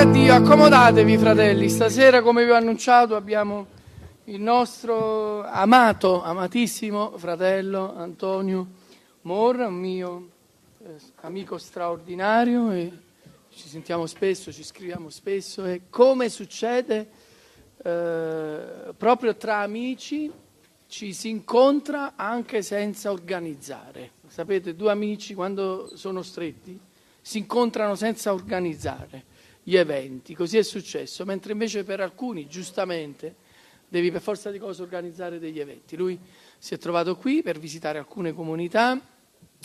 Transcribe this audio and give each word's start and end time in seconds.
A 0.00 0.06
Dio, 0.06 0.32
accomodatevi 0.32 1.18
fratelli, 1.18 1.68
stasera 1.68 2.22
come 2.22 2.42
vi 2.46 2.50
ho 2.52 2.54
annunciato 2.54 3.16
abbiamo 3.16 3.66
il 4.24 4.40
nostro 4.40 5.44
amato, 5.44 6.22
amatissimo 6.22 7.18
fratello 7.18 7.94
Antonio 7.94 8.66
Morra, 9.20 9.66
un 9.66 9.74
mio 9.74 10.30
eh, 10.82 10.94
amico 11.20 11.58
straordinario 11.58 12.72
e 12.72 12.90
ci 13.50 13.68
sentiamo 13.68 14.06
spesso, 14.06 14.50
ci 14.50 14.64
scriviamo 14.64 15.10
spesso 15.10 15.66
e 15.66 15.82
come 15.90 16.30
succede 16.30 17.10
eh, 17.82 18.94
proprio 18.96 19.36
tra 19.36 19.58
amici 19.58 20.32
ci 20.86 21.12
si 21.12 21.28
incontra 21.28 22.14
anche 22.16 22.62
senza 22.62 23.12
organizzare. 23.12 24.12
Sapete, 24.28 24.74
due 24.74 24.92
amici 24.92 25.34
quando 25.34 25.94
sono 25.94 26.22
stretti 26.22 26.80
si 27.20 27.36
incontrano 27.36 27.94
senza 27.96 28.32
organizzare 28.32 29.28
gli 29.70 29.76
eventi, 29.76 30.34
così 30.34 30.58
è 30.58 30.64
successo, 30.64 31.24
mentre 31.24 31.52
invece 31.52 31.84
per 31.84 32.00
alcuni, 32.00 32.48
giustamente, 32.48 33.36
devi 33.86 34.10
per 34.10 34.20
forza 34.20 34.50
di 34.50 34.58
cose 34.58 34.82
organizzare 34.82 35.38
degli 35.38 35.60
eventi. 35.60 35.96
Lui 35.96 36.18
si 36.58 36.74
è 36.74 36.78
trovato 36.78 37.14
qui 37.14 37.40
per 37.40 37.60
visitare 37.60 37.98
alcune 37.98 38.32
comunità 38.32 39.00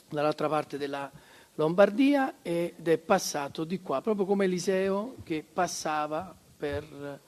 dall'altra 0.08 0.48
parte 0.48 0.78
della 0.78 1.12
Lombardia 1.55 2.36
ed 2.44 2.88
è 2.88 2.98
passato 3.00 3.64
di 3.64 3.81
qua, 3.81 4.02
proprio 4.02 4.28
come 4.28 4.45
Eliseo 4.45 5.16
che 5.23 5.44
passava 5.44 6.36
per 6.56 7.20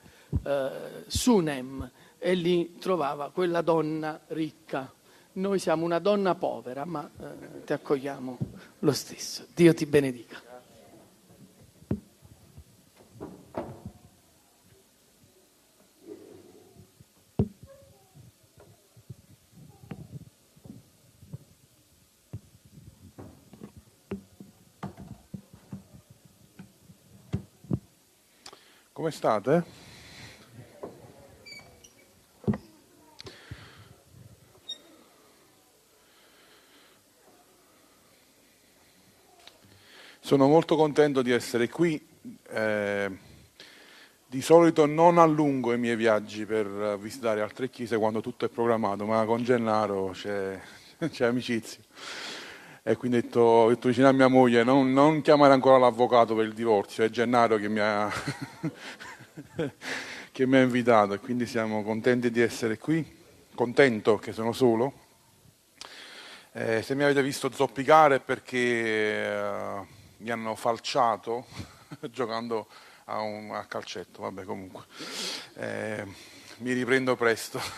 eh, 0.44 0.70
Sunem 1.08 1.90
e 2.16 2.34
lì 2.34 2.76
trovava 2.78 3.32
quella 3.32 3.60
donna 3.60 4.20
ricca. 4.28 4.92
Noi 5.32 5.58
siamo 5.58 5.84
una 5.84 5.98
donna 5.98 6.36
povera, 6.36 6.84
ma 6.84 7.10
eh, 7.18 7.64
ti 7.64 7.72
accogliamo 7.72 8.38
lo 8.78 8.92
stesso. 8.92 9.46
Dio 9.52 9.74
ti 9.74 9.84
benedica. 9.84 10.47
Come 28.98 29.12
state? 29.12 29.64
Sono 40.18 40.48
molto 40.48 40.74
contento 40.74 41.22
di 41.22 41.30
essere 41.30 41.68
qui. 41.68 42.04
Eh, 42.50 43.16
di 44.26 44.42
solito 44.42 44.84
non 44.84 45.18
allungo 45.18 45.72
i 45.72 45.78
miei 45.78 45.94
viaggi 45.94 46.44
per 46.44 46.98
visitare 46.98 47.40
altre 47.40 47.70
chiese 47.70 47.98
quando 47.98 48.20
tutto 48.20 48.46
è 48.46 48.48
programmato, 48.48 49.06
ma 49.06 49.24
con 49.26 49.44
Gennaro 49.44 50.10
c'è, 50.10 50.60
c'è 51.08 51.24
amicizia. 51.24 51.80
E 52.88 52.96
quindi 52.96 53.18
ho 53.18 53.20
detto, 53.20 53.40
ho 53.40 53.68
detto 53.68 53.88
vicino 53.88 54.08
a 54.08 54.12
mia 54.12 54.28
moglie, 54.28 54.64
non, 54.64 54.94
non, 54.94 55.20
chiamare 55.20 55.52
ancora 55.52 55.76
l'avvocato 55.76 56.34
per 56.34 56.46
il 56.46 56.54
divorzio, 56.54 57.04
è 57.04 57.10
Gennaro 57.10 57.58
che 57.58 57.68
mi 57.68 57.80
ha, 57.80 58.10
che 60.32 60.46
mi 60.46 60.56
ha 60.56 60.62
invitato 60.62 61.12
e 61.12 61.18
quindi 61.18 61.44
siamo 61.44 61.82
contenti 61.82 62.30
di 62.30 62.40
essere 62.40 62.78
qui, 62.78 63.06
contento 63.54 64.16
che 64.16 64.32
sono 64.32 64.54
solo. 64.54 65.00
Eh, 66.52 66.80
se 66.80 66.94
mi 66.94 67.02
avete 67.02 67.22
visto 67.22 67.52
zoppicare 67.52 68.14
è 68.14 68.20
perché 68.20 68.56
eh, 68.56 69.86
mi 70.16 70.30
hanno 70.30 70.54
falciato 70.54 71.44
giocando 72.10 72.68
a, 73.04 73.20
un, 73.20 73.54
a, 73.54 73.66
calcetto, 73.66 74.22
vabbè 74.22 74.44
comunque, 74.44 74.84
eh, 75.56 76.06
mi 76.60 76.72
riprendo 76.72 77.16
presto. 77.16 77.60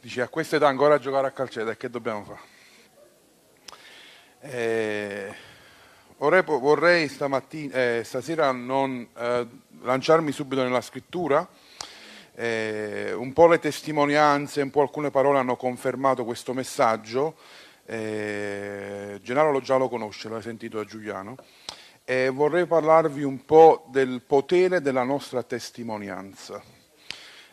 Dici 0.00 0.20
a 0.20 0.28
questa 0.28 0.54
età 0.54 0.68
ancora 0.68 0.94
a 0.94 0.98
giocare 1.00 1.26
a 1.26 1.32
calcetto 1.32 1.70
e 1.70 1.76
che 1.76 1.90
dobbiamo 1.90 2.22
fare? 2.22 2.47
Eh, 4.40 5.34
vorrei, 6.16 6.42
vorrei 6.44 7.10
eh, 7.72 8.02
stasera 8.04 8.52
non 8.52 9.08
eh, 9.16 9.46
lanciarmi 9.82 10.30
subito 10.30 10.62
nella 10.62 10.80
scrittura, 10.80 11.46
eh, 12.36 13.12
un 13.14 13.32
po' 13.32 13.48
le 13.48 13.58
testimonianze, 13.58 14.62
un 14.62 14.70
po' 14.70 14.82
alcune 14.82 15.10
parole 15.10 15.38
hanno 15.38 15.56
confermato 15.56 16.24
questo 16.24 16.54
messaggio, 16.54 17.34
eh, 17.84 19.18
Gennaro 19.22 19.50
lo 19.50 19.60
già 19.60 19.76
lo 19.76 19.88
conosce, 19.88 20.28
l'hai 20.28 20.42
sentito 20.42 20.76
da 20.76 20.84
Giuliano, 20.84 21.34
e 22.04 22.28
vorrei 22.28 22.66
parlarvi 22.66 23.24
un 23.24 23.44
po' 23.44 23.86
del 23.88 24.22
potere 24.24 24.80
della 24.80 25.02
nostra 25.02 25.42
testimonianza. 25.42 26.62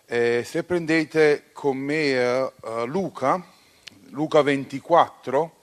Eh, 0.06 0.44
se 0.46 0.63
prendete 0.63 1.46
con 1.52 1.78
me 1.78 2.52
Luca, 2.85 3.44
Luca 4.09 4.44
24, 4.44 5.55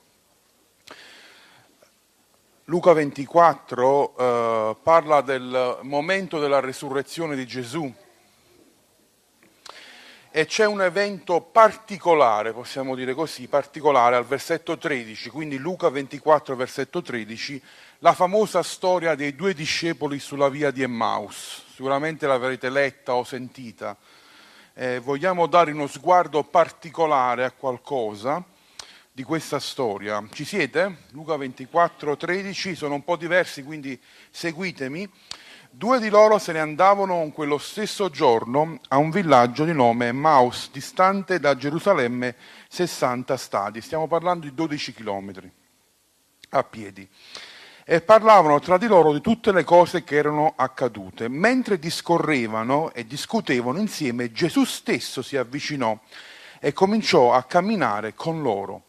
Luca 2.67 2.93
24 2.93 4.17
eh, 4.17 4.77
parla 4.85 5.21
del 5.21 5.81
momento 5.83 6.39
della 6.39 6.61
resurrezione 6.61 7.35
di 7.35 7.45
Gesù. 7.45 7.93
E 10.31 10.47
c'è 10.47 10.65
un 10.65 10.81
evento 10.81 11.41
particolare, 11.41 12.53
possiamo 12.53 12.95
dire 12.95 13.15
così, 13.15 13.49
particolare 13.49 14.15
al 14.15 14.25
versetto 14.25 14.79
13, 14.79 15.29
quindi 15.31 15.59
Luca 15.59 15.89
24 15.91 16.55
versetto 16.55 17.03
13, 17.03 17.61
la 17.99 18.13
famosa 18.13 18.63
storia 18.63 19.17
dei 19.17 19.35
due 19.35 19.55
discepoli 19.55 20.21
sulla 20.21 20.49
via 20.49 20.71
di 20.71 20.83
Emmaus, 20.83 21.65
sicuramente 21.75 22.29
l'avrete 22.29 22.71
letta 22.71 23.17
o 23.17 23.25
sentita. 23.25 23.97
Eh, 24.73 25.01
vogliamo 25.01 25.49
dare 25.49 25.73
uno 25.73 25.89
sguardo 25.89 26.45
particolare 26.45 27.45
a 27.45 27.51
qualcosa 27.51 28.43
di 29.15 29.25
questa 29.25 29.61
storia. 29.61 30.27
Ci 30.33 30.47
siete? 30.47 31.05
Luca 31.11 31.37
24, 31.37 32.17
13, 32.17 32.75
sono 32.75 32.95
un 32.95 33.05
po' 33.05 33.17
diversi, 33.17 33.63
quindi 33.63 34.01
seguitemi. 34.31 35.07
Due 35.71 36.01
di 36.01 36.09
loro 36.09 36.39
se 36.39 36.53
ne 36.53 36.61
andavano 36.61 37.31
quello 37.31 37.59
stesso 37.59 38.09
giorno 38.09 38.81
a 38.89 38.97
un 38.97 39.11
villaggio 39.11 39.65
di 39.65 39.75
nome 39.75 40.13
Maus, 40.13 40.71
distante 40.71 41.39
da 41.39 41.55
Gerusalemme 41.55 42.37
60 42.69 43.37
stadi. 43.37 43.81
Stiamo 43.83 44.07
parlando 44.07 44.47
di 44.47 44.55
12 44.55 44.95
chilometri 44.95 45.53
a 46.51 46.65
piedi. 46.65 47.07
E 47.85 48.01
parlavano 48.01 48.61
tra 48.61 48.79
di 48.79 48.87
loro 48.87 49.13
di 49.13 49.21
tutte 49.21 49.53
le 49.53 49.65
cose 49.65 50.05
che 50.05 50.17
erano 50.17 50.55
accadute. 50.57 51.29
Mentre 51.29 51.79
discorrevano 51.79 52.93
e 52.95 53.07
discutevano 53.07 53.79
insieme, 53.79 54.33
Gesù 54.33 54.65
stesso 54.65 55.21
si 55.21 55.37
avvicinò 55.37 55.99
e 56.61 56.73
cominciò 56.73 57.35
a 57.35 57.43
camminare 57.43 58.15
con 58.15 58.41
loro 58.41 58.85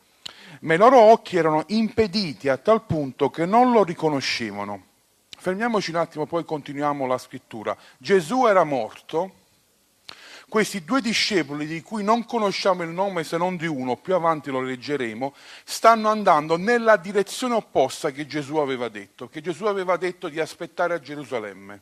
ma 0.63 0.73
i 0.73 0.77
loro 0.77 0.99
occhi 0.99 1.37
erano 1.37 1.63
impediti 1.67 2.49
a 2.49 2.57
tal 2.57 2.83
punto 2.83 3.29
che 3.29 3.45
non 3.45 3.71
lo 3.71 3.83
riconoscevano. 3.83 4.91
Fermiamoci 5.37 5.89
un 5.89 5.97
attimo, 5.97 6.25
poi 6.25 6.45
continuiamo 6.45 7.05
la 7.05 7.17
scrittura. 7.17 7.75
Gesù 7.97 8.45
era 8.45 8.63
morto, 8.63 9.41
questi 10.47 10.85
due 10.85 11.01
discepoli 11.01 11.65
di 11.65 11.81
cui 11.81 12.03
non 12.03 12.25
conosciamo 12.25 12.83
il 12.83 12.89
nome 12.89 13.25
se 13.25 13.35
non 13.37 13.57
di 13.57 13.65
uno, 13.65 13.97
più 13.97 14.15
avanti 14.15 14.51
lo 14.51 14.61
leggeremo, 14.61 15.33
stanno 15.65 16.09
andando 16.09 16.57
nella 16.57 16.95
direzione 16.95 17.55
opposta 17.55 18.11
che 18.11 18.25
Gesù 18.25 18.57
aveva 18.57 18.87
detto, 18.87 19.27
che 19.27 19.41
Gesù 19.41 19.65
aveva 19.65 19.97
detto 19.97 20.29
di 20.29 20.39
aspettare 20.39 20.93
a 20.93 20.99
Gerusalemme, 20.99 21.81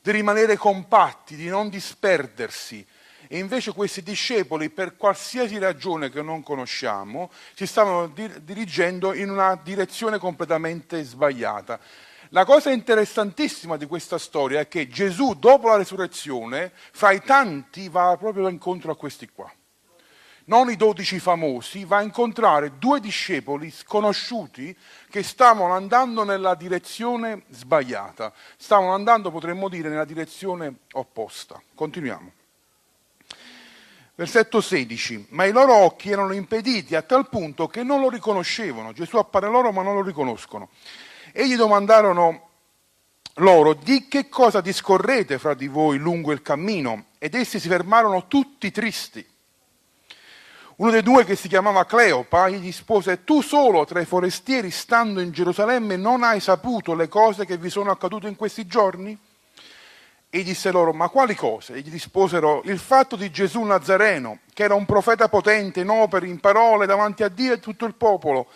di 0.00 0.10
rimanere 0.10 0.56
compatti, 0.56 1.36
di 1.36 1.48
non 1.48 1.68
disperdersi, 1.68 2.86
e 3.32 3.38
invece 3.38 3.72
questi 3.72 4.02
discepoli, 4.02 4.68
per 4.68 4.94
qualsiasi 4.94 5.56
ragione 5.56 6.10
che 6.10 6.20
non 6.20 6.42
conosciamo, 6.42 7.30
si 7.54 7.66
stavano 7.66 8.12
dirigendo 8.42 9.14
in 9.14 9.30
una 9.30 9.54
direzione 9.54 10.18
completamente 10.18 11.02
sbagliata. 11.02 11.80
La 12.28 12.44
cosa 12.44 12.70
interessantissima 12.72 13.78
di 13.78 13.86
questa 13.86 14.18
storia 14.18 14.60
è 14.60 14.68
che 14.68 14.86
Gesù, 14.86 15.32
dopo 15.32 15.68
la 15.68 15.76
resurrezione, 15.76 16.72
fra 16.74 17.10
i 17.12 17.22
tanti 17.22 17.88
va 17.88 18.14
proprio 18.18 18.48
incontro 18.48 18.92
a 18.92 18.96
questi 18.96 19.26
qua. 19.34 19.50
Non 20.44 20.68
i 20.68 20.76
dodici 20.76 21.18
famosi, 21.18 21.86
va 21.86 21.96
a 21.96 22.02
incontrare 22.02 22.76
due 22.76 23.00
discepoli 23.00 23.70
sconosciuti 23.70 24.76
che 25.08 25.22
stavano 25.22 25.72
andando 25.72 26.22
nella 26.22 26.54
direzione 26.54 27.44
sbagliata, 27.48 28.30
stavano 28.58 28.92
andando, 28.92 29.30
potremmo 29.30 29.70
dire, 29.70 29.88
nella 29.88 30.04
direzione 30.04 30.80
opposta. 30.92 31.58
Continuiamo. 31.74 32.40
Versetto 34.14 34.60
16, 34.60 35.28
ma 35.30 35.46
i 35.46 35.52
loro 35.52 35.74
occhi 35.74 36.10
erano 36.10 36.34
impediti 36.34 36.94
a 36.94 37.02
tal 37.02 37.28
punto 37.30 37.66
che 37.66 37.82
non 37.82 38.00
lo 38.00 38.10
riconoscevano. 38.10 38.92
Gesù 38.92 39.16
appare 39.16 39.48
loro 39.48 39.72
ma 39.72 39.82
non 39.82 39.94
lo 39.94 40.02
riconoscono. 40.02 40.68
E 41.32 41.48
gli 41.48 41.56
domandarono 41.56 42.48
loro, 43.36 43.72
di 43.72 44.08
che 44.08 44.28
cosa 44.28 44.60
discorrete 44.60 45.38
fra 45.38 45.54
di 45.54 45.66
voi 45.66 45.96
lungo 45.96 46.32
il 46.32 46.42
cammino? 46.42 47.06
Ed 47.18 47.34
essi 47.34 47.58
si 47.58 47.68
fermarono 47.68 48.26
tutti 48.26 48.70
tristi. 48.70 49.26
Uno 50.76 50.90
dei 50.90 51.02
due 51.02 51.24
che 51.24 51.34
si 51.34 51.48
chiamava 51.48 51.86
Cleopa 51.86 52.50
gli 52.50 52.60
rispose, 52.60 53.24
tu 53.24 53.40
solo 53.40 53.86
tra 53.86 54.00
i 54.00 54.04
forestieri 54.04 54.70
stando 54.70 55.20
in 55.20 55.30
Gerusalemme 55.30 55.96
non 55.96 56.22
hai 56.22 56.40
saputo 56.40 56.94
le 56.94 57.08
cose 57.08 57.46
che 57.46 57.56
vi 57.56 57.70
sono 57.70 57.90
accadute 57.90 58.28
in 58.28 58.36
questi 58.36 58.66
giorni? 58.66 59.18
E 60.34 60.42
disse 60.42 60.70
loro, 60.70 60.94
ma 60.94 61.10
quali 61.10 61.34
cose? 61.34 61.74
E 61.74 61.80
gli 61.80 61.90
risposero, 61.90 62.62
il 62.64 62.78
fatto 62.78 63.16
di 63.16 63.30
Gesù 63.30 63.60
Nazareno, 63.64 64.38
che 64.54 64.62
era 64.62 64.72
un 64.72 64.86
profeta 64.86 65.28
potente 65.28 65.80
in 65.80 65.90
opere, 65.90 66.26
in 66.26 66.40
parole, 66.40 66.86
davanti 66.86 67.22
a 67.22 67.28
Dio 67.28 67.52
e 67.52 67.60
tutto 67.60 67.84
il 67.84 67.92
popolo, 67.92 68.46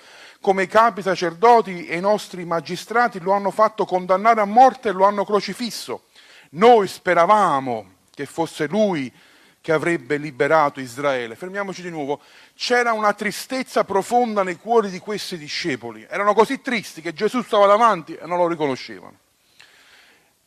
come 0.40 0.62
i 0.62 0.68
capi 0.68 1.02
sacerdoti 1.02 1.86
e 1.86 1.98
i 1.98 2.00
nostri 2.00 2.46
magistrati 2.46 3.20
lo 3.20 3.32
hanno 3.32 3.50
fatto 3.50 3.84
condannare 3.84 4.40
a 4.40 4.46
morte 4.46 4.88
e 4.88 4.92
lo 4.92 5.04
hanno 5.04 5.26
crocifisso. 5.26 6.04
Noi 6.52 6.88
speravamo 6.88 7.90
che 8.14 8.24
fosse 8.24 8.66
lui 8.66 9.12
che 9.60 9.72
avrebbe 9.72 10.16
liberato 10.16 10.80
Israele. 10.80 11.36
Fermiamoci 11.36 11.82
di 11.82 11.90
nuovo. 11.90 12.22
C'era 12.54 12.94
una 12.94 13.12
tristezza 13.12 13.84
profonda 13.84 14.42
nei 14.42 14.56
cuori 14.56 14.88
di 14.88 14.98
questi 14.98 15.36
discepoli. 15.36 16.06
Erano 16.08 16.32
così 16.32 16.62
tristi 16.62 17.02
che 17.02 17.12
Gesù 17.12 17.42
stava 17.42 17.66
davanti 17.66 18.14
e 18.14 18.24
non 18.24 18.38
lo 18.38 18.48
riconoscevano. 18.48 19.24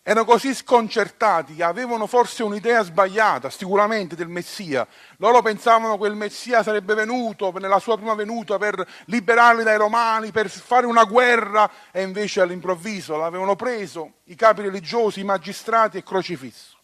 Erano 0.09 0.25
così 0.25 0.55
sconcertati, 0.55 1.61
avevano 1.61 2.07
forse 2.07 2.41
un'idea 2.41 2.81
sbagliata, 2.81 3.51
sicuramente, 3.51 4.15
del 4.15 4.27
Messia. 4.27 4.87
Loro 5.17 5.43
pensavano 5.43 5.99
che 5.99 6.07
il 6.07 6.15
Messia 6.15 6.63
sarebbe 6.63 6.95
venuto 6.95 7.51
nella 7.59 7.77
sua 7.77 7.95
prima 7.95 8.15
venuta 8.15 8.57
per 8.57 8.83
liberarli 9.05 9.61
dai 9.61 9.77
Romani, 9.77 10.31
per 10.31 10.49
fare 10.49 10.87
una 10.87 11.03
guerra, 11.03 11.69
e 11.91 12.01
invece 12.01 12.41
all'improvviso 12.41 13.17
l'avevano 13.17 13.55
preso 13.55 14.13
i 14.23 14.33
capi 14.33 14.63
religiosi, 14.63 15.19
i 15.19 15.23
magistrati 15.23 15.97
e 15.97 16.03
crocifisso. 16.03 16.79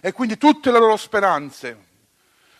E 0.00 0.12
quindi 0.12 0.38
tutte 0.38 0.70
le 0.70 0.78
loro 0.78 0.96
speranze, 0.96 1.86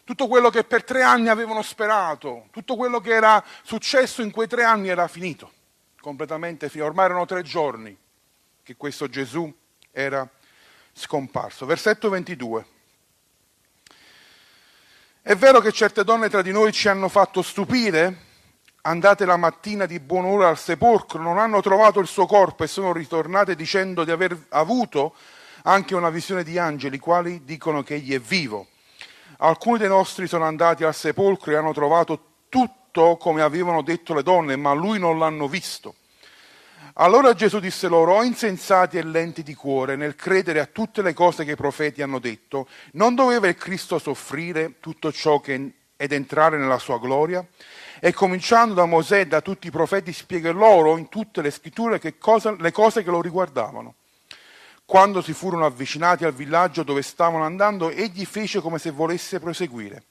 tutto 0.02 0.26
quello 0.26 0.50
che 0.50 0.64
per 0.64 0.82
tre 0.82 1.04
anni 1.04 1.28
avevano 1.28 1.62
sperato, 1.62 2.48
tutto 2.50 2.74
quello 2.74 2.98
che 2.98 3.12
era 3.12 3.40
successo 3.62 4.20
in 4.20 4.32
quei 4.32 4.48
tre 4.48 4.64
anni 4.64 4.88
era 4.88 5.06
finito, 5.06 5.52
completamente 6.00 6.68
finito. 6.68 6.88
Ormai 6.88 7.04
erano 7.04 7.24
tre 7.24 7.42
giorni 7.42 7.96
che 8.64 8.74
questo 8.76 9.08
Gesù 9.08 9.58
era 9.92 10.28
scomparso. 10.92 11.66
Versetto 11.66 12.08
22. 12.08 12.66
È 15.22 15.34
vero 15.36 15.60
che 15.60 15.72
certe 15.72 16.04
donne 16.04 16.28
tra 16.28 16.42
di 16.42 16.52
noi 16.52 16.72
ci 16.72 16.88
hanno 16.88 17.08
fatto 17.08 17.42
stupire? 17.42 18.28
Andate 18.82 19.26
la 19.26 19.36
mattina 19.36 19.84
di 19.84 20.00
buon'ora 20.00 20.48
al 20.48 20.58
sepolcro, 20.58 21.20
non 21.20 21.38
hanno 21.38 21.60
trovato 21.60 22.00
il 22.00 22.06
suo 22.06 22.24
corpo 22.24 22.64
e 22.64 22.66
sono 22.66 22.92
ritornate 22.92 23.54
dicendo 23.54 24.04
di 24.04 24.10
aver 24.10 24.46
avuto 24.48 25.14
anche 25.64 25.94
una 25.94 26.08
visione 26.08 26.42
di 26.42 26.58
angeli, 26.58 26.98
quali 26.98 27.44
dicono 27.44 27.82
che 27.82 27.96
egli 27.96 28.14
è 28.14 28.18
vivo. 28.18 28.68
Alcuni 29.38 29.78
dei 29.78 29.88
nostri 29.88 30.26
sono 30.26 30.44
andati 30.44 30.84
al 30.84 30.94
sepolcro 30.94 31.52
e 31.52 31.56
hanno 31.56 31.74
trovato 31.74 32.24
tutto 32.48 33.18
come 33.18 33.42
avevano 33.42 33.82
detto 33.82 34.14
le 34.14 34.22
donne, 34.22 34.56
ma 34.56 34.72
lui 34.72 34.98
non 34.98 35.18
l'hanno 35.18 35.46
visto. 35.46 35.96
Allora 36.94 37.34
Gesù 37.34 37.60
disse 37.60 37.86
loro, 37.88 38.16
o 38.16 38.22
insensati 38.24 38.98
e 38.98 39.02
lenti 39.02 39.42
di 39.42 39.54
cuore 39.54 39.96
nel 39.96 40.16
credere 40.16 40.60
a 40.60 40.66
tutte 40.66 41.02
le 41.02 41.14
cose 41.14 41.44
che 41.44 41.52
i 41.52 41.56
profeti 41.56 42.02
hanno 42.02 42.18
detto, 42.18 42.68
non 42.92 43.14
doveva 43.14 43.46
il 43.48 43.54
Cristo 43.54 43.98
soffrire 43.98 44.80
tutto 44.80 45.12
ciò 45.12 45.40
che, 45.40 45.72
ed 45.96 46.12
entrare 46.12 46.58
nella 46.58 46.78
sua 46.78 46.98
gloria? 46.98 47.46
E 48.00 48.12
cominciando 48.12 48.74
da 48.74 48.86
Mosè 48.86 49.20
e 49.20 49.26
da 49.26 49.40
tutti 49.40 49.68
i 49.68 49.70
profeti 49.70 50.12
spiega 50.12 50.50
loro 50.50 50.96
in 50.96 51.08
tutte 51.08 51.42
le 51.42 51.50
scritture 51.50 52.00
cosa, 52.18 52.56
le 52.58 52.72
cose 52.72 53.04
che 53.04 53.10
lo 53.10 53.20
riguardavano. 53.20 53.94
Quando 54.84 55.22
si 55.22 55.34
furono 55.34 55.66
avvicinati 55.66 56.24
al 56.24 56.34
villaggio 56.34 56.82
dove 56.82 57.02
stavano 57.02 57.44
andando, 57.44 57.90
egli 57.90 58.24
fece 58.24 58.60
come 58.60 58.78
se 58.78 58.90
volesse 58.90 59.38
proseguire. 59.38 60.04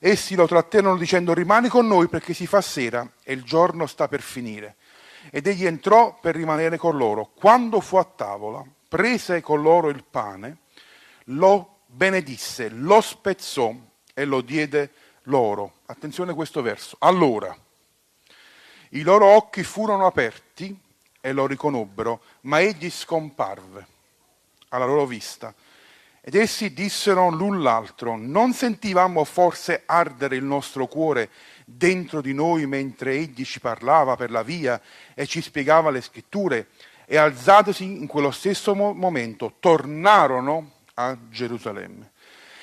Essi 0.00 0.34
lo 0.34 0.48
trattenrono 0.48 0.96
dicendo 0.96 1.34
rimani 1.34 1.68
con 1.68 1.86
noi 1.86 2.08
perché 2.08 2.32
si 2.32 2.46
fa 2.46 2.60
sera 2.60 3.08
e 3.22 3.34
il 3.34 3.44
giorno 3.44 3.86
sta 3.86 4.08
per 4.08 4.22
finire. 4.22 4.76
Ed 5.30 5.46
egli 5.46 5.66
entrò 5.66 6.18
per 6.18 6.34
rimanere 6.34 6.78
con 6.78 6.96
loro. 6.96 7.30
Quando 7.34 7.80
fu 7.80 7.96
a 7.96 8.04
tavola, 8.04 8.64
prese 8.88 9.40
con 9.40 9.60
loro 9.60 9.88
il 9.88 10.04
pane, 10.08 10.58
lo 11.24 11.80
benedisse, 11.86 12.68
lo 12.70 13.00
spezzò 13.00 13.74
e 14.14 14.24
lo 14.24 14.40
diede 14.40 14.92
loro. 15.24 15.74
Attenzione 15.86 16.32
a 16.32 16.34
questo 16.34 16.62
verso. 16.62 16.96
Allora, 17.00 17.56
i 18.90 19.02
loro 19.02 19.26
occhi 19.26 19.62
furono 19.62 20.06
aperti 20.06 20.76
e 21.20 21.32
lo 21.32 21.46
riconobbero, 21.46 22.22
ma 22.42 22.60
egli 22.60 22.90
scomparve 22.90 23.86
alla 24.68 24.86
loro 24.86 25.06
vista. 25.06 25.54
Ed 26.22 26.34
essi 26.34 26.72
dissero 26.72 27.30
l'un 27.30 27.62
l'altro, 27.62 28.16
non 28.16 28.52
sentivamo 28.52 29.24
forse 29.24 29.82
ardere 29.86 30.36
il 30.36 30.44
nostro 30.44 30.86
cuore 30.86 31.30
dentro 31.72 32.20
di 32.20 32.34
noi 32.34 32.66
mentre 32.66 33.12
egli 33.12 33.44
ci 33.44 33.60
parlava 33.60 34.16
per 34.16 34.30
la 34.30 34.42
via 34.42 34.80
e 35.14 35.26
ci 35.26 35.40
spiegava 35.40 35.90
le 35.90 36.00
scritture? 36.00 36.68
E 37.06 37.16
alzatosi 37.16 37.84
in 37.84 38.06
quello 38.06 38.30
stesso 38.30 38.74
momento, 38.74 39.54
tornarono 39.58 40.72
a 40.94 41.16
Gerusalemme 41.28 42.12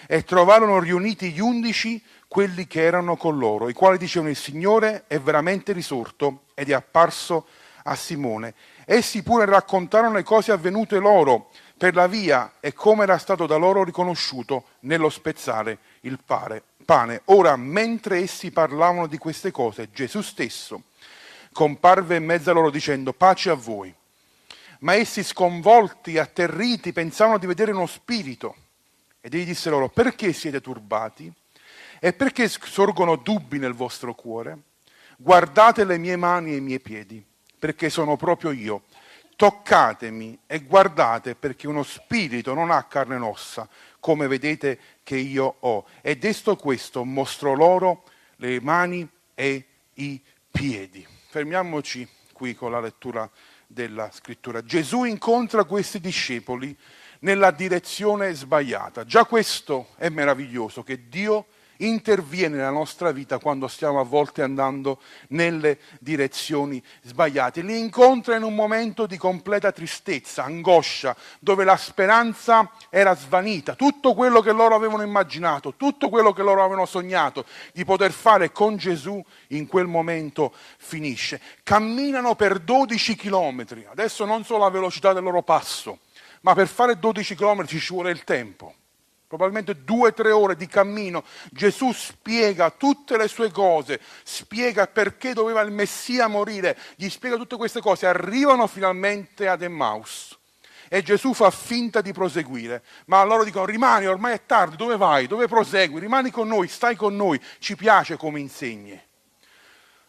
e 0.08 0.24
trovarono 0.24 0.80
riuniti 0.80 1.32
gli 1.32 1.42
undici 1.42 2.02
quelli 2.28 2.68
che 2.68 2.82
erano 2.82 3.16
con 3.18 3.38
loro, 3.38 3.70
i 3.70 3.74
quali 3.74 3.98
dicevano 3.98 4.32
il 4.32 4.38
Signore 4.38 5.04
è 5.08 5.20
veramente 5.20 5.74
risorto 5.74 6.44
ed 6.54 6.70
è 6.70 6.74
apparso 6.74 7.48
a 7.84 7.96
Simone. 7.96 8.54
Essi 8.86 9.24
pure 9.24 9.46
raccontarono 9.46 10.14
le 10.14 10.24
cose 10.24 10.52
avvenute 10.52 10.98
loro 11.00 11.50
per 11.78 11.94
la 11.94 12.08
via 12.08 12.54
e 12.60 12.74
come 12.74 13.04
era 13.04 13.18
stato 13.18 13.46
da 13.46 13.56
loro 13.56 13.84
riconosciuto 13.84 14.66
nello 14.82 15.10
spezzare 15.10 15.80
il 16.02 16.20
pane. 16.88 17.22
Ora, 17.26 17.58
mentre 17.58 18.20
essi 18.20 18.50
parlavano 18.50 19.08
di 19.08 19.18
queste 19.18 19.52
cose, 19.52 19.90
Gesù 19.92 20.22
stesso 20.22 20.84
comparve 21.52 22.16
in 22.16 22.24
mezzo 22.24 22.50
a 22.50 22.54
loro 22.54 22.70
dicendo 22.70 23.12
pace 23.12 23.50
a 23.50 23.56
voi. 23.56 23.94
Ma 24.80 24.94
essi 24.94 25.22
sconvolti, 25.22 26.18
atterriti, 26.18 26.94
pensavano 26.94 27.40
di 27.40 27.46
vedere 27.46 27.74
uno 27.74 27.88
spirito. 27.88 28.56
Ed 29.20 29.34
egli 29.34 29.46
disse 29.46 29.70
loro, 29.70 29.90
perché 29.90 30.32
siete 30.32 30.62
turbati? 30.62 31.30
E 32.00 32.14
perché 32.14 32.48
sorgono 32.48 33.18
dubbi 33.18 33.60
nel 33.60 33.74
vostro 33.74 34.14
cuore? 34.16 34.58
Guardate 35.18 35.84
le 35.84 35.98
mie 35.98 36.16
mani 36.16 36.54
e 36.54 36.58
i 36.58 36.62
miei 36.62 36.80
piedi, 36.80 37.22
perché 37.60 37.90
sono 37.90 38.16
proprio 38.16 38.52
io 38.52 38.84
toccatemi 39.38 40.40
e 40.48 40.64
guardate 40.64 41.36
perché 41.36 41.68
uno 41.68 41.84
spirito 41.84 42.56
non 42.56 42.72
ha 42.72 42.84
carne 42.86 43.16
e 43.16 43.20
ossa, 43.20 43.70
come 44.08 44.28
vedete 44.28 44.80
che 45.04 45.18
io 45.18 45.58
ho. 45.60 45.86
E 46.02 46.16
desto 46.16 46.56
questo 46.56 47.04
mostrò 47.04 47.52
loro 47.54 48.06
le 48.38 48.62
mani 48.62 49.06
e 49.36 49.66
i 49.96 50.22
piedi. 50.50 51.06
Fermiamoci 51.28 52.08
qui 52.32 52.56
con 52.56 52.72
la 52.72 52.80
lettura 52.80 53.30
della 53.68 54.10
scrittura. 54.10 54.64
Gesù 54.64 55.04
incontra 55.04 55.66
questi 55.66 56.00
discepoli 56.00 56.74
nella 57.20 57.52
direzione 57.52 58.34
sbagliata. 58.34 59.04
Già 59.04 59.26
questo 59.26 59.90
è 59.98 60.08
meraviglioso, 60.08 60.84
che 60.84 61.10
Dio 61.10 61.48
interviene 61.78 62.58
nella 62.58 62.70
nostra 62.70 63.12
vita 63.12 63.40
quando 63.40 63.68
stiamo 63.68 64.00
a 64.00 64.04
volte 64.04 64.42
andando 64.42 65.00
nelle 65.30 65.80
direzioni 66.00 66.82
sbagliate. 67.04 67.62
Li 67.62 67.78
incontra 67.78 68.36
in 68.36 68.44
un 68.44 68.56
momento 68.56 69.06
di 69.06 69.18
completa 69.18 69.72
tristezza, 69.72 70.44
angoscia, 70.44 71.16
dove 71.40 71.64
la 71.64 71.78
speranza 71.78 72.72
era 72.90 73.16
svanita, 73.16 73.76
tutto 73.76 74.14
quello 74.14 74.42
che 74.42 74.52
loro 74.52 74.76
avevano 74.76 75.04
immaginato, 75.04 75.76
tutto 75.76 76.10
quello 76.10 76.34
che 76.34 76.42
loro 76.42 76.62
avevano 76.62 76.86
sognato 76.86 77.46
di 77.74 77.86
poter 77.86 78.12
fare 78.12 78.52
con 78.52 78.78
Gesù 78.78 79.24
in 79.50 79.68
quel 79.68 79.88
momento 79.88 80.54
finisce. 80.78 81.40
Camminano 81.64 82.36
per 82.36 82.60
12 82.60 83.16
chilometri, 83.16 83.86
adesso 83.90 84.26
non 84.26 84.44
solo 84.44 84.64
la 84.64 84.70
velocità 84.70 85.14
del 85.14 85.24
loro 85.24 85.44
passo, 85.44 86.00
ma 86.42 86.54
per 86.54 86.68
fare 86.68 86.98
12 86.98 87.36
chilometri 87.36 87.80
ci 87.80 87.94
vuole 87.94 88.12
il 88.12 88.24
tempo 88.24 88.74
probabilmente 89.28 89.84
due 89.84 90.10
o 90.10 90.14
tre 90.14 90.32
ore 90.32 90.56
di 90.56 90.68
cammino, 90.68 91.24
Gesù 91.52 91.92
spiega 91.92 92.70
tutte 92.72 93.18
le 93.18 93.28
sue 93.28 93.52
cose, 93.52 94.00
spiega 94.24 94.88
perché 94.88 95.34
doveva 95.34 95.62
il 95.62 95.72
Messia 95.72 96.28
morire, 96.28 96.78
gli 96.96 97.10
spiega 97.10 97.36
tutte 97.36 97.58
queste 97.58 97.82
cose, 97.82 98.08
arrivano 98.08 98.68
finalmente 98.68 99.48
ad 99.48 99.62
Emmaus. 99.62 100.36
E 100.90 101.04
Gesù 101.04 101.34
fa 101.34 101.52
finta 101.52 102.00
di 102.00 102.14
proseguire, 102.14 102.82
ma 103.08 103.22
loro 103.24 103.44
dicono 103.44 103.66
rimani, 103.66 104.06
ormai 104.06 104.36
è 104.36 104.46
tardi, 104.46 104.78
dove 104.78 104.96
vai? 104.96 105.28
Dove 105.28 105.46
prosegui? 105.48 106.00
Rimani 106.00 106.32
con 106.32 106.48
noi, 106.48 106.70
stai 106.70 106.96
con 106.96 107.14
noi, 107.14 107.42
ci 107.60 107.76
piace 107.76 108.16
come 108.16 108.40
insegni. 108.40 108.98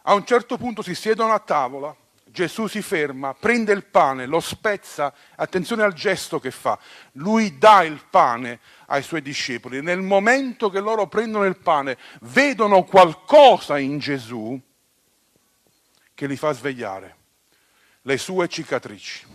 A 0.03 0.15
un 0.15 0.25
certo 0.25 0.57
punto 0.57 0.81
si 0.83 0.95
siedono 0.95 1.33
a 1.33 1.41
tavola, 1.41 1.95
Gesù 2.31 2.67
si 2.69 2.83
ferma, 2.83 3.35
prende 3.35 3.73
il 3.73 3.85
pane, 3.87 4.27
lo 4.27 4.39
spezza, 4.39 5.13
attenzione 5.35 5.83
al 5.83 5.95
gesto 5.95 6.39
che 6.39 6.51
fa, 6.51 6.79
lui 7.13 7.59
dà 7.59 7.83
il 7.83 8.05
pane 8.09 8.61
ai 8.91 9.03
suoi 9.03 9.23
discepoli. 9.23 9.83
Nel 9.83 10.01
momento 10.01 10.71
che 10.71 10.81
loro 10.81 11.07
prendono 11.07 11.45
il 11.45 11.59
pane, 11.59 11.99
vedono 12.23 12.85
qualcosa 12.85 13.79
in 13.79 13.99
Gesù 13.99 14.61
che 16.15 16.27
li 16.27 16.37
fa 16.37 16.53
svegliare, 16.53 17.17
le 18.03 18.19
sue 18.19 18.49
cicatrici. 18.49 19.27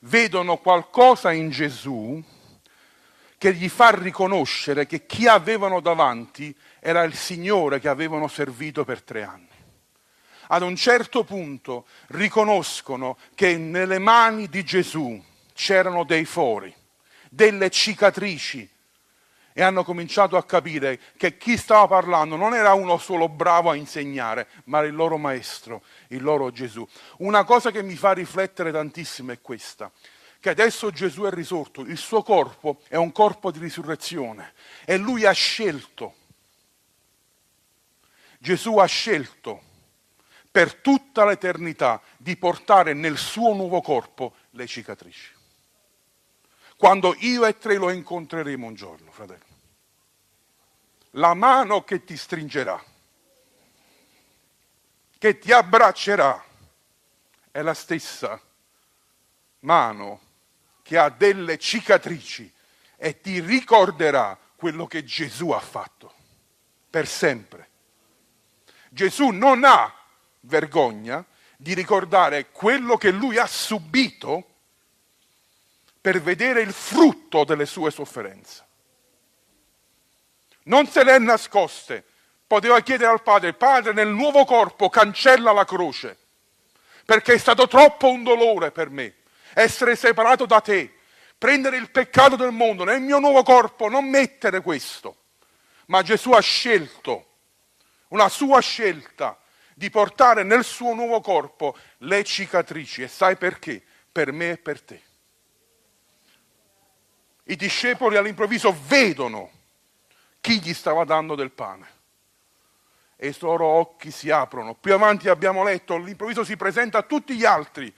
Vedono 0.00 0.58
qualcosa 0.58 1.32
in 1.32 1.50
Gesù 1.50 2.22
che 3.38 3.54
gli 3.54 3.68
fa 3.68 3.90
riconoscere 3.90 4.86
che 4.86 5.06
chi 5.06 5.26
avevano 5.26 5.80
davanti 5.80 6.56
era 6.80 7.02
il 7.02 7.14
Signore 7.14 7.80
che 7.80 7.88
avevano 7.88 8.28
servito 8.28 8.84
per 8.84 9.02
tre 9.02 9.22
anni. 9.22 9.48
Ad 10.48 10.62
un 10.62 10.76
certo 10.76 11.24
punto 11.24 11.86
riconoscono 12.08 13.18
che 13.34 13.56
nelle 13.56 13.98
mani 13.98 14.48
di 14.48 14.64
Gesù 14.64 15.22
c'erano 15.52 16.04
dei 16.04 16.24
fori, 16.24 16.72
delle 17.36 17.68
cicatrici 17.68 18.68
e 19.52 19.62
hanno 19.62 19.84
cominciato 19.84 20.36
a 20.36 20.44
capire 20.44 20.98
che 21.16 21.36
chi 21.36 21.56
stava 21.56 21.86
parlando 21.86 22.36
non 22.36 22.54
era 22.54 22.72
uno 22.72 22.98
solo 22.98 23.28
bravo 23.28 23.70
a 23.70 23.74
insegnare, 23.74 24.48
ma 24.64 24.80
il 24.80 24.94
loro 24.94 25.18
maestro, 25.18 25.82
il 26.08 26.22
loro 26.22 26.50
Gesù. 26.50 26.86
Una 27.18 27.44
cosa 27.44 27.70
che 27.70 27.82
mi 27.82 27.94
fa 27.94 28.12
riflettere 28.12 28.72
tantissimo 28.72 29.32
è 29.32 29.40
questa, 29.40 29.90
che 30.40 30.50
adesso 30.50 30.90
Gesù 30.90 31.22
è 31.22 31.30
risorto, 31.30 31.82
il 31.82 31.96
suo 31.98 32.22
corpo 32.22 32.80
è 32.88 32.96
un 32.96 33.12
corpo 33.12 33.50
di 33.50 33.58
risurrezione 33.58 34.54
e 34.84 34.96
lui 34.96 35.24
ha 35.24 35.32
scelto, 35.32 36.14
Gesù 38.38 38.76
ha 38.78 38.86
scelto 38.86 39.62
per 40.50 40.74
tutta 40.74 41.24
l'eternità 41.24 42.00
di 42.16 42.36
portare 42.36 42.94
nel 42.94 43.18
suo 43.18 43.52
nuovo 43.54 43.80
corpo 43.80 44.34
le 44.50 44.66
cicatrici. 44.66 45.35
Quando 46.76 47.14
io 47.18 47.46
e 47.46 47.56
te 47.56 47.76
lo 47.76 47.90
incontreremo 47.90 48.66
un 48.66 48.74
giorno, 48.74 49.10
fratello, 49.10 49.44
la 51.12 51.32
mano 51.34 51.84
che 51.84 52.04
ti 52.04 52.16
stringerà, 52.16 52.82
che 55.18 55.38
ti 55.38 55.52
abbraccerà, 55.52 56.44
è 57.50 57.62
la 57.62 57.72
stessa 57.72 58.38
mano 59.60 60.20
che 60.82 60.98
ha 60.98 61.08
delle 61.08 61.58
cicatrici 61.58 62.52
e 62.96 63.20
ti 63.20 63.40
ricorderà 63.40 64.38
quello 64.54 64.86
che 64.86 65.04
Gesù 65.04 65.50
ha 65.50 65.60
fatto 65.60 66.12
per 66.90 67.08
sempre. 67.08 67.70
Gesù 68.90 69.28
non 69.28 69.64
ha 69.64 69.92
vergogna 70.40 71.24
di 71.56 71.74
ricordare 71.74 72.50
quello 72.50 72.96
che 72.96 73.10
lui 73.10 73.38
ha 73.38 73.46
subito 73.46 74.55
per 76.06 76.22
vedere 76.22 76.60
il 76.60 76.72
frutto 76.72 77.42
delle 77.42 77.66
sue 77.66 77.90
sofferenze. 77.90 78.64
Non 80.66 80.86
se 80.86 81.02
le 81.02 81.16
è 81.16 81.18
nascoste. 81.18 82.04
Poteva 82.46 82.78
chiedere 82.78 83.10
al 83.10 83.24
padre, 83.24 83.54
padre 83.54 83.92
nel 83.92 84.06
nuovo 84.06 84.44
corpo 84.44 84.88
cancella 84.88 85.50
la 85.50 85.64
croce, 85.64 86.16
perché 87.04 87.32
è 87.32 87.38
stato 87.38 87.66
troppo 87.66 88.08
un 88.08 88.22
dolore 88.22 88.70
per 88.70 88.88
me 88.88 89.16
essere 89.52 89.96
separato 89.96 90.46
da 90.46 90.60
te, 90.60 90.94
prendere 91.36 91.76
il 91.76 91.90
peccato 91.90 92.36
del 92.36 92.52
mondo 92.52 92.84
nel 92.84 93.00
mio 93.00 93.18
nuovo 93.18 93.42
corpo, 93.42 93.88
non 93.88 94.04
mettere 94.04 94.60
questo. 94.60 95.16
Ma 95.86 96.02
Gesù 96.02 96.30
ha 96.30 96.40
scelto, 96.40 97.30
una 98.10 98.28
sua 98.28 98.60
scelta, 98.60 99.36
di 99.74 99.90
portare 99.90 100.44
nel 100.44 100.62
suo 100.62 100.94
nuovo 100.94 101.20
corpo 101.20 101.76
le 101.98 102.22
cicatrici. 102.22 103.02
E 103.02 103.08
sai 103.08 103.34
perché? 103.34 103.82
Per 104.12 104.30
me 104.30 104.50
e 104.50 104.56
per 104.56 104.80
te. 104.80 105.05
I 107.48 107.56
discepoli 107.56 108.16
all'improvviso 108.16 108.76
vedono 108.86 109.50
chi 110.40 110.60
gli 110.60 110.74
stava 110.74 111.04
dando 111.04 111.34
del 111.34 111.52
pane. 111.52 111.94
E 113.16 113.28
i 113.28 113.36
loro 113.40 113.66
occhi 113.66 114.10
si 114.10 114.30
aprono. 114.30 114.74
Più 114.74 114.92
avanti 114.92 115.28
abbiamo 115.28 115.62
letto, 115.62 115.94
all'improvviso 115.94 116.44
si 116.44 116.56
presenta 116.56 116.98
a 116.98 117.02
tutti 117.02 117.34
gli 117.36 117.44
altri. 117.44 117.92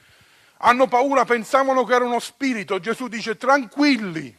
Hanno 0.58 0.86
paura, 0.86 1.24
pensavano 1.24 1.84
che 1.84 1.94
era 1.94 2.04
uno 2.04 2.18
spirito. 2.18 2.78
Gesù 2.78 3.08
dice 3.08 3.36
tranquilli, 3.36 4.36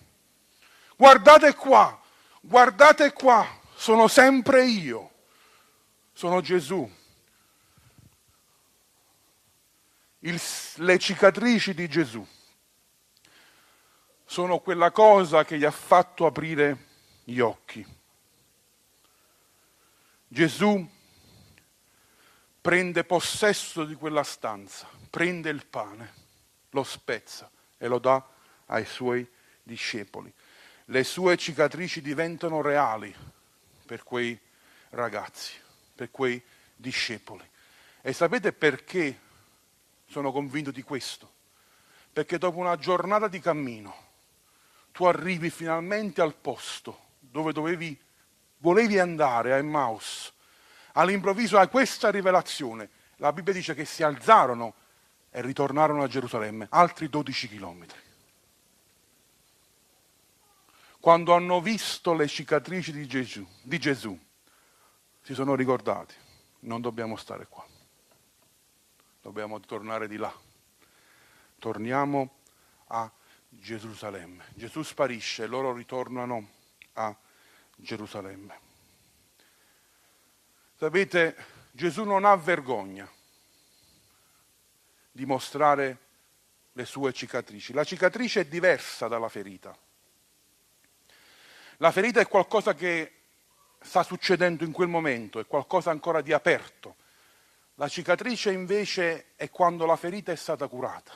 guardate 0.96 1.56
qua, 1.56 2.00
guardate 2.42 3.12
qua, 3.14 3.48
sono 3.74 4.08
sempre 4.08 4.66
io, 4.66 5.12
sono 6.14 6.42
Gesù. 6.42 6.98
il, 10.20 10.42
le 10.76 10.98
cicatrici 10.98 11.74
di 11.74 11.88
Gesù 11.88 12.26
sono 14.30 14.60
quella 14.60 14.92
cosa 14.92 15.44
che 15.44 15.58
gli 15.58 15.66
ha 15.66 15.72
fatto 15.72 16.28
aprire 16.28 16.86
gli 17.24 17.40
occhi. 17.40 17.84
Gesù 20.28 20.88
prende 22.62 23.04
possesso 23.06 23.86
di 23.86 23.96
quella 23.96 24.22
stanza, 24.22 24.88
prende 25.10 25.50
il 25.50 25.66
pane, 25.66 26.14
lo 26.70 26.84
spezza 26.84 27.50
e 27.76 27.88
lo 27.88 27.98
dà 27.98 28.24
ai 28.68 28.86
suoi 28.86 29.28
discepoli. 29.64 30.32
Le 30.86 31.04
sue 31.04 31.36
cicatrici 31.36 32.00
diventano 32.00 32.62
reali 32.62 33.12
per 33.84 34.04
quei 34.04 34.40
ragazzi, 34.90 35.54
per 35.96 36.12
quei 36.12 36.40
discepoli. 36.76 37.50
E 38.02 38.14
sapete 38.14 38.54
perché 38.54 39.20
sono 40.06 40.32
convinto 40.32 40.70
di 40.70 40.84
questo, 40.84 41.34
perché 42.14 42.38
dopo 42.38 42.60
una 42.60 42.78
giornata 42.78 43.28
di 43.28 43.40
cammino 43.40 44.09
tu 45.00 45.06
arrivi 45.06 45.50
finalmente 45.50 46.20
al 46.20 46.36
posto 46.36 47.12
dove 47.20 47.54
dovevi, 47.54 47.98
volevi 48.58 49.00
andare, 49.00 49.54
a 49.54 49.56
Emmaus. 49.56 50.34
All'improvviso 50.92 51.58
hai 51.58 51.70
questa 51.70 52.12
rivelazione. 52.12 52.90
La 53.16 53.32
Bibbia 53.32 53.54
dice 53.54 53.74
che 53.74 53.86
si 53.86 54.04
alzarono 54.04 54.74
e 55.30 55.42
ritornarono 55.42 56.04
a 56.04 56.10
Gerusalemme, 56.10 56.68
altri 56.72 57.08
12 57.08 57.48
chilometri. 57.48 58.00
Quando 61.00 61.34
hanno 61.34 61.62
visto 61.62 62.14
le 62.14 62.28
cicatrici 62.28 62.92
di 62.92 63.08
Gesù, 63.08 63.48
di 63.62 63.80
Gesù, 63.80 64.20
si 65.22 65.34
sono 65.34 65.56
ricordati, 65.56 66.14
non 66.64 66.82
dobbiamo 66.82 67.16
stare 67.16 67.48
qua 67.48 67.66
dobbiamo 69.22 69.62
tornare 69.62 70.10
di 70.10 70.18
là. 70.18 70.34
Torniamo 71.58 72.32
a 72.88 73.10
Gerusalemme. 73.50 74.46
Gesù 74.54 74.84
sparisce 74.84 75.44
e 75.44 75.48
loro 75.48 75.74
ritornano 75.74 76.50
a 76.94 77.16
Gerusalemme. 77.76 78.60
Sapete, 80.78 81.36
Gesù 81.72 82.04
non 82.04 82.26
ha 82.26 82.36
vergogna 82.36 83.10
di 85.12 85.26
mostrare 85.26 85.98
le 86.74 86.86
sue 86.86 87.12
cicatrici. 87.12 87.74
La 87.74 87.84
cicatrice 87.84 88.42
è 88.42 88.46
diversa 88.46 89.08
dalla 89.08 89.30
ferita. 89.30 89.78
La 91.78 91.92
ferita 91.92 92.20
è 92.20 92.28
qualcosa 92.28 92.74
che 92.74 93.14
sta 93.82 94.04
succedendo 94.04 94.64
in 94.64 94.72
quel 94.72 94.88
momento, 94.88 95.40
è 95.40 95.46
qualcosa 95.46 95.92
ancora 95.92 96.22
di 96.22 96.34
aperto, 96.34 96.96
la 97.76 97.88
cicatrice 97.88 98.52
invece 98.52 99.28
è 99.38 99.50
quando 99.50 99.86
la 99.86 99.96
ferita 99.96 100.34
è 100.34 100.36
stata 100.36 100.68
curata. 100.68 101.14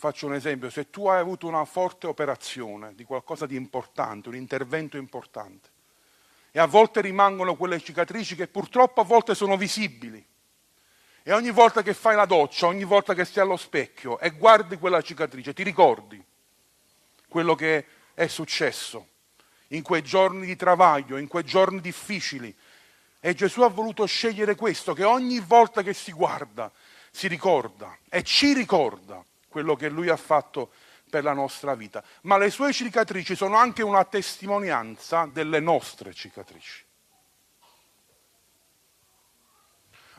Faccio 0.00 0.24
un 0.24 0.32
esempio, 0.32 0.70
se 0.70 0.88
tu 0.88 1.08
hai 1.08 1.20
avuto 1.20 1.46
una 1.46 1.66
forte 1.66 2.06
operazione 2.06 2.94
di 2.94 3.04
qualcosa 3.04 3.44
di 3.44 3.54
importante, 3.54 4.30
un 4.30 4.34
intervento 4.34 4.96
importante, 4.96 5.68
e 6.52 6.58
a 6.58 6.64
volte 6.64 7.02
rimangono 7.02 7.54
quelle 7.54 7.78
cicatrici 7.78 8.34
che 8.34 8.48
purtroppo 8.48 9.02
a 9.02 9.04
volte 9.04 9.34
sono 9.34 9.58
visibili, 9.58 10.26
e 11.22 11.32
ogni 11.34 11.50
volta 11.50 11.82
che 11.82 11.92
fai 11.92 12.16
la 12.16 12.24
doccia, 12.24 12.66
ogni 12.66 12.84
volta 12.84 13.12
che 13.12 13.26
stai 13.26 13.42
allo 13.42 13.58
specchio 13.58 14.18
e 14.18 14.30
guardi 14.30 14.78
quella 14.78 15.02
cicatrice, 15.02 15.52
ti 15.52 15.64
ricordi 15.64 16.24
quello 17.28 17.54
che 17.54 17.84
è 18.14 18.26
successo 18.26 19.06
in 19.68 19.82
quei 19.82 20.00
giorni 20.00 20.46
di 20.46 20.56
travaglio, 20.56 21.18
in 21.18 21.28
quei 21.28 21.44
giorni 21.44 21.78
difficili, 21.82 22.56
e 23.20 23.34
Gesù 23.34 23.60
ha 23.60 23.68
voluto 23.68 24.06
scegliere 24.06 24.54
questo, 24.54 24.94
che 24.94 25.04
ogni 25.04 25.40
volta 25.40 25.82
che 25.82 25.92
si 25.92 26.10
guarda 26.10 26.72
si 27.10 27.28
ricorda 27.28 27.98
e 28.08 28.22
ci 28.22 28.54
ricorda 28.54 29.22
quello 29.50 29.76
che 29.76 29.90
Lui 29.90 30.08
ha 30.08 30.16
fatto 30.16 30.70
per 31.10 31.22
la 31.22 31.34
nostra 31.34 31.74
vita. 31.74 32.02
Ma 32.22 32.38
le 32.38 32.48
sue 32.48 32.72
cicatrici 32.72 33.36
sono 33.36 33.56
anche 33.56 33.82
una 33.82 34.04
testimonianza 34.04 35.28
delle 35.30 35.60
nostre 35.60 36.14
cicatrici. 36.14 36.86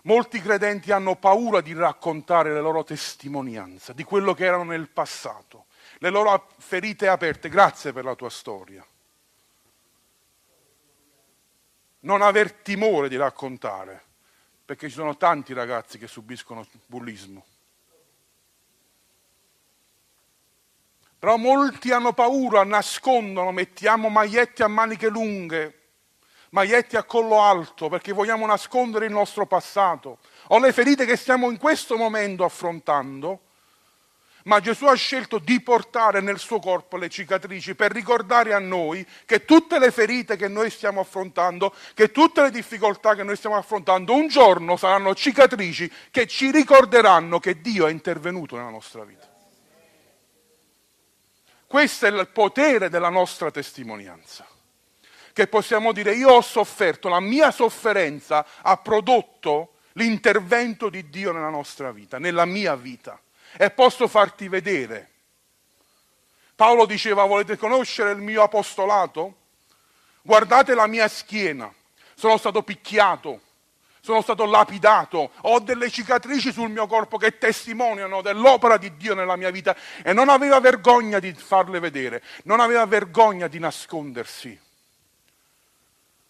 Molti 0.03 0.39
credenti 0.41 0.91
hanno 0.91 1.15
paura 1.15 1.61
di 1.61 1.73
raccontare 1.73 2.53
le 2.53 2.61
loro 2.61 2.83
testimonianze, 2.83 3.93
di 3.93 4.03
quello 4.03 4.33
che 4.33 4.45
erano 4.45 4.63
nel 4.63 4.89
passato, 4.89 5.65
le 5.99 6.09
loro 6.09 6.49
ferite 6.57 7.07
aperte. 7.07 7.49
Grazie 7.49 7.93
per 7.93 8.03
la 8.03 8.15
tua 8.15 8.29
storia 8.29 8.85
non 12.01 12.21
aver 12.21 12.53
timore 12.53 13.09
di 13.09 13.17
raccontare, 13.17 14.01
perché 14.65 14.87
ci 14.87 14.95
sono 14.95 15.17
tanti 15.17 15.53
ragazzi 15.53 15.97
che 15.97 16.07
subiscono 16.07 16.65
bullismo. 16.85 17.45
Però 21.21 21.37
molti 21.37 21.91
hanno 21.91 22.13
paura, 22.13 22.63
nascondono, 22.63 23.51
mettiamo 23.51 24.09
maglietti 24.09 24.63
a 24.63 24.67
maniche 24.67 25.07
lunghe, 25.07 25.81
maglietti 26.49 26.97
a 26.97 27.03
collo 27.03 27.43
alto, 27.43 27.89
perché 27.89 28.11
vogliamo 28.11 28.47
nascondere 28.47 29.05
il 29.05 29.11
nostro 29.11 29.45
passato 29.45 30.17
o 30.47 30.57
le 30.57 30.73
ferite 30.73 31.05
che 31.05 31.15
stiamo 31.15 31.51
in 31.51 31.59
questo 31.59 31.95
momento 31.95 32.43
affrontando, 32.43 33.39
ma 34.45 34.59
Gesù 34.61 34.85
ha 34.85 34.95
scelto 34.95 35.37
di 35.37 35.61
portare 35.61 36.21
nel 36.21 36.39
suo 36.39 36.57
corpo 36.57 36.97
le 36.97 37.07
cicatrici 37.07 37.75
per 37.75 37.91
ricordare 37.91 38.55
a 38.55 38.59
noi 38.59 39.05
che 39.27 39.45
tutte 39.45 39.77
le 39.77 39.91
ferite 39.91 40.35
che 40.35 40.47
noi 40.47 40.71
stiamo 40.71 41.01
affrontando, 41.01 41.71
che 41.93 42.09
tutte 42.09 42.41
le 42.41 42.49
difficoltà 42.49 43.13
che 43.13 43.21
noi 43.21 43.35
stiamo 43.35 43.57
affrontando, 43.57 44.15
un 44.15 44.27
giorno 44.27 44.75
saranno 44.75 45.13
cicatrici 45.13 45.91
che 46.09 46.25
ci 46.25 46.49
ricorderanno 46.49 47.39
che 47.39 47.61
Dio 47.61 47.85
è 47.85 47.91
intervenuto 47.91 48.55
nella 48.55 48.71
nostra 48.71 49.03
vita. 49.03 49.30
Questo 51.71 52.05
è 52.05 52.09
il 52.09 52.27
potere 52.27 52.89
della 52.89 53.07
nostra 53.07 53.49
testimonianza. 53.49 54.45
Che 55.31 55.47
possiamo 55.47 55.93
dire 55.93 56.13
io 56.13 56.27
ho 56.31 56.41
sofferto, 56.41 57.07
la 57.07 57.21
mia 57.21 57.49
sofferenza 57.49 58.45
ha 58.61 58.75
prodotto 58.75 59.75
l'intervento 59.93 60.89
di 60.89 61.09
Dio 61.09 61.31
nella 61.31 61.47
nostra 61.47 61.93
vita, 61.93 62.19
nella 62.19 62.43
mia 62.43 62.75
vita 62.75 63.17
e 63.55 63.71
posso 63.71 64.09
farti 64.09 64.49
vedere. 64.49 65.11
Paolo 66.55 66.85
diceva, 66.85 67.23
volete 67.23 67.55
conoscere 67.55 68.11
il 68.11 68.17
mio 68.17 68.43
apostolato? 68.43 69.35
Guardate 70.23 70.73
la 70.73 70.87
mia 70.87 71.07
schiena, 71.07 71.73
sono 72.15 72.35
stato 72.35 72.63
picchiato, 72.63 73.39
sono 74.01 74.21
stato 74.21 74.45
lapidato, 74.45 75.31
ho 75.41 75.59
delle 75.59 75.89
cicatrici 75.89 76.51
sul 76.51 76.69
mio 76.69 76.87
corpo 76.87 77.17
che 77.17 77.37
testimoniano 77.37 78.21
dell'opera 78.21 78.77
di 78.77 78.97
Dio 78.97 79.13
nella 79.13 79.35
mia 79.35 79.51
vita 79.51 79.75
e 80.03 80.11
non 80.11 80.27
aveva 80.27 80.59
vergogna 80.59 81.19
di 81.19 81.31
farle 81.33 81.79
vedere, 81.79 82.23
non 82.43 82.59
aveva 82.59 82.85
vergogna 82.85 83.47
di 83.47 83.59
nascondersi, 83.59 84.59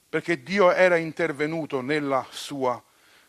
perché 0.09 0.43
Dio 0.43 0.71
era 0.73 0.97
intervenuto 0.97 1.79
nella 1.79 2.25
sua 2.29 2.81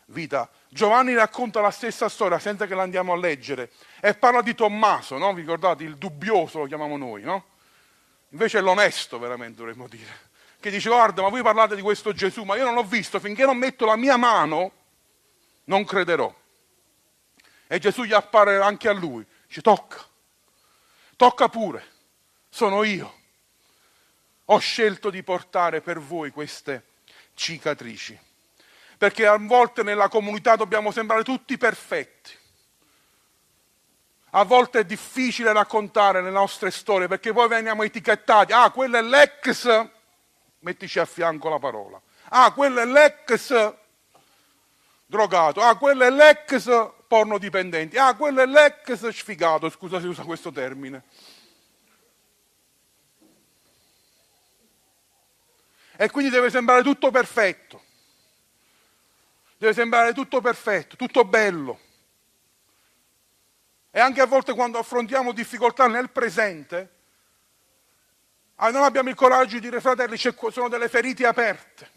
vita. 0.07 0.49
Giovanni 0.67 1.13
racconta 1.13 1.61
la 1.61 1.71
stessa 1.71 2.09
storia 2.09 2.37
senza 2.37 2.67
che 2.67 2.75
la 2.75 2.83
andiamo 2.83 3.13
a 3.13 3.17
leggere 3.17 3.71
e 4.01 4.13
parla 4.13 4.41
di 4.41 4.53
Tommaso, 4.53 5.17
no? 5.17 5.33
vi 5.33 5.41
ricordate? 5.41 5.85
Il 5.85 5.95
dubbioso 5.95 6.59
lo 6.59 6.65
chiamiamo 6.65 6.97
noi, 6.97 7.21
no? 7.21 7.45
Invece 8.29 8.57
è 8.57 8.61
l'onesto 8.61 9.19
veramente 9.19 9.57
dovremmo 9.57 9.87
dire, 9.87 10.11
che 10.63 10.71
dice 10.71 10.87
guarda 10.87 11.21
ma 11.21 11.27
voi 11.27 11.41
parlate 11.41 11.75
di 11.75 11.81
questo 11.81 12.13
Gesù, 12.13 12.43
ma 12.43 12.55
io 12.55 12.63
non 12.63 12.73
l'ho 12.73 12.85
visto, 12.85 13.19
finché 13.19 13.43
non 13.45 13.57
metto 13.57 13.85
la 13.85 13.97
mia 13.97 14.15
mano 14.15 14.71
non 15.65 15.83
crederò. 15.83 16.33
E 17.67 17.79
Gesù 17.79 18.03
gli 18.03 18.13
appare 18.13 18.61
anche 18.61 18.87
a 18.87 18.93
lui, 18.93 19.25
dice 19.45 19.61
tocca, 19.61 20.01
tocca 21.17 21.49
pure, 21.49 21.85
sono 22.47 22.83
io. 22.83 23.19
Ho 24.45 24.57
scelto 24.59 25.09
di 25.09 25.21
portare 25.21 25.81
per 25.81 25.99
voi 25.99 26.31
queste 26.31 26.85
cicatrici 27.33 28.17
perché 28.97 29.27
a 29.27 29.37
volte 29.37 29.83
nella 29.83 30.07
comunità 30.07 30.55
dobbiamo 30.55 30.89
sembrare 30.91 31.23
tutti 31.23 31.57
perfetti. 31.57 32.31
A 34.29 34.45
volte 34.45 34.79
è 34.79 34.85
difficile 34.85 35.51
raccontare 35.51 36.21
le 36.21 36.29
nostre 36.29 36.71
storie 36.71 37.09
perché 37.09 37.33
poi 37.33 37.49
veniamo 37.49 37.83
etichettati. 37.83 38.53
Ah, 38.53 38.71
quello 38.71 38.97
è 38.97 39.01
l'ex, 39.01 39.89
mettici 40.63 40.99
a 40.99 41.05
fianco 41.05 41.47
la 41.47 41.59
parola. 41.59 42.01
Ah, 42.29 42.51
quello 42.51 42.81
è 42.81 42.85
l'ex 42.85 43.73
drogato. 45.05 45.61
Ah, 45.61 45.77
quello 45.77 46.03
è 46.03 46.09
l'ex 46.09 46.69
porno 47.07 47.37
dipendente. 47.37 47.97
Ah, 47.97 48.15
quello 48.15 48.41
è 48.41 48.45
l'ex 48.45 49.09
sfigato, 49.09 49.69
scusa 49.69 50.01
se 50.01 50.07
usa 50.07 50.23
questo 50.23 50.51
termine. 50.51 51.03
E 55.95 56.09
quindi 56.09 56.31
deve 56.31 56.49
sembrare 56.49 56.81
tutto 56.81 57.11
perfetto 57.11 57.91
deve 59.63 59.73
sembrare 59.73 60.13
tutto 60.13 60.41
perfetto, 60.41 60.97
tutto 60.97 61.23
bello. 61.23 61.79
E 63.91 63.99
anche 63.99 64.19
a 64.19 64.25
volte 64.25 64.53
quando 64.53 64.77
affrontiamo 64.77 65.31
difficoltà 65.31 65.87
nel 65.87 66.09
presente, 66.09 67.02
ah, 68.55 68.69
non 68.69 68.83
abbiamo 68.83 69.09
il 69.09 69.15
coraggio 69.15 69.55
di 69.55 69.61
dire 69.61 69.81
fratelli, 69.81 70.17
sono 70.17 70.69
delle 70.69 70.89
ferite 70.89 71.25
aperte, 71.25 71.89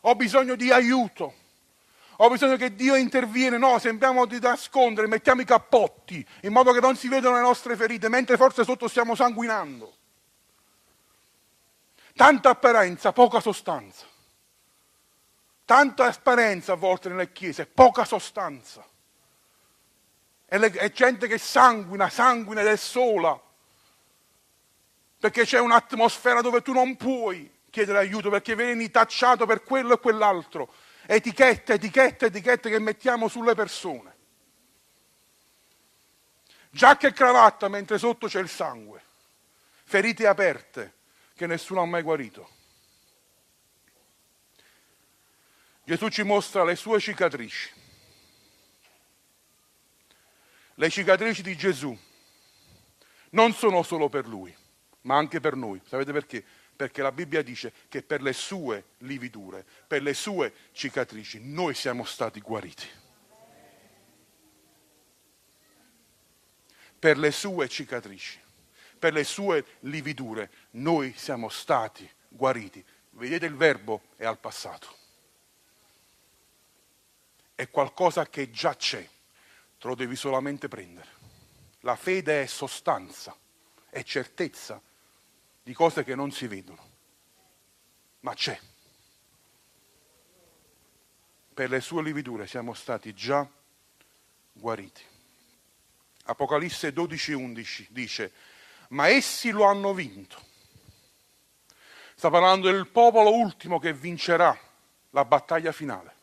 ho 0.00 0.14
bisogno 0.14 0.54
di 0.54 0.70
aiuto, 0.70 1.34
ho 2.16 2.28
bisogno 2.28 2.56
che 2.56 2.74
Dio 2.74 2.94
interviene, 2.94 3.58
no, 3.58 3.78
sembriamo 3.78 4.26
di 4.26 4.38
nascondere, 4.38 5.06
mettiamo 5.06 5.40
i 5.40 5.44
cappotti 5.44 6.24
in 6.42 6.52
modo 6.52 6.72
che 6.72 6.80
non 6.80 6.96
si 6.96 7.08
vedano 7.08 7.34
le 7.34 7.40
nostre 7.40 7.76
ferite, 7.76 8.08
mentre 8.08 8.36
forse 8.36 8.64
sotto 8.64 8.88
stiamo 8.88 9.14
sanguinando. 9.14 9.96
Tanta 12.14 12.50
apparenza, 12.50 13.12
poca 13.12 13.40
sostanza. 13.40 14.06
Tanta 15.64 16.04
trasparenza 16.04 16.72
a 16.72 16.76
volte 16.76 17.08
nelle 17.08 17.32
chiese, 17.32 17.66
poca 17.66 18.04
sostanza. 18.04 18.84
E 20.46 20.92
gente 20.92 21.26
che 21.26 21.38
sanguina, 21.38 22.10
sanguina 22.10 22.60
ed 22.60 22.66
è 22.66 22.76
sola. 22.76 23.40
Perché 25.22 25.44
c'è 25.44 25.60
un'atmosfera 25.60 26.40
dove 26.40 26.62
tu 26.62 26.72
non 26.72 26.96
puoi 26.96 27.48
chiedere 27.70 27.98
aiuto 27.98 28.28
perché 28.28 28.56
vieni 28.56 28.90
tacciato 28.90 29.46
per 29.46 29.62
quello 29.62 29.94
e 29.94 30.00
quell'altro. 30.00 30.74
Etichette, 31.06 31.74
etichette, 31.74 32.26
etichette 32.26 32.68
che 32.68 32.80
mettiamo 32.80 33.28
sulle 33.28 33.54
persone. 33.54 34.16
Giacca 36.70 37.06
e 37.06 37.12
cravatta 37.12 37.68
mentre 37.68 37.98
sotto 37.98 38.26
c'è 38.26 38.40
il 38.40 38.48
sangue. 38.48 39.00
Ferite 39.84 40.26
aperte 40.26 40.94
che 41.36 41.46
nessuno 41.46 41.82
ha 41.82 41.86
mai 41.86 42.02
guarito. 42.02 42.50
Gesù 45.84 46.08
ci 46.08 46.24
mostra 46.24 46.64
le 46.64 46.74
sue 46.74 46.98
cicatrici. 46.98 47.70
Le 50.74 50.90
cicatrici 50.90 51.42
di 51.42 51.56
Gesù 51.56 51.96
non 53.30 53.52
sono 53.52 53.84
solo 53.84 54.08
per 54.08 54.26
lui, 54.26 54.52
ma 55.02 55.16
anche 55.16 55.40
per 55.40 55.54
noi. 55.56 55.80
Sapete 55.86 56.12
perché? 56.12 56.44
Perché 56.74 57.02
la 57.02 57.12
Bibbia 57.12 57.42
dice 57.42 57.72
che 57.88 58.02
per 58.02 58.22
le 58.22 58.32
sue 58.32 58.84
lividure, 58.98 59.64
per 59.86 60.02
le 60.02 60.14
sue 60.14 60.52
cicatrici, 60.72 61.40
noi 61.42 61.74
siamo 61.74 62.04
stati 62.04 62.40
guariti. 62.40 62.86
Per 66.98 67.18
le 67.18 67.30
sue 67.32 67.68
cicatrici, 67.68 68.38
per 68.98 69.12
le 69.12 69.24
sue 69.24 69.64
lividure, 69.80 70.50
noi 70.72 71.12
siamo 71.16 71.48
stati 71.48 72.08
guariti. 72.28 72.84
Vedete 73.10 73.46
il 73.46 73.56
verbo 73.56 74.02
è 74.16 74.24
al 74.24 74.38
passato 74.38 75.00
è 77.62 77.70
qualcosa 77.70 78.26
che 78.28 78.50
già 78.50 78.74
c'è, 78.74 79.08
te 79.78 79.86
lo 79.86 79.94
devi 79.94 80.16
solamente 80.16 80.66
prendere. 80.68 81.20
La 81.80 81.94
fede 81.94 82.42
è 82.42 82.46
sostanza, 82.46 83.36
è 83.88 84.02
certezza 84.02 84.80
di 85.62 85.72
cose 85.72 86.04
che 86.04 86.14
non 86.14 86.30
si 86.30 86.46
vedono, 86.46 86.90
ma 88.20 88.34
c'è. 88.34 88.58
Per 91.54 91.68
le 91.68 91.80
sue 91.80 92.02
lividure 92.02 92.46
siamo 92.46 92.74
stati 92.74 93.12
già 93.14 93.46
guariti. 94.52 95.02
Apocalisse 96.24 96.92
12:11 96.92 97.86
dice, 97.90 98.32
ma 98.88 99.08
essi 99.08 99.50
lo 99.50 99.64
hanno 99.64 99.92
vinto. 99.94 100.50
Sta 102.14 102.30
parlando 102.30 102.70
del 102.70 102.88
popolo 102.88 103.34
ultimo 103.34 103.78
che 103.78 103.92
vincerà 103.92 104.56
la 105.10 105.24
battaglia 105.24 105.72
finale 105.72 106.20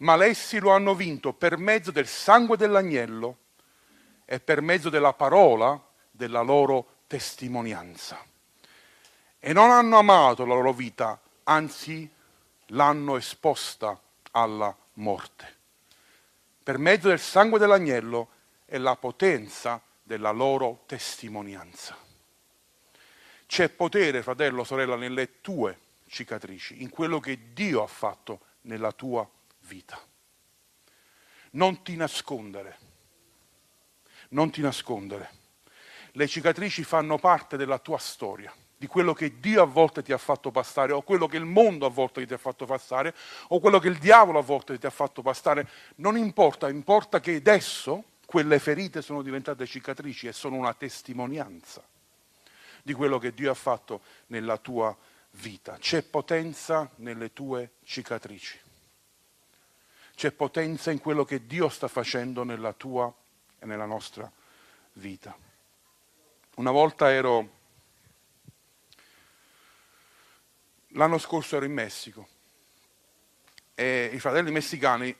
ma 0.00 0.22
essi 0.24 0.58
lo 0.58 0.70
hanno 0.70 0.94
vinto 0.94 1.32
per 1.32 1.56
mezzo 1.56 1.90
del 1.90 2.06
sangue 2.06 2.56
dell'agnello 2.56 3.36
e 4.24 4.40
per 4.40 4.60
mezzo 4.60 4.88
della 4.88 5.12
parola 5.12 5.80
della 6.10 6.40
loro 6.40 7.02
testimonianza. 7.06 8.22
E 9.40 9.54
non 9.54 9.70
hanno 9.70 9.96
amato 9.98 10.44
la 10.44 10.54
loro 10.54 10.74
vita, 10.74 11.18
anzi 11.44 12.08
l'hanno 12.66 13.16
esposta 13.16 13.98
alla 14.32 14.76
morte. 14.94 15.56
Per 16.62 16.76
mezzo 16.76 17.08
del 17.08 17.18
sangue 17.18 17.58
dell'agnello 17.58 18.28
e 18.66 18.76
la 18.76 18.94
potenza 18.96 19.80
della 20.02 20.30
loro 20.30 20.82
testimonianza. 20.86 21.96
C'è 23.46 23.68
potere, 23.70 24.22
fratello, 24.22 24.62
sorella, 24.62 24.94
nelle 24.94 25.40
tue 25.40 25.78
cicatrici, 26.06 26.82
in 26.82 26.90
quello 26.90 27.18
che 27.18 27.52
Dio 27.54 27.82
ha 27.82 27.86
fatto 27.86 28.40
nella 28.62 28.92
tua 28.92 29.28
vita. 29.60 29.98
Non 31.52 31.82
ti 31.82 31.96
nascondere, 31.96 32.78
non 34.28 34.50
ti 34.50 34.60
nascondere. 34.60 35.38
Le 36.12 36.28
cicatrici 36.28 36.84
fanno 36.84 37.18
parte 37.18 37.56
della 37.56 37.78
tua 37.78 37.98
storia, 37.98 38.54
di 38.80 38.86
quello 38.86 39.12
che 39.12 39.38
Dio 39.38 39.60
a 39.60 39.66
volte 39.66 40.02
ti 40.02 40.10
ha 40.10 40.16
fatto 40.16 40.50
passare, 40.50 40.94
o 40.94 41.02
quello 41.02 41.26
che 41.26 41.36
il 41.36 41.44
mondo 41.44 41.84
a 41.84 41.90
volte 41.90 42.24
ti 42.24 42.32
ha 42.32 42.38
fatto 42.38 42.64
passare, 42.64 43.14
o 43.48 43.60
quello 43.60 43.78
che 43.78 43.88
il 43.88 43.98
diavolo 43.98 44.38
a 44.38 44.42
volte 44.42 44.78
ti 44.78 44.86
ha 44.86 44.90
fatto 44.90 45.20
passare. 45.20 45.68
Non 45.96 46.16
importa, 46.16 46.70
importa 46.70 47.20
che 47.20 47.34
adesso 47.34 48.04
quelle 48.24 48.58
ferite 48.58 49.02
sono 49.02 49.20
diventate 49.20 49.66
cicatrici 49.66 50.28
e 50.28 50.32
sono 50.32 50.56
una 50.56 50.72
testimonianza 50.72 51.86
di 52.82 52.94
quello 52.94 53.18
che 53.18 53.34
Dio 53.34 53.50
ha 53.50 53.54
fatto 53.54 54.00
nella 54.28 54.56
tua 54.56 54.96
vita. 55.32 55.76
C'è 55.78 56.02
potenza 56.02 56.88
nelle 56.96 57.34
tue 57.34 57.72
cicatrici 57.84 58.68
c'è 60.20 60.32
potenza 60.32 60.90
in 60.90 61.00
quello 61.00 61.24
che 61.24 61.46
Dio 61.46 61.70
sta 61.70 61.88
facendo 61.88 62.44
nella 62.44 62.74
tua 62.74 63.10
e 63.58 63.64
nella 63.64 63.86
nostra 63.86 64.30
vita. 64.92 65.34
Una 66.56 66.70
volta 66.70 67.10
ero, 67.10 67.59
l'anno 70.90 71.18
scorso 71.18 71.56
ero 71.56 71.64
in 71.64 71.72
Messico 71.72 72.28
e 73.74 74.10
i 74.12 74.18
fratelli 74.18 74.50
messicani 74.50 75.14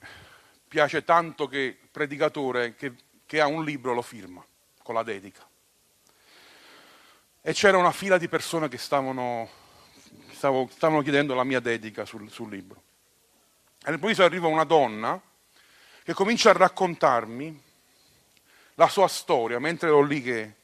piace 0.68 1.04
tanto 1.04 1.48
che 1.48 1.59
il 1.59 1.88
predicatore 1.90 2.74
che, 2.74 2.94
che 3.26 3.40
ha 3.40 3.46
un 3.46 3.64
libro 3.64 3.94
lo 3.94 4.02
firma 4.02 4.44
con 4.83 4.94
la 4.94 5.02
dedica. 5.02 5.48
E 7.42 7.52
c'era 7.54 7.78
una 7.78 7.92
fila 7.92 8.18
di 8.18 8.28
persone 8.28 8.68
che 8.68 8.76
stavano, 8.76 9.48
stavo, 10.33 10.68
stavano 10.70 11.00
chiedendo 11.02 11.35
la 11.35 11.44
mia 11.44 11.61
dedica 11.61 12.04
sul, 12.04 12.30
sul 12.30 12.50
libro. 12.50 12.83
E 13.83 13.88
all'improvviso 13.88 14.24
arriva 14.24 14.46
una 14.46 14.64
donna 14.64 15.18
che 16.02 16.12
comincia 16.12 16.50
a 16.50 16.54
raccontarmi 16.54 17.62
la 18.74 18.88
sua 18.88 19.09
storia 19.09 19.59
mentre 19.59 19.88
ero 19.88 20.02
lì 20.02 20.20
che 20.20 20.54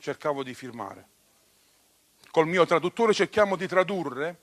cercavo 0.00 0.42
di 0.42 0.54
firmare. 0.54 1.09
Col 2.30 2.46
mio 2.46 2.64
traduttore 2.64 3.12
cerchiamo 3.12 3.56
di 3.56 3.66
tradurre 3.66 4.38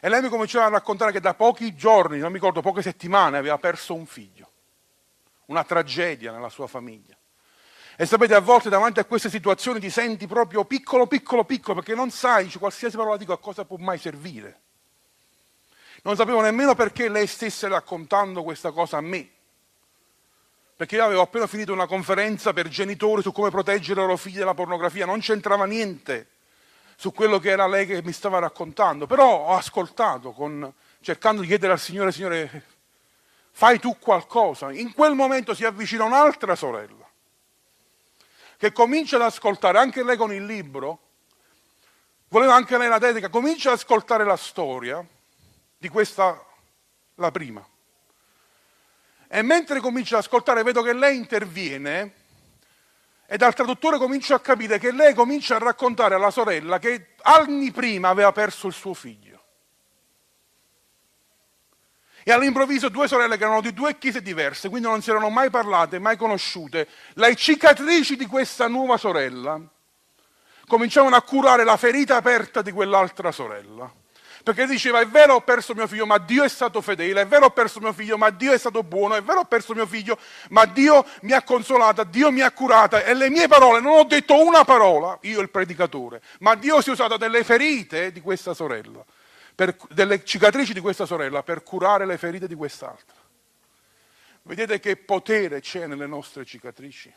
e 0.00 0.08
lei 0.08 0.22
mi 0.22 0.28
cominciava 0.28 0.66
a 0.66 0.70
raccontare 0.70 1.12
che 1.12 1.20
da 1.20 1.34
pochi 1.34 1.74
giorni, 1.74 2.18
non 2.18 2.28
mi 2.28 2.34
ricordo, 2.34 2.60
poche 2.60 2.82
settimane, 2.82 3.36
aveva 3.36 3.58
perso 3.58 3.94
un 3.94 4.06
figlio, 4.06 4.50
una 5.46 5.64
tragedia 5.64 6.30
nella 6.30 6.48
sua 6.48 6.66
famiglia. 6.66 7.16
E 7.96 8.06
sapete, 8.06 8.34
a 8.34 8.40
volte 8.40 8.68
davanti 8.68 9.00
a 9.00 9.04
queste 9.04 9.28
situazioni 9.28 9.80
ti 9.80 9.90
senti 9.90 10.28
proprio 10.28 10.64
piccolo, 10.64 11.08
piccolo, 11.08 11.44
piccolo, 11.44 11.74
perché 11.80 11.96
non 11.96 12.10
sai, 12.10 12.48
qualsiasi 12.52 12.96
parola 12.96 13.16
dico 13.16 13.32
a 13.32 13.38
cosa 13.38 13.64
può 13.64 13.76
mai 13.76 13.98
servire. 13.98 14.60
Non 16.04 16.14
sapevo 16.14 16.40
nemmeno 16.40 16.76
perché 16.76 17.08
lei 17.08 17.26
stesse 17.26 17.66
raccontando 17.66 18.44
questa 18.44 18.70
cosa 18.70 18.98
a 18.98 19.00
me. 19.00 19.28
Perché 20.76 20.94
io 20.94 21.04
avevo 21.04 21.22
appena 21.22 21.48
finito 21.48 21.72
una 21.72 21.88
conferenza 21.88 22.52
per 22.52 22.68
genitori 22.68 23.20
su 23.20 23.32
come 23.32 23.50
proteggere 23.50 24.00
i 24.00 24.04
loro 24.04 24.16
figli 24.16 24.38
dalla 24.38 24.54
pornografia, 24.54 25.04
non 25.04 25.18
c'entrava 25.18 25.64
niente 25.64 26.28
su 27.00 27.12
quello 27.12 27.38
che 27.38 27.50
era 27.50 27.68
lei 27.68 27.86
che 27.86 28.02
mi 28.02 28.10
stava 28.10 28.40
raccontando, 28.40 29.06
però 29.06 29.46
ho 29.46 29.56
ascoltato 29.56 30.32
con, 30.32 30.72
cercando 31.00 31.42
di 31.42 31.46
chiedere 31.46 31.74
al 31.74 31.78
Signore, 31.78 32.10
Signore, 32.10 32.64
fai 33.52 33.78
tu 33.78 33.96
qualcosa. 34.00 34.72
In 34.72 34.92
quel 34.92 35.14
momento 35.14 35.54
si 35.54 35.64
avvicina 35.64 36.02
un'altra 36.02 36.56
sorella 36.56 37.08
che 38.56 38.72
comincia 38.72 39.14
ad 39.14 39.22
ascoltare, 39.22 39.78
anche 39.78 40.02
lei 40.02 40.16
con 40.16 40.32
il 40.32 40.44
libro, 40.44 40.98
voleva 42.30 42.56
anche 42.56 42.76
lei 42.76 42.88
la 42.88 42.98
dedica, 42.98 43.28
comincia 43.28 43.70
ad 43.70 43.76
ascoltare 43.76 44.24
la 44.24 44.36
storia 44.36 45.06
di 45.78 45.88
questa, 45.88 46.44
la 47.14 47.30
prima. 47.30 47.64
E 49.28 49.42
mentre 49.42 49.78
comincia 49.78 50.16
ad 50.16 50.24
ascoltare 50.24 50.64
vedo 50.64 50.82
che 50.82 50.94
lei 50.94 51.16
interviene 51.16 52.17
e 53.30 53.36
dal 53.36 53.52
traduttore 53.52 53.98
comincio 53.98 54.32
a 54.32 54.40
capire 54.40 54.78
che 54.78 54.90
lei 54.90 55.12
comincia 55.12 55.56
a 55.56 55.58
raccontare 55.58 56.14
alla 56.14 56.30
sorella 56.30 56.78
che 56.78 57.08
anni 57.20 57.70
prima 57.72 58.08
aveva 58.08 58.32
perso 58.32 58.66
il 58.68 58.72
suo 58.72 58.94
figlio. 58.94 59.42
E 62.24 62.32
all'improvviso 62.32 62.88
due 62.88 63.06
sorelle 63.06 63.36
che 63.36 63.44
erano 63.44 63.60
di 63.60 63.74
due 63.74 63.98
chiese 63.98 64.22
diverse, 64.22 64.70
quindi 64.70 64.88
non 64.88 65.02
si 65.02 65.10
erano 65.10 65.28
mai 65.28 65.50
parlate, 65.50 65.98
mai 65.98 66.16
conosciute, 66.16 66.88
le 67.14 67.36
cicatrici 67.36 68.16
di 68.16 68.24
questa 68.24 68.66
nuova 68.66 68.96
sorella 68.96 69.60
cominciavano 70.66 71.14
a 71.14 71.22
curare 71.22 71.64
la 71.64 71.76
ferita 71.76 72.16
aperta 72.16 72.62
di 72.62 72.72
quell'altra 72.72 73.30
sorella. 73.30 73.92
Perché 74.48 74.64
diceva, 74.64 75.00
è 75.00 75.06
vero 75.06 75.34
ho 75.34 75.40
perso 75.42 75.74
mio 75.74 75.86
figlio, 75.86 76.06
ma 76.06 76.16
Dio 76.16 76.42
è 76.42 76.48
stato 76.48 76.80
fedele, 76.80 77.20
è 77.20 77.26
vero 77.26 77.44
ho 77.44 77.50
perso 77.50 77.80
mio 77.80 77.92
figlio, 77.92 78.16
ma 78.16 78.30
Dio 78.30 78.54
è 78.54 78.56
stato 78.56 78.82
buono, 78.82 79.14
è 79.14 79.22
vero 79.22 79.40
ho 79.40 79.44
perso 79.44 79.74
mio 79.74 79.84
figlio, 79.84 80.18
ma 80.48 80.64
Dio 80.64 81.04
mi 81.20 81.32
ha 81.32 81.42
consolata, 81.42 82.02
Dio 82.02 82.30
mi 82.30 82.40
ha 82.40 82.50
curata. 82.50 83.04
E 83.04 83.12
le 83.12 83.28
mie 83.28 83.46
parole, 83.46 83.80
non 83.80 83.98
ho 83.98 84.04
detto 84.04 84.42
una 84.42 84.64
parola, 84.64 85.18
io 85.20 85.42
il 85.42 85.50
predicatore, 85.50 86.22
ma 86.38 86.54
Dio 86.54 86.80
si 86.80 86.88
è 86.88 86.92
usato 86.92 87.18
delle 87.18 87.44
ferite 87.44 88.10
di 88.10 88.22
questa 88.22 88.54
sorella 88.54 89.04
per, 89.54 89.76
delle 89.90 90.24
cicatrici 90.24 90.72
di 90.72 90.80
questa 90.80 91.04
sorella 91.04 91.42
per 91.42 91.62
curare 91.62 92.06
le 92.06 92.16
ferite 92.16 92.48
di 92.48 92.54
quest'altra. 92.54 93.16
Vedete 94.44 94.80
che 94.80 94.96
potere 94.96 95.60
c'è 95.60 95.86
nelle 95.86 96.06
nostre 96.06 96.46
cicatrici? 96.46 97.12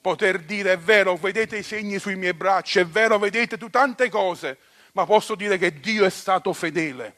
Poter 0.00 0.38
dire 0.38 0.74
è 0.74 0.78
vero, 0.78 1.16
vedete 1.16 1.56
i 1.56 1.64
segni 1.64 1.98
sui 1.98 2.14
miei 2.14 2.32
bracci, 2.32 2.78
è 2.78 2.86
vero, 2.86 3.18
vedete 3.18 3.58
tu 3.58 3.68
tante 3.70 4.08
cose, 4.08 4.56
ma 4.92 5.04
posso 5.06 5.34
dire 5.34 5.58
che 5.58 5.80
Dio 5.80 6.04
è 6.04 6.10
stato 6.10 6.52
fedele. 6.52 7.16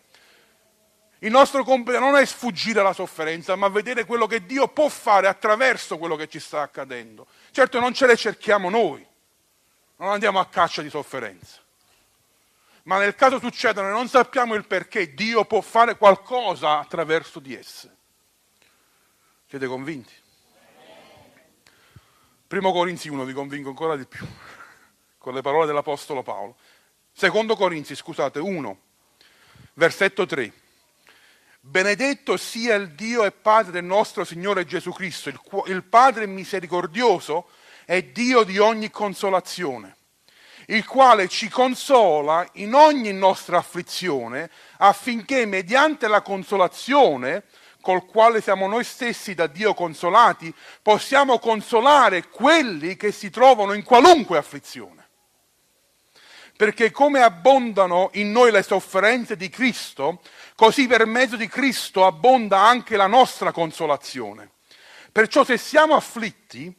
Il 1.19 1.31
nostro 1.31 1.63
compito 1.63 1.99
non 1.99 2.17
è 2.17 2.25
sfuggire 2.25 2.81
alla 2.81 2.93
sofferenza, 2.93 3.55
ma 3.55 3.69
vedere 3.69 4.05
quello 4.05 4.27
che 4.27 4.45
Dio 4.45 4.69
può 4.69 4.89
fare 4.89 5.29
attraverso 5.29 5.99
quello 5.99 6.17
che 6.17 6.29
ci 6.29 6.41
sta 6.41 6.63
accadendo. 6.63 7.27
Certo 7.53 7.79
non 7.79 7.95
ce 7.95 8.07
le 8.07 8.17
cerchiamo 8.17 8.71
noi, 8.71 9.07
non 9.97 10.11
andiamo 10.11 10.41
a 10.41 10.47
caccia 10.47 10.83
di 10.83 10.91
sofferenza 10.91 11.61
ma 12.85 12.99
nel 12.99 13.15
caso 13.15 13.39
succedano 13.39 13.89
e 13.89 13.93
non 13.93 14.09
sappiamo 14.09 14.55
il 14.55 14.67
perché, 14.67 15.15
Dio 15.15 15.45
può 15.45 15.61
fare 15.61 15.97
qualcosa 15.97 16.79
attraverso 16.79 17.39
di 17.39 17.55
esse. 17.55 17.97
Siete 19.47 19.67
convinti? 19.67 20.13
Primo 22.47 22.73
Corinzi 22.73 23.09
1 23.09 23.25
vi 23.25 23.33
convinco 23.33 23.69
ancora 23.69 23.97
di 23.97 24.07
più, 24.07 24.27
con 25.19 25.35
le 25.35 25.43
parole 25.43 25.67
dell'Apostolo 25.67 26.23
Paolo. 26.23 26.57
Secondo 27.13 27.55
Corinzi, 27.57 27.95
scusate, 27.95 28.39
1, 28.39 28.79
versetto 29.75 30.27
3. 30.27 30.53
Benedetto 31.61 32.37
sia 32.37 32.75
il 32.75 32.93
Dio 32.93 33.25
e 33.25 33.31
Padre 33.31 33.73
del 33.73 33.85
nostro 33.85 34.25
Signore 34.25 34.65
Gesù 34.65 34.91
Cristo, 34.93 35.29
il, 35.29 35.39
il 35.67 35.85
Padre 35.85 36.27
misericordioso 36.27 37.49
e 37.85 38.11
Dio 38.11 38.43
di 38.43 38.59
ogni 38.59 38.91
consolazione 38.91 39.97
il 40.67 40.87
quale 40.87 41.29
ci 41.29 41.49
consola 41.49 42.49
in 42.55 42.75
ogni 42.75 43.13
nostra 43.13 43.59
afflizione, 43.59 44.51
affinché 44.79 45.45
mediante 45.45 46.07
la 46.07 46.23
consolazione 46.23 47.45
col 47.81 48.07
quale 48.07 48.41
siamo 48.41 48.69
noi 48.69 48.85
stessi 48.85 49.35
da 49.35 49.49
Dio 49.49 49.75
consolati, 49.75 50.55
possiamo 50.81 51.39
consolare 51.41 52.29
quelli 52.29 52.97
che 52.97 53.11
si 53.11 53.29
trovano 53.29 53.73
in 53.73 53.83
qualunque 53.83 54.39
afflizione. 54.39 55.02
Perché 56.63 56.93
come 56.93 57.21
abbondano 57.21 58.11
in 58.13 58.31
noi 58.31 58.53
le 58.53 58.63
sofferenze 58.63 59.37
di 59.37 59.49
Cristo, 59.49 60.21
così 60.55 60.87
per 60.87 61.07
mezzo 61.07 61.35
di 61.35 61.49
Cristo 61.49 62.07
abbonda 62.07 62.61
anche 62.61 62.95
la 62.95 63.09
nostra 63.09 63.51
consolazione. 63.51 64.49
Perciò 65.11 65.43
se 65.43 65.59
siamo 65.59 65.97
afflitti, 65.97 66.73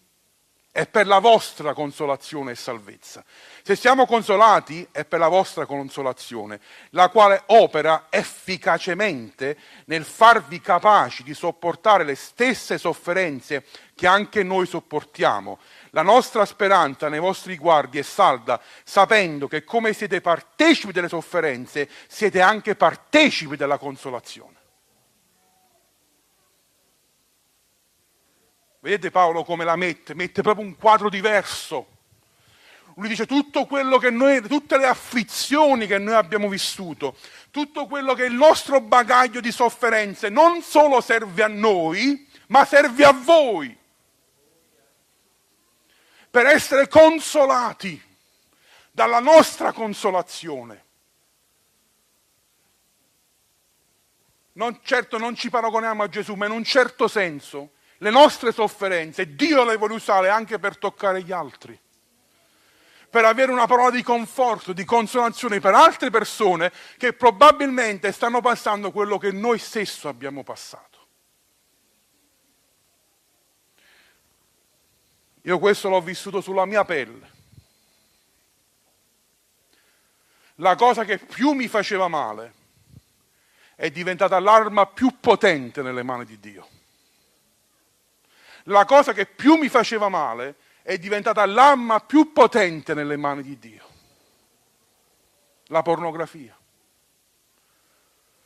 è 0.73 0.87
per 0.87 1.05
la 1.05 1.19
vostra 1.19 1.75
consolazione 1.75 2.51
e 2.51 2.55
salvezza. 2.55 3.23
Se 3.61 3.75
siamo 3.75 4.07
consolati 4.07 4.87
è 4.91 5.05
per 5.05 5.19
la 5.19 5.27
vostra 5.27 5.67
consolazione, 5.67 6.59
la 6.89 7.09
quale 7.09 7.43
opera 7.47 8.07
efficacemente 8.09 9.55
nel 9.85 10.03
farvi 10.03 10.59
capaci 10.61 11.21
di 11.21 11.35
sopportare 11.35 12.03
le 12.03 12.15
stesse 12.15 12.79
sofferenze 12.79 13.65
che 13.93 14.07
anche 14.07 14.41
noi 14.41 14.65
sopportiamo. 14.65 15.59
La 15.95 16.01
nostra 16.01 16.43
speranza 16.45 17.07
nei 17.07 17.19
vostri 17.19 17.55
guardi 17.55 17.99
è 17.99 18.01
salda, 18.01 18.59
sapendo 18.83 19.47
che 19.47 19.63
come 19.63 19.93
siete 19.93 20.21
partecipi 20.21 20.91
delle 20.91 21.07
sofferenze, 21.07 21.87
siete 22.07 22.41
anche 22.41 22.75
partecipi 22.75 23.55
della 23.55 23.77
consolazione. 23.77 24.55
Vedete 28.79 29.11
Paolo 29.11 29.43
come 29.43 29.63
la 29.65 29.75
mette? 29.75 30.15
Mette 30.15 30.41
proprio 30.41 30.65
un 30.65 30.75
quadro 30.77 31.09
diverso. 31.09 31.87
Lui 32.95 33.07
dice 33.07 33.27
tutto 33.27 33.67
quello 33.67 33.99
che 33.99 34.09
noi, 34.09 34.41
tutte 34.41 34.79
le 34.79 34.87
afflizioni 34.87 35.85
che 35.85 35.99
noi 35.99 36.15
abbiamo 36.15 36.49
vissuto, 36.49 37.15
tutto 37.51 37.85
quello 37.85 38.15
che 38.15 38.23
è 38.23 38.27
il 38.27 38.33
nostro 38.33 38.81
bagaglio 38.81 39.39
di 39.39 39.51
sofferenze, 39.51 40.29
non 40.29 40.63
solo 40.63 41.01
serve 41.01 41.43
a 41.43 41.47
noi, 41.47 42.27
ma 42.47 42.65
serve 42.65 43.05
a 43.05 43.11
voi. 43.11 43.81
Per 46.33 46.47
essere 46.47 46.87
consolati 46.87 48.01
dalla 48.89 49.19
nostra 49.19 49.71
consolazione. 49.71 50.83
Non, 54.53 54.79
certo 54.81 55.19
non 55.19 55.35
ci 55.35 55.51
paragoniamo 55.51 56.01
a 56.01 56.09
Gesù, 56.09 56.33
ma 56.33 56.47
in 56.47 56.53
un 56.53 56.63
certo 56.63 57.07
senso 57.07 57.73
le 57.97 58.09
nostre 58.09 58.51
sofferenze, 58.51 59.35
Dio 59.35 59.63
le 59.63 59.77
vuole 59.77 59.93
usare 59.93 60.29
anche 60.29 60.57
per 60.57 60.79
toccare 60.79 61.21
gli 61.21 61.31
altri, 61.31 61.79
per 63.11 63.25
avere 63.25 63.51
una 63.51 63.67
parola 63.67 63.91
di 63.91 64.01
conforto, 64.01 64.73
di 64.73 64.85
consolazione 64.85 65.59
per 65.59 65.75
altre 65.75 66.09
persone 66.09 66.71
che 66.97 67.13
probabilmente 67.13 68.11
stanno 68.11 68.41
passando 68.41 68.89
quello 68.89 69.19
che 69.19 69.31
noi 69.31 69.59
stessi 69.59 70.07
abbiamo 70.07 70.41
passato. 70.41 70.92
Io 75.43 75.59
questo 75.59 75.89
l'ho 75.89 76.01
vissuto 76.01 76.41
sulla 76.41 76.65
mia 76.65 76.83
pelle. 76.83 77.31
La 80.55 80.75
cosa 80.75 81.05
che 81.05 81.17
più 81.17 81.51
mi 81.51 81.67
faceva 81.67 82.07
male 82.07 82.53
è 83.75 83.89
diventata 83.89 84.39
l'arma 84.39 84.85
più 84.85 85.19
potente 85.19 85.81
nelle 85.81 86.03
mani 86.03 86.25
di 86.25 86.39
Dio 86.39 86.67
la 88.67 88.85
cosa 88.85 89.13
che 89.13 89.25
più 89.25 89.55
mi 89.55 89.67
faceva 89.67 90.09
male 90.09 90.55
è 90.83 90.97
diventata 90.97 91.45
l'arma 91.45 91.99
più 91.99 92.31
potente 92.31 92.93
nelle 92.93 93.17
mani 93.17 93.41
di 93.41 93.57
Dio. 93.57 93.89
La 95.67 95.81
pornografia. 95.81 96.57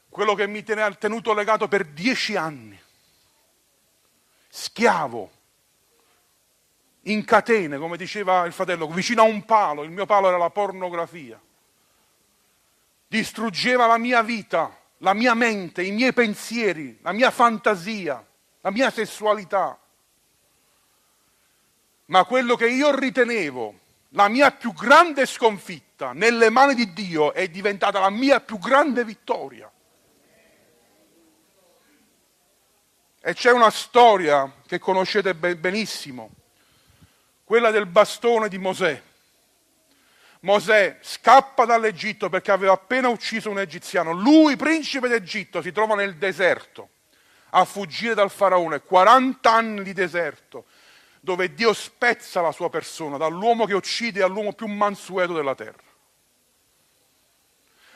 Quello 0.09 0.33
che 0.33 0.47
mi 0.47 0.63
ha 0.67 0.91
tenuto 0.93 1.33
legato 1.33 1.67
per 1.67 1.85
dieci 1.85 2.35
anni. 2.35 2.79
Schiavo. 4.49 5.31
In 7.07 7.25
catene, 7.25 7.77
come 7.77 7.97
diceva 7.97 8.45
il 8.45 8.53
fratello, 8.53 8.87
vicino 8.87 9.21
a 9.21 9.25
un 9.25 9.43
palo. 9.45 9.83
Il 9.83 9.91
mio 9.91 10.05
palo 10.05 10.27
era 10.27 10.37
la 10.37 10.49
pornografia. 10.49 11.39
Distruggeva 13.07 13.87
la 13.87 13.97
mia 13.97 14.21
vita, 14.21 14.75
la 14.99 15.13
mia 15.13 15.33
mente, 15.33 15.83
i 15.83 15.91
miei 15.91 16.13
pensieri, 16.13 16.97
la 17.01 17.11
mia 17.11 17.31
fantasia, 17.31 18.25
la 18.61 18.71
mia 18.71 18.89
sessualità 18.89 19.79
ma 22.07 22.23
quello 22.25 22.55
che 22.55 22.67
io 22.67 22.97
ritenevo 22.97 23.79
la 24.11 24.27
mia 24.29 24.51
più 24.51 24.73
grande 24.73 25.25
sconfitta 25.25 26.13
nelle 26.13 26.49
mani 26.49 26.73
di 26.73 26.93
Dio 26.93 27.33
è 27.33 27.47
diventata 27.49 27.99
la 27.99 28.09
mia 28.09 28.39
più 28.39 28.57
grande 28.57 29.03
vittoria. 29.03 29.69
E 33.19 33.33
c'è 33.33 33.51
una 33.51 33.69
storia 33.69 34.53
che 34.65 34.79
conoscete 34.79 35.35
benissimo, 35.35 36.29
quella 37.47 37.71
del 37.71 37.85
bastone 37.85 38.49
di 38.49 38.57
Mosè. 38.57 39.01
Mosè 40.41 40.97
scappa 40.99 41.63
dall'Egitto 41.63 42.27
perché 42.27 42.51
aveva 42.51 42.73
appena 42.73 43.07
ucciso 43.07 43.49
un 43.49 43.57
egiziano. 43.57 44.11
Lui, 44.11 44.57
principe 44.57 45.07
d'Egitto, 45.07 45.61
si 45.61 45.71
trova 45.71 45.95
nel 45.95 46.17
deserto 46.17 46.89
a 47.51 47.63
fuggire 47.63 48.13
dal 48.13 48.29
faraone, 48.29 48.81
40 48.81 49.49
anni 49.49 49.83
di 49.83 49.93
deserto 49.93 50.65
dove 51.21 51.53
Dio 51.53 51.71
spezza 51.71 52.41
la 52.41 52.51
sua 52.51 52.69
persona 52.69 53.15
dall'uomo 53.15 53.63
che 53.63 53.75
uccide 53.75 54.21
all'uomo 54.21 54.51
più 54.51 54.67
mansueto 54.67 55.31
della 55.31 55.55
terra. 55.55 55.83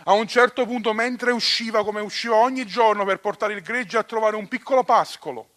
A 0.06 0.14
un 0.14 0.28
certo 0.28 0.66
punto, 0.66 0.94
mentre 0.94 1.32
usciva 1.32 1.84
come 1.84 2.00
usciva 2.00 2.36
ogni 2.36 2.66
giorno 2.66 3.04
per 3.04 3.20
portare 3.20 3.52
il 3.52 3.62
gregge 3.62 3.98
a 3.98 4.04
trovare 4.04 4.38
un 4.38 4.48
piccolo 4.48 4.86
pascolo, 4.86 5.50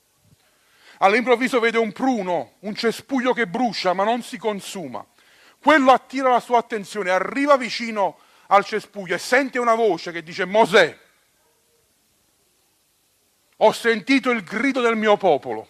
all'improvviso 0.99 1.61
vede 1.61 1.79
un 1.79 1.93
pruno, 1.93 2.55
un 2.61 2.75
cespuglio 2.75 3.33
che 3.33 3.47
brucia 3.47 3.93
ma 3.93 4.05
non 4.05 4.23
si 4.23 4.39
consuma. 4.39 5.05
Quello 5.59 5.93
attira 5.93 6.31
la 6.31 6.41
sua 6.41 6.59
attenzione, 6.59 7.11
arriva 7.11 7.57
vicino 7.57 8.19
al 8.49 8.65
cespuglio 8.65 9.15
e 9.15 9.19
sente 9.19 9.59
una 9.59 9.75
voce 9.75 10.13
che 10.13 10.23
dice 10.23 10.45
Mosè, 10.45 10.99
ho 13.59 13.73
sentito 13.73 14.31
il 14.31 14.43
grido 14.43 14.81
del 14.81 14.97
mio 14.97 15.17
popolo 15.17 15.69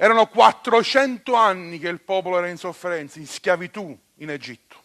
erano 0.00 0.28
400 0.28 1.34
anni 1.34 1.80
che 1.80 1.88
il 1.88 2.00
popolo 2.00 2.38
era 2.38 2.46
in 2.46 2.56
sofferenza, 2.56 3.18
in 3.18 3.26
schiavitù 3.26 3.98
in 4.18 4.30
Egitto. 4.30 4.76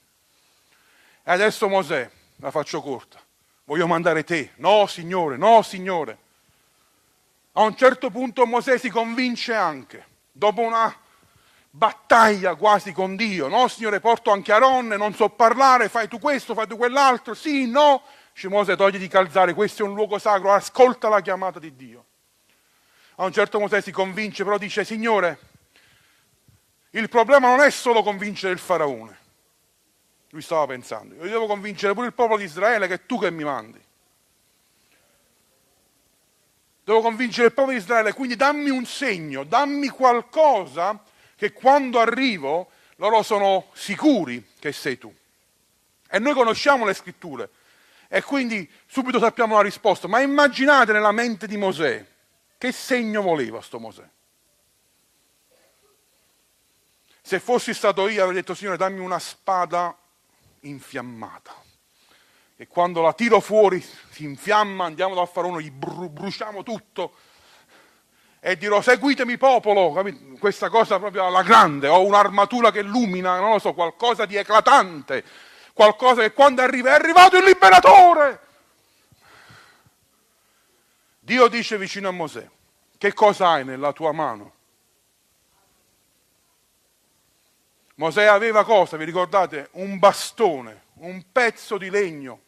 E 1.23 1.31
adesso 1.31 1.69
Mosè, 1.69 2.09
la 2.37 2.49
faccio 2.49 2.81
corta, 2.81 3.21
voglio 3.65 3.85
mandare 3.85 4.23
te. 4.23 4.53
No, 4.55 4.87
Signore, 4.87 5.37
no, 5.37 5.61
Signore. 5.61 6.17
A 7.53 7.61
un 7.61 7.75
certo 7.75 8.09
punto 8.09 8.45
Mosè 8.45 8.77
si 8.77 8.89
convince 8.89 9.53
anche, 9.53 10.05
dopo 10.31 10.61
una 10.61 10.93
battaglia 11.69 12.55
quasi 12.55 12.91
con 12.91 13.15
Dio. 13.15 13.47
No, 13.47 13.67
Signore, 13.67 13.99
porto 13.99 14.31
anche 14.31 14.51
Aronne, 14.51 14.97
non 14.97 15.13
so 15.13 15.29
parlare, 15.29 15.89
fai 15.89 16.07
tu 16.07 16.19
questo, 16.19 16.53
fai 16.53 16.67
tu 16.67 16.77
quell'altro. 16.77 17.33
Sì, 17.33 17.67
no. 17.67 18.01
Dice 18.33 18.47
Mosè, 18.47 18.75
togli 18.75 18.97
di 18.97 19.07
calzare, 19.07 19.53
questo 19.53 19.83
è 19.83 19.87
un 19.87 19.93
luogo 19.93 20.17
sacro, 20.17 20.51
ascolta 20.51 21.09
la 21.09 21.21
chiamata 21.21 21.59
di 21.59 21.75
Dio. 21.75 22.05
A 23.17 23.25
un 23.25 23.31
certo 23.31 23.59
punto 23.59 23.79
si 23.81 23.91
convince, 23.91 24.43
però 24.43 24.57
dice, 24.57 24.83
Signore, 24.83 25.39
il 26.91 27.09
problema 27.09 27.47
non 27.47 27.61
è 27.61 27.69
solo 27.69 28.01
convincere 28.01 28.53
il 28.53 28.59
faraone. 28.59 29.17
Lui 30.29 30.41
stava 30.41 30.65
pensando, 30.65 31.13
io 31.13 31.21
devo 31.21 31.45
convincere 31.45 31.93
pure 31.93 32.07
il 32.07 32.13
popolo 32.13 32.37
di 32.37 32.45
Israele 32.45 32.87
che 32.87 32.95
è 32.95 33.05
tu 33.05 33.19
che 33.19 33.29
mi 33.29 33.43
mandi. 33.43 33.82
Devo 36.83 37.01
convincere 37.01 37.47
il 37.47 37.53
popolo 37.53 37.73
di 37.73 37.81
Israele, 37.81 38.13
quindi 38.13 38.35
dammi 38.35 38.69
un 38.69 38.85
segno, 38.85 39.43
dammi 39.43 39.87
qualcosa 39.87 41.01
che 41.35 41.53
quando 41.53 41.99
arrivo 41.99 42.69
loro 42.97 43.23
sono 43.23 43.67
sicuri 43.73 44.51
che 44.59 44.71
sei 44.71 44.97
tu. 44.97 45.13
E 46.09 46.19
noi 46.19 46.33
conosciamo 46.33 46.85
le 46.85 46.93
scritture 46.93 47.49
e 48.07 48.21
quindi 48.21 48.69
subito 48.85 49.17
sappiamo 49.17 49.55
la 49.55 49.61
risposta. 49.61 50.07
Ma 50.07 50.19
immaginate 50.19 50.91
nella 50.91 51.11
mente 51.11 51.47
di 51.47 51.57
Mosè, 51.57 52.05
che 52.57 52.71
segno 52.71 53.21
voleva 53.21 53.61
sto 53.61 53.79
Mosè? 53.79 54.07
Se 57.21 57.39
fossi 57.39 57.73
stato 57.73 58.09
io 58.09 58.21
avrei 58.21 58.35
detto, 58.37 58.53
Signore, 58.53 58.75
dammi 58.77 58.99
una 58.99 59.17
spada 59.17 59.97
infiammata. 60.61 61.55
E 62.55 62.67
quando 62.67 63.01
la 63.01 63.13
tiro 63.13 63.39
fuori 63.39 63.81
si 63.81 64.23
infiamma, 64.23 64.85
andiamo 64.85 65.15
dal 65.15 65.27
faraone, 65.27 65.63
gli 65.63 65.71
bru- 65.71 66.09
bruciamo 66.09 66.63
tutto. 66.63 67.13
E 68.39 68.57
dirò, 68.57 68.81
seguitemi 68.81 69.37
popolo, 69.37 69.93
capito? 69.93 70.37
questa 70.37 70.69
cosa 70.69 70.99
proprio 70.99 71.25
alla 71.25 71.43
grande, 71.43 71.87
ho 71.87 72.05
un'armatura 72.05 72.71
che 72.71 72.79
illumina, 72.79 73.39
non 73.39 73.51
lo 73.51 73.59
so, 73.59 73.73
qualcosa 73.73 74.25
di 74.25 74.35
eclatante, 74.35 75.23
qualcosa 75.71 76.21
che 76.21 76.33
quando 76.33 76.61
arriva 76.61 76.89
è 76.89 76.93
arrivato 76.93 77.37
il 77.37 77.45
liberatore. 77.45 78.39
Dio 81.19 81.47
dice 81.47 81.77
vicino 81.77 82.09
a 82.09 82.11
Mosè, 82.11 82.45
che 82.97 83.13
cosa 83.13 83.51
hai 83.51 83.63
nella 83.63 83.93
tua 83.93 84.11
mano? 84.11 84.53
Mosè 87.95 88.25
aveva 88.25 88.65
cosa, 88.65 88.97
vi 88.97 89.05
ricordate? 89.05 89.69
Un 89.71 89.97
bastone, 89.99 90.82
un 91.03 91.23
pezzo 91.31 91.77
di 91.77 91.89
legno, 91.89 92.41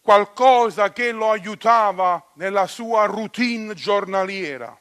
qualcosa 0.00 0.92
che 0.92 1.12
lo 1.12 1.30
aiutava 1.30 2.30
nella 2.34 2.66
sua 2.66 3.04
routine 3.04 3.74
giornaliera. 3.74 4.76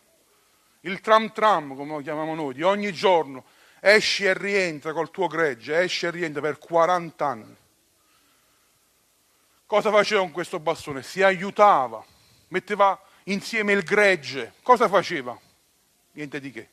Il 0.81 1.01
tram 1.01 1.31
tram, 1.31 1.75
come 1.75 1.95
lo 1.95 2.01
chiamiamo 2.01 2.35
noi, 2.35 2.53
di 2.53 2.63
ogni 2.63 2.93
giorno. 2.93 3.45
Esci 3.81 4.25
e 4.25 4.33
rientra 4.33 4.91
col 4.91 5.11
tuo 5.11 5.27
gregge, 5.27 5.79
esci 5.79 6.05
e 6.05 6.11
rientra 6.11 6.41
per 6.41 6.57
40 6.57 7.25
anni. 7.25 7.55
Cosa 9.65 9.91
faceva 9.91 10.21
con 10.21 10.31
questo 10.31 10.59
bastone? 10.59 11.03
Si 11.03 11.21
aiutava, 11.21 12.03
metteva 12.47 12.99
insieme 13.25 13.73
il 13.73 13.83
gregge. 13.83 14.53
Cosa 14.63 14.87
faceva? 14.87 15.39
Niente 16.13 16.39
di 16.39 16.51
che. 16.51 16.69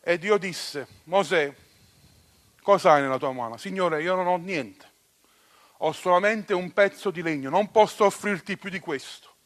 E 0.00 0.18
Dio 0.18 0.38
disse, 0.38 0.88
Mosè, 1.04 1.54
cosa 2.68 2.92
hai 2.92 3.00
nella 3.00 3.16
tua 3.16 3.32
mano? 3.32 3.56
Signore, 3.56 4.02
io 4.02 4.14
non 4.14 4.26
ho 4.26 4.36
niente, 4.36 4.86
ho 5.78 5.92
solamente 5.92 6.52
un 6.52 6.70
pezzo 6.74 7.10
di 7.10 7.22
legno, 7.22 7.48
non 7.48 7.70
posso 7.70 8.04
offrirti 8.04 8.58
più 8.58 8.68
di 8.68 8.78
questo. 8.78 9.36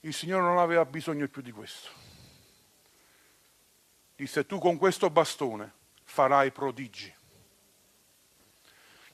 Il 0.00 0.12
Signore 0.12 0.42
non 0.42 0.58
aveva 0.58 0.84
bisogno 0.84 1.26
più 1.28 1.40
di 1.40 1.52
questo. 1.52 1.88
Disse, 4.14 4.44
tu 4.44 4.58
con 4.58 4.76
questo 4.76 5.08
bastone 5.08 5.72
farai 6.04 6.50
prodigi. 6.50 7.10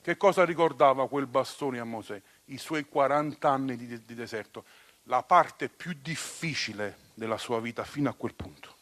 Che 0.01 0.17
cosa 0.17 0.45
ricordava 0.45 1.09
quel 1.09 1.29
bastone 1.29 1.79
a 1.79 1.85
Mosè? 1.85 2.21
I 2.47 2.59
suoi 2.59 2.85
40 2.85 3.49
anni 3.49 3.77
di, 3.77 4.05
di 4.05 4.15
deserto, 4.15 4.65
la 5.05 5.23
parte 5.23 5.69
più 5.69 5.97
difficile 6.03 6.99
della 7.15 7.39
sua 7.39 7.61
vita 7.61 7.85
fino 7.85 8.11
a 8.11 8.15
quel 8.15 8.35
punto. 8.35 8.74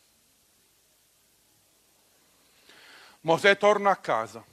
Mosè 3.22 3.56
torna 3.56 3.90
a 3.90 3.96
casa, 3.96 4.44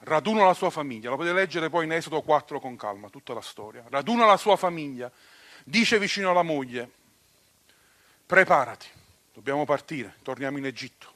raduna 0.00 0.44
la 0.44 0.54
sua 0.54 0.70
famiglia, 0.70 1.10
lo 1.10 1.16
potete 1.16 1.34
leggere 1.34 1.70
poi 1.70 1.84
in 1.84 1.92
Esodo 1.92 2.20
4 2.22 2.58
con 2.58 2.76
calma, 2.76 3.08
tutta 3.10 3.32
la 3.32 3.40
storia, 3.40 3.84
raduna 3.88 4.26
la 4.26 4.36
sua 4.36 4.56
famiglia, 4.56 5.10
dice 5.64 5.98
vicino 5.98 6.30
alla 6.30 6.42
moglie, 6.42 6.90
preparati, 8.26 8.88
dobbiamo 9.32 9.64
partire, 9.64 10.16
torniamo 10.22 10.58
in 10.58 10.66
Egitto. 10.66 11.14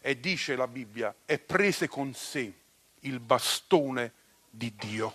E 0.00 0.18
dice 0.18 0.56
la 0.56 0.66
Bibbia, 0.66 1.14
e 1.26 1.38
prese 1.38 1.86
con 1.86 2.12
sé 2.14 2.52
il 3.00 3.20
bastone 3.20 4.12
di 4.50 4.74
Dio, 4.74 5.14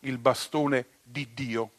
il 0.00 0.18
bastone 0.18 0.86
di 1.02 1.32
Dio. 1.32 1.70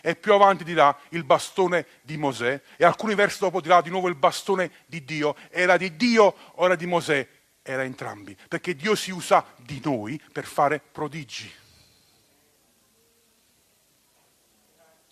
E 0.00 0.16
più 0.16 0.32
avanti 0.32 0.64
dirà 0.64 0.96
il 1.10 1.24
bastone 1.24 1.86
di 2.02 2.16
Mosè, 2.16 2.60
e 2.76 2.84
alcuni 2.84 3.14
versi 3.14 3.38
dopo 3.40 3.60
dirà 3.60 3.80
di 3.80 3.90
nuovo 3.90 4.08
il 4.08 4.14
bastone 4.14 4.70
di 4.86 5.04
Dio. 5.04 5.36
Era 5.50 5.76
di 5.76 5.96
Dio 5.96 6.34
o 6.54 6.64
era 6.64 6.76
di 6.76 6.86
Mosè? 6.86 7.28
Era 7.62 7.82
entrambi, 7.82 8.36
perché 8.48 8.76
Dio 8.76 8.94
si 8.94 9.10
usa 9.10 9.44
di 9.56 9.80
noi 9.82 10.20
per 10.32 10.44
fare 10.44 10.80
prodigi. 10.80 11.52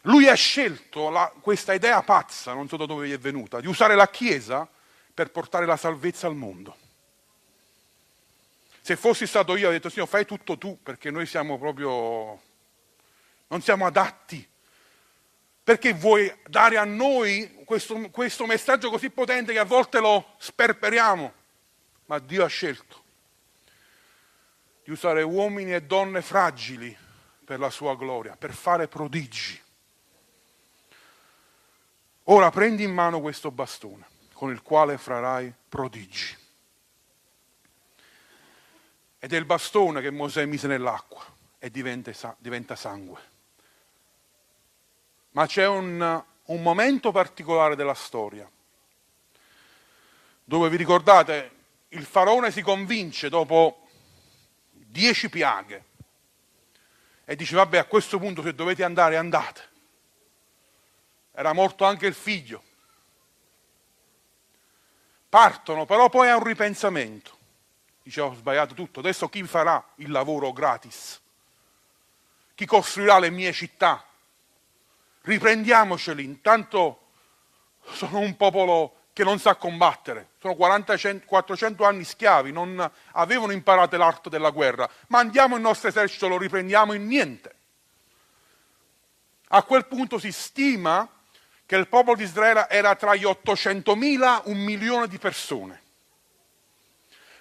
Lui 0.03 0.29
ha 0.29 0.35
scelto 0.35 1.09
la, 1.09 1.33
questa 1.41 1.73
idea 1.73 2.03
pazza, 2.03 2.53
non 2.53 2.69
so 2.69 2.77
da 2.77 2.85
dove 2.85 3.09
gli 3.09 3.13
è 3.13 3.19
venuta, 3.19 3.61
di 3.61 3.67
usare 3.67 3.95
la 3.95 4.09
Chiesa 4.09 4.69
per 5.15 5.31
portare 5.31 5.65
la 5.65 5.77
salvezza 5.77 6.27
al 6.27 6.35
mondo. 6.35 6.77
Se 8.83 8.97
fossi 8.97 9.27
stato 9.27 9.53
io, 9.53 9.65
avrei 9.65 9.79
detto, 9.79 9.89
Signore, 9.89 10.11
fai 10.11 10.27
tutto 10.27 10.59
tu, 10.59 10.79
perché 10.83 11.11
noi 11.11 11.25
siamo 11.25 11.57
proprio, 11.59 12.39
non 13.47 13.63
siamo 13.63 13.87
adatti. 13.87 14.47
Perché 15.65 15.95
vuoi 15.95 16.31
dare 16.47 16.77
a 16.77 16.85
noi 16.85 17.63
questo, 17.65 18.11
questo 18.11 18.45
messaggio 18.45 18.91
così 18.91 19.09
potente 19.09 19.55
che 19.55 19.59
a 19.59 19.65
volte 19.65 19.99
lo 19.99 20.35
sperperiamo, 20.37 21.33
ma 22.05 22.19
Dio 22.19 22.45
ha 22.45 22.49
scelto 22.49 23.03
di 24.85 24.91
usare 24.91 25.23
uomini 25.23 25.73
e 25.73 25.83
donne 25.83 26.21
fragili 26.21 26.95
per 27.43 27.59
la 27.59 27.71
sua 27.71 27.97
gloria, 27.97 28.37
per 28.37 28.53
fare 28.53 28.87
prodigi. 28.87 29.59
Ora 32.25 32.51
prendi 32.51 32.83
in 32.83 32.93
mano 32.93 33.21
questo 33.21 33.51
bastone 33.51 34.07
con 34.35 34.51
il 34.51 34.61
quale 34.61 34.99
farai 34.99 35.53
prodigi. 35.69 36.37
Ed 39.19 39.33
è 39.33 39.37
il 39.37 39.47
bastone 39.47 40.03
che 40.03 40.11
Mosè 40.11 40.45
mise 40.45 40.67
nell'acqua 40.67 41.25
e 41.59 41.71
diventa, 41.71 42.37
diventa 42.39 42.77
sangue. 42.77 43.33
Ma 45.35 45.47
c'è 45.47 45.67
un, 45.67 46.25
un 46.45 46.63
momento 46.63 47.11
particolare 47.11 47.75
della 47.75 47.95
storia, 47.95 48.49
dove 50.45 50.69
vi 50.69 50.77
ricordate, 50.77 51.51
il 51.89 52.05
faraone 52.05 52.53
si 52.53 52.63
convince 52.63 53.29
dopo 53.29 53.89
dieci 54.71 55.29
piaghe 55.29 55.85
e 57.25 57.35
dice 57.35 57.57
vabbè 57.57 57.79
a 57.79 57.85
questo 57.85 58.19
punto 58.19 58.43
se 58.43 58.55
dovete 58.55 58.85
andare 58.85 59.17
andate. 59.17 59.73
Era 61.33 61.53
morto 61.53 61.85
anche 61.85 62.07
il 62.07 62.15
figlio. 62.15 62.63
Partono, 65.29 65.85
però 65.85 66.09
poi 66.09 66.29
ha 66.29 66.37
un 66.37 66.45
ripensamento. 66.45 67.37
Dice 68.05 68.21
ho 68.21 68.35
sbagliato 68.35 68.75
tutto, 68.75 69.01
adesso 69.01 69.29
chi 69.29 69.43
farà 69.45 69.85
il 69.97 70.13
lavoro 70.13 70.53
gratis? 70.53 71.21
Chi 72.55 72.67
costruirà 72.67 73.19
le 73.19 73.31
mie 73.31 73.53
città? 73.53 74.07
Riprendiamoceli, 75.27 76.23
intanto 76.23 77.01
sono 77.93 78.19
un 78.19 78.37
popolo 78.37 79.05
che 79.15 79.25
non 79.25 79.39
sa 79.39 79.55
combattere, 79.55 80.33
sono 80.39 80.55
40, 80.55 81.21
400 81.25 81.85
anni 81.85 82.05
schiavi, 82.05 82.53
non 82.53 82.91
avevano 83.13 83.53
imparato 83.53 83.97
l'arte 83.97 84.29
della 84.29 84.51
guerra, 84.51 84.87
mandiamo 85.07 85.57
il 85.57 85.63
nostro 85.63 85.89
esercito, 85.89 86.29
lo 86.29 86.37
riprendiamo 86.37 86.93
in 86.93 87.07
niente. 87.07 87.55
A 89.49 89.63
quel 89.63 89.87
punto 89.87 90.19
si 90.19 90.31
stima 90.31 91.09
che 91.65 91.77
il 91.77 91.89
popolo 91.89 92.17
di 92.17 92.25
Israele 92.25 92.69
era 92.69 92.95
tra 92.95 93.15
gli 93.15 93.25
800.000 93.25 94.45
e 94.45 94.51
un 94.51 94.59
milione 94.59 95.09
di 95.09 95.17
persone. 95.17 95.81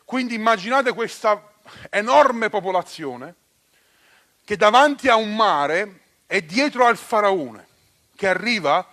Quindi 0.05 0.35
immaginate 0.35 0.93
questa 0.93 1.51
enorme 1.89 2.47
popolazione 2.47 3.35
che 4.45 4.55
davanti 4.55 5.09
a 5.09 5.15
un 5.17 5.35
mare 5.35 5.99
è 6.27 6.41
dietro 6.41 6.85
al 6.85 6.95
faraone 6.95 7.71
che 8.15 8.27
arriva 8.27 8.87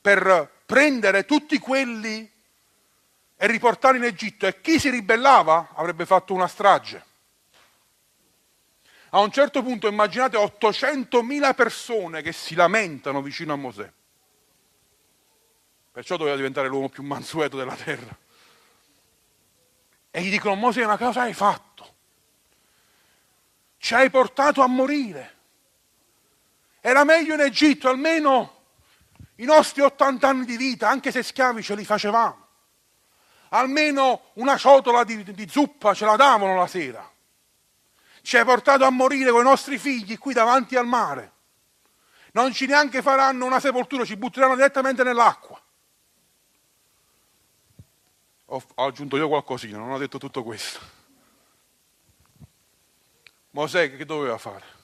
per 0.00 0.50
prendere 0.66 1.24
tutti 1.24 1.58
quelli 1.58 2.30
e 3.36 3.46
riportarli 3.46 3.98
in 3.98 4.04
Egitto 4.04 4.46
e 4.46 4.60
chi 4.60 4.78
si 4.78 4.90
ribellava 4.90 5.70
avrebbe 5.74 6.06
fatto 6.06 6.34
una 6.34 6.46
strage. 6.46 7.04
A 9.10 9.20
un 9.20 9.30
certo 9.32 9.62
punto 9.62 9.88
immaginate 9.88 10.36
800.000 10.36 11.54
persone 11.54 12.22
che 12.22 12.32
si 12.32 12.54
lamentano 12.54 13.22
vicino 13.22 13.52
a 13.52 13.56
Mosè. 13.56 13.90
Perciò 15.90 16.16
doveva 16.16 16.36
diventare 16.36 16.68
l'uomo 16.68 16.88
più 16.88 17.02
mansueto 17.02 17.56
della 17.56 17.74
terra. 17.74 18.16
E 20.12 20.22
gli 20.22 20.30
dicono, 20.30 20.54
Mosè, 20.54 20.86
ma 20.86 20.96
cosa 20.96 21.22
hai 21.22 21.34
fatto? 21.34 21.94
Ci 23.78 23.94
hai 23.94 24.10
portato 24.10 24.62
a 24.62 24.66
morire. 24.66 25.38
Era 26.80 27.04
meglio 27.04 27.34
in 27.34 27.40
Egitto, 27.40 27.88
almeno 27.88 28.58
i 29.36 29.44
nostri 29.44 29.82
80 29.82 30.28
anni 30.28 30.44
di 30.44 30.56
vita, 30.56 30.88
anche 30.88 31.10
se 31.10 31.22
schiavi, 31.22 31.62
ce 31.62 31.74
li 31.74 31.84
facevamo. 31.84 32.46
Almeno 33.50 34.30
una 34.34 34.56
ciotola 34.56 35.04
di, 35.04 35.22
di 35.22 35.48
zuppa 35.48 35.94
ce 35.94 36.04
la 36.04 36.16
davano 36.16 36.56
la 36.56 36.66
sera. 36.66 37.08
Ci 38.22 38.36
hai 38.36 38.44
portato 38.44 38.84
a 38.84 38.90
morire 38.90 39.30
con 39.30 39.40
i 39.40 39.44
nostri 39.44 39.78
figli 39.78 40.18
qui 40.18 40.32
davanti 40.32 40.76
al 40.76 40.86
mare. 40.86 41.32
Non 42.32 42.52
ci 42.52 42.66
neanche 42.66 43.02
faranno 43.02 43.44
una 43.44 43.60
sepoltura, 43.60 44.04
ci 44.04 44.16
butteranno 44.16 44.54
direttamente 44.54 45.02
nell'acqua 45.02 45.60
ho, 48.52 48.62
aggiunto 48.74 49.16
io 49.16 49.28
qualcosina, 49.28 49.78
non 49.78 49.90
ho 49.90 49.98
detto 49.98 50.18
tutto 50.18 50.42
questo. 50.42 50.80
Mosè 53.50 53.96
che 53.96 54.04
doveva 54.04 54.38
fare? 54.38 54.78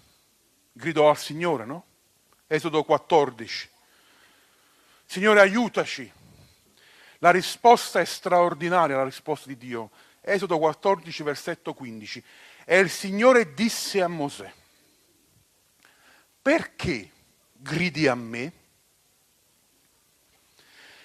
Gridò 0.77 1.09
al 1.09 1.17
Signore, 1.17 1.65
no? 1.65 1.87
Esodo 2.47 2.85
14. 2.85 3.71
Signore 5.07 5.41
aiutaci. 5.41 6.13
La 7.21 7.31
risposta 7.31 7.99
è 7.99 8.05
straordinaria, 8.05 8.97
la 8.97 9.05
risposta 9.05 9.49
di 9.49 9.57
Dio. 9.57 9.91
Esodo 10.21 10.59
14, 10.59 11.23
versetto 11.23 11.73
15. 11.73 12.23
E 12.67 12.79
il 12.79 12.91
Signore 12.91 13.55
disse 13.55 14.03
a 14.03 14.09
Mosè, 14.09 14.53
perché 16.43 17.11
gridi 17.53 18.07
a 18.07 18.15
me? 18.15 18.53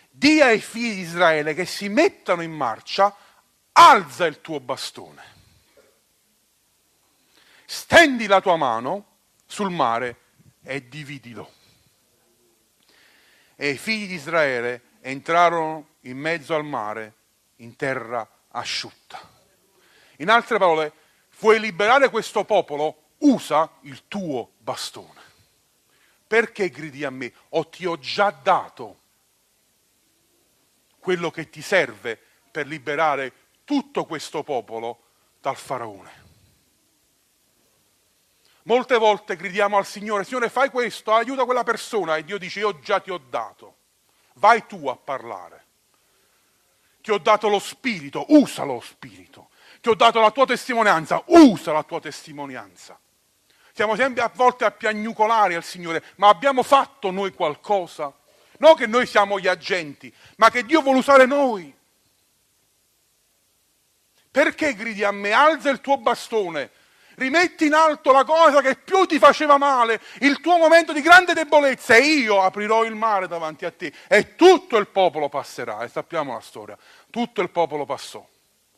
Dì 0.10 0.42
ai 0.42 0.60
figli 0.60 0.96
di 0.96 1.02
Israele 1.02 1.54
che 1.54 1.66
si 1.66 1.88
mettano 1.88 2.42
in 2.42 2.52
marcia, 2.52 3.16
alza 3.72 4.26
il 4.26 4.42
tuo 4.42 4.60
bastone. 4.60 5.24
Stendi 7.66 8.28
la 8.28 8.42
tua 8.42 8.58
mano 8.58 9.11
sul 9.52 9.70
mare 9.70 10.16
e 10.64 10.88
dividilo. 10.88 11.52
E 13.58 13.72
i 13.72 13.78
figli 13.78 14.08
di 14.08 14.14
Israele 14.14 14.82
entrarono 15.02 15.96
in 16.02 16.18
mezzo 16.18 16.56
al 16.56 16.64
mare 16.64 17.14
in 17.58 17.76
terra 17.76 18.28
asciutta. 18.48 19.20
In 20.18 20.30
altre 20.30 20.58
parole, 20.58 20.94
vuoi 21.38 21.60
liberare 21.60 22.10
questo 22.10 22.46
popolo? 22.46 23.10
Usa 23.20 23.70
il 23.82 24.08
tuo 24.08 24.54
bastone. 24.58 25.20
Perché 26.26 26.70
gridi 26.70 27.04
a 27.04 27.10
me? 27.10 27.34
O 27.50 27.68
ti 27.68 27.86
ho 27.86 28.00
già 28.00 28.32
dato 28.32 29.00
quello 30.98 31.30
che 31.30 31.50
ti 31.50 31.62
serve 31.62 32.18
per 32.50 32.68
liberare 32.68 33.34
tutto 33.66 34.06
questo 34.06 34.44
popolo 34.44 35.04
dal 35.42 35.58
faraone. 35.58 36.21
Molte 38.64 38.98
volte 38.98 39.36
gridiamo 39.36 39.78
al 39.78 39.86
Signore, 39.86 40.24
Signore 40.24 40.50
fai 40.50 40.70
questo, 40.70 41.14
aiuta 41.14 41.46
quella 41.46 41.64
persona 41.64 42.16
e 42.16 42.24
Dio 42.24 42.38
dice 42.38 42.60
io 42.60 42.80
già 42.80 43.00
ti 43.00 43.10
ho 43.10 43.20
dato, 43.30 43.76
vai 44.36 44.66
tu 44.68 44.88
a 44.88 44.96
parlare. 44.96 45.66
Ti 47.02 47.12
ho 47.12 47.18
dato 47.18 47.48
lo 47.50 47.60
spirito, 47.60 48.26
usa 48.30 48.64
lo 48.64 48.80
spirito. 48.80 49.50
Ti 49.82 49.90
ho 49.90 49.96
dato 49.96 50.20
la 50.20 50.30
tua 50.30 50.46
testimonianza, 50.46 51.24
usa 51.28 51.72
la 51.72 51.82
tua 51.82 52.00
testimonianza. 52.00 53.00
Siamo 53.74 53.96
sempre 53.96 54.22
a 54.22 54.32
volte 54.32 54.66
a 54.66 54.72
piagnucolare 54.72 55.56
al 55.56 55.64
Signore, 55.64 56.04
ma 56.18 56.28
abbiamo 56.30 56.62
fatto 56.62 57.10
noi 57.10 57.34
qualcosa 57.34 58.14
non 58.62 58.76
che 58.76 58.86
noi 58.86 59.08
siamo 59.08 59.40
gli 59.40 59.48
agenti, 59.48 60.14
ma 60.38 60.52
che 60.52 60.64
Dio 60.64 60.82
vuole 60.82 61.00
usare 61.00 61.26
noi. 61.26 61.76
Perché 64.30 64.76
gridi 64.76 65.04
a 65.04 65.12
me? 65.12 65.32
Alza 65.32 65.72
il 65.72 65.82
tuo 65.82 65.98
bastone, 65.98 66.70
rimetti 67.22 67.66
in 67.66 67.74
alto 67.74 68.12
la 68.12 68.24
cosa 68.24 68.62
che 68.62 68.76
più 68.76 69.06
ti 69.06 69.20
faceva 69.20 69.58
male, 69.58 70.02
il 70.20 70.40
tuo 70.42 70.58
momento 70.58 70.92
di 70.92 71.02
grande 71.02 71.34
debolezza, 71.34 71.96
e 71.96 72.02
io 72.02 72.42
aprirò 72.42 72.84
il 72.84 72.96
mare 72.96 73.28
davanti 73.28 73.66
a 73.66 73.72
te 73.72 73.94
e 74.08 74.36
tutto 74.36 74.78
il 74.78 74.88
popolo 74.88 75.30
passerà. 75.30 75.82
E 75.84 75.88
sappiamo 75.88 76.34
la 76.34 76.42
storia, 76.42 76.78
tutto 77.10 77.42
il 77.42 77.50
popolo 77.50 77.86
passò, 77.86 78.26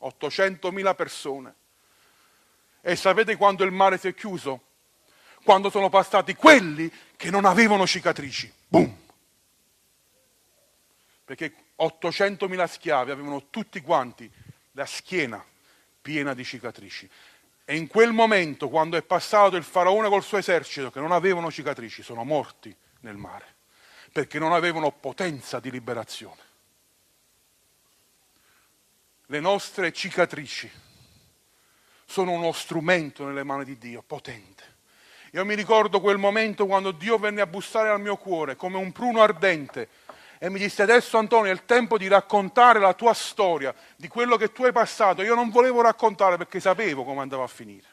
800.000 0.01 0.95
persone. 0.95 1.53
E 2.81 2.95
sapete 2.95 3.37
quando 3.37 3.63
il 3.63 3.71
mare 3.71 3.97
si 3.97 4.09
è 4.09 4.13
chiuso? 4.13 4.61
Quando 5.43 5.69
sono 5.69 5.89
passati 5.89 6.35
quelli 6.35 6.91
che 7.15 7.29
non 7.29 7.45
avevano 7.45 7.87
cicatrici. 7.87 8.51
Boom! 8.67 9.01
perché 11.25 11.53
800.000 11.79 12.67
schiavi 12.67 13.11
avevano 13.11 13.47
tutti 13.49 13.81
quanti 13.81 14.29
la 14.73 14.85
schiena 14.85 15.43
piena 16.01 16.33
di 16.33 16.43
cicatrici. 16.43 17.09
E 17.65 17.75
in 17.75 17.87
quel 17.87 18.11
momento, 18.11 18.67
quando 18.69 18.97
è 18.97 19.03
passato 19.03 19.55
il 19.55 19.63
faraone 19.63 20.09
col 20.09 20.23
suo 20.23 20.37
esercito, 20.37 20.91
che 20.91 20.99
non 20.99 21.11
avevano 21.11 21.49
cicatrici, 21.49 22.03
sono 22.03 22.23
morti 22.23 22.75
nel 23.01 23.15
mare, 23.15 23.55
perché 24.11 24.37
non 24.37 24.51
avevano 24.51 24.91
potenza 24.91 25.59
di 25.59 25.71
liberazione. 25.71 26.41
Le 29.27 29.39
nostre 29.39 29.93
cicatrici 29.93 30.69
sono 32.05 32.31
uno 32.31 32.51
strumento 32.51 33.25
nelle 33.25 33.43
mani 33.43 33.63
di 33.63 33.77
Dio, 33.77 34.03
potente. 34.03 34.71
Io 35.31 35.45
mi 35.45 35.55
ricordo 35.55 35.99
quel 35.99 36.17
momento 36.17 36.67
quando 36.67 36.91
Dio 36.91 37.17
venne 37.17 37.41
a 37.41 37.47
bussare 37.47 37.89
al 37.89 37.99
mio 37.99 38.17
cuore 38.17 38.55
come 38.55 38.77
un 38.77 38.91
pruno 38.91 39.23
ardente 39.23 39.89
e 40.43 40.49
mi 40.49 40.59
disse 40.59 40.81
adesso 40.81 41.17
Antonio 41.17 41.49
è 41.49 41.53
il 41.53 41.63
tempo 41.63 41.97
di 41.97 42.09
raccontare 42.09 42.77
la 42.77 42.93
tua 42.93 43.13
storia, 43.13 43.73
di 43.95 44.09
quello 44.09 44.35
che 44.35 44.51
tu 44.51 44.65
hai 44.65 44.73
passato. 44.73 45.21
Io 45.21 45.35
non 45.35 45.49
volevo 45.49 45.79
raccontare 45.79 46.35
perché 46.35 46.59
sapevo 46.59 47.05
come 47.05 47.21
andava 47.21 47.45
a 47.45 47.47
finire. 47.47 47.87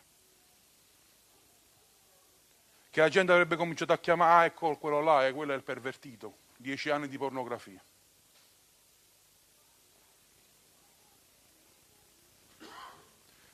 Che 2.91 3.01
la 3.01 3.09
gente 3.09 3.31
avrebbe 3.31 3.55
cominciato 3.55 3.93
a 3.93 3.99
chiamare, 3.99 4.33
ah, 4.33 4.45
ecco 4.47 4.77
quello 4.79 5.01
là, 5.01 5.29
e 5.29 5.33
quello 5.33 5.53
è 5.53 5.55
il 5.55 5.63
pervertito, 5.63 6.39
dieci 6.57 6.91
anni 6.91 7.07
di 7.07 7.17
pornografia. 7.17 7.81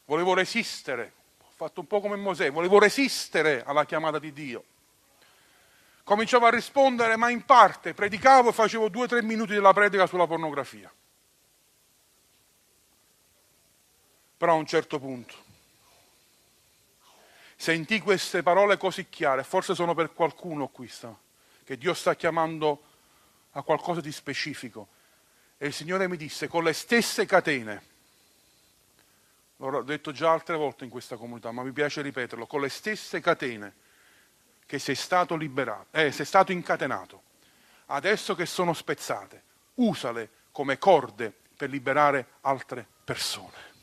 Volevo 0.06 0.32
resistere, 0.32 1.12
ho 1.42 1.52
fatto 1.54 1.80
un 1.80 1.86
po' 1.86 2.00
come 2.00 2.16
Mosè, 2.16 2.50
volevo 2.50 2.78
resistere 2.78 3.62
alla 3.62 3.84
chiamata 3.84 4.18
di 4.18 4.32
Dio 4.32 4.64
Cominciavo 6.06 6.46
a 6.46 6.50
rispondere, 6.50 7.16
ma 7.16 7.30
in 7.30 7.44
parte 7.44 7.92
predicavo 7.92 8.50
e 8.50 8.52
facevo 8.52 8.88
due 8.88 9.02
o 9.02 9.08
tre 9.08 9.24
minuti 9.24 9.54
della 9.54 9.72
predica 9.72 10.06
sulla 10.06 10.28
pornografia. 10.28 10.88
Però 14.36 14.52
a 14.52 14.54
un 14.54 14.66
certo 14.66 15.00
punto 15.00 15.34
sentì 17.56 17.98
queste 17.98 18.44
parole 18.44 18.76
così 18.76 19.08
chiare, 19.08 19.42
forse 19.42 19.74
sono 19.74 19.94
per 19.94 20.12
qualcuno 20.12 20.68
qui, 20.68 20.88
che 21.64 21.76
Dio 21.76 21.92
sta 21.92 22.14
chiamando 22.14 22.84
a 23.50 23.62
qualcosa 23.62 24.00
di 24.00 24.12
specifico. 24.12 24.86
E 25.58 25.66
il 25.66 25.72
Signore 25.72 26.06
mi 26.06 26.16
disse, 26.16 26.46
con 26.46 26.62
le 26.62 26.72
stesse 26.72 27.26
catene, 27.26 27.82
l'ho 29.56 29.82
detto 29.82 30.12
già 30.12 30.30
altre 30.30 30.54
volte 30.54 30.84
in 30.84 30.90
questa 30.90 31.16
comunità, 31.16 31.50
ma 31.50 31.64
mi 31.64 31.72
piace 31.72 32.00
ripeterlo, 32.00 32.46
con 32.46 32.60
le 32.60 32.68
stesse 32.68 33.18
catene 33.18 33.84
che 34.66 34.78
sei 34.78 34.96
stato 34.96 35.36
liberato, 35.36 35.86
eh, 35.92 36.10
sei 36.10 36.26
stato 36.26 36.52
incatenato, 36.52 37.22
adesso 37.86 38.34
che 38.34 38.46
sono 38.46 38.72
spezzate, 38.72 39.42
usale 39.74 40.30
come 40.50 40.76
corde 40.78 41.32
per 41.56 41.70
liberare 41.70 42.26
altre 42.42 42.86
persone. 43.04 43.74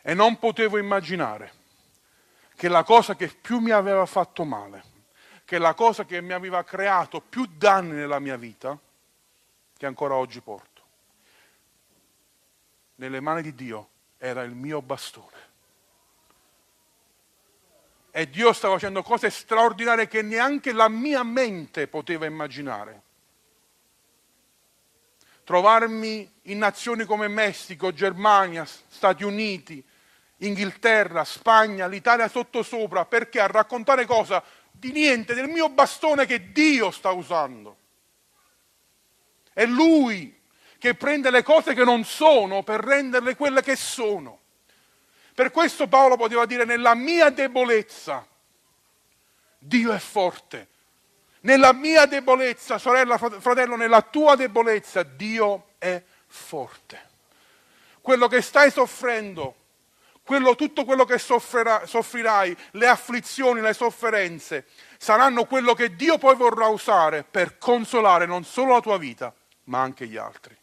E 0.00 0.14
non 0.14 0.38
potevo 0.38 0.78
immaginare 0.78 1.52
che 2.54 2.68
la 2.68 2.82
cosa 2.82 3.14
che 3.14 3.28
più 3.28 3.58
mi 3.58 3.70
aveva 3.70 4.06
fatto 4.06 4.44
male, 4.44 4.94
che 5.44 5.58
la 5.58 5.74
cosa 5.74 6.04
che 6.04 6.20
mi 6.22 6.32
aveva 6.32 6.64
creato 6.64 7.20
più 7.20 7.46
danni 7.46 7.92
nella 7.92 8.18
mia 8.18 8.36
vita, 8.36 8.78
che 9.76 9.86
ancora 9.86 10.14
oggi 10.14 10.40
porto, 10.40 10.82
nelle 12.96 13.20
mani 13.20 13.42
di 13.42 13.54
Dio 13.54 13.88
era 14.16 14.42
il 14.42 14.54
mio 14.54 14.80
bastone. 14.80 15.45
E 18.16 18.30
Dio 18.30 18.54
stava 18.54 18.72
facendo 18.72 19.02
cose 19.02 19.28
straordinarie 19.28 20.08
che 20.08 20.22
neanche 20.22 20.72
la 20.72 20.88
mia 20.88 21.22
mente 21.22 21.86
poteva 21.86 22.24
immaginare. 22.24 23.02
Trovarmi 25.44 26.26
in 26.44 26.56
nazioni 26.56 27.04
come 27.04 27.28
Messico, 27.28 27.92
Germania, 27.92 28.64
Stati 28.64 29.22
Uniti, 29.22 29.84
Inghilterra, 30.38 31.24
Spagna, 31.24 31.86
l'Italia 31.86 32.26
sottosopra, 32.26 33.04
perché 33.04 33.38
a 33.38 33.48
raccontare 33.48 34.06
cosa? 34.06 34.42
Di 34.70 34.92
niente, 34.92 35.34
del 35.34 35.48
mio 35.48 35.68
bastone 35.68 36.24
che 36.24 36.52
Dio 36.52 36.90
sta 36.90 37.10
usando. 37.10 37.76
È 39.52 39.66
Lui 39.66 40.40
che 40.78 40.94
prende 40.94 41.30
le 41.30 41.42
cose 41.42 41.74
che 41.74 41.84
non 41.84 42.02
sono 42.04 42.62
per 42.62 42.80
renderle 42.80 43.36
quelle 43.36 43.60
che 43.60 43.76
sono. 43.76 44.40
Per 45.36 45.50
questo 45.50 45.86
Paolo 45.86 46.16
poteva 46.16 46.46
dire 46.46 46.64
nella 46.64 46.94
mia 46.94 47.28
debolezza 47.28 48.26
Dio 49.58 49.92
è 49.92 49.98
forte. 49.98 50.68
Nella 51.40 51.74
mia 51.74 52.06
debolezza, 52.06 52.78
sorella, 52.78 53.18
fratello, 53.18 53.76
nella 53.76 54.00
tua 54.00 54.34
debolezza 54.34 55.02
Dio 55.02 55.72
è 55.76 56.02
forte. 56.26 57.10
Quello 58.00 58.28
che 58.28 58.40
stai 58.40 58.70
soffrendo, 58.70 59.56
quello, 60.22 60.54
tutto 60.54 60.86
quello 60.86 61.04
che 61.04 61.18
soffrirà, 61.18 61.84
soffrirai, 61.84 62.56
le 62.70 62.88
afflizioni, 62.88 63.60
le 63.60 63.74
sofferenze, 63.74 64.64
saranno 64.96 65.44
quello 65.44 65.74
che 65.74 65.94
Dio 65.96 66.16
poi 66.16 66.34
vorrà 66.34 66.68
usare 66.68 67.24
per 67.24 67.58
consolare 67.58 68.24
non 68.24 68.42
solo 68.42 68.72
la 68.72 68.80
tua 68.80 68.96
vita, 68.96 69.34
ma 69.64 69.82
anche 69.82 70.06
gli 70.06 70.16
altri. 70.16 70.55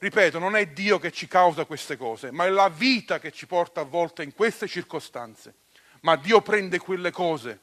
Ripeto, 0.00 0.38
non 0.38 0.56
è 0.56 0.66
Dio 0.66 0.98
che 0.98 1.12
ci 1.12 1.26
causa 1.26 1.66
queste 1.66 1.98
cose, 1.98 2.30
ma 2.30 2.46
è 2.46 2.48
la 2.48 2.70
vita 2.70 3.18
che 3.18 3.30
ci 3.30 3.46
porta 3.46 3.82
a 3.82 3.84
volte 3.84 4.22
in 4.22 4.32
queste 4.32 4.66
circostanze. 4.66 5.56
Ma 6.00 6.16
Dio 6.16 6.40
prende 6.40 6.78
quelle 6.78 7.10
cose 7.10 7.60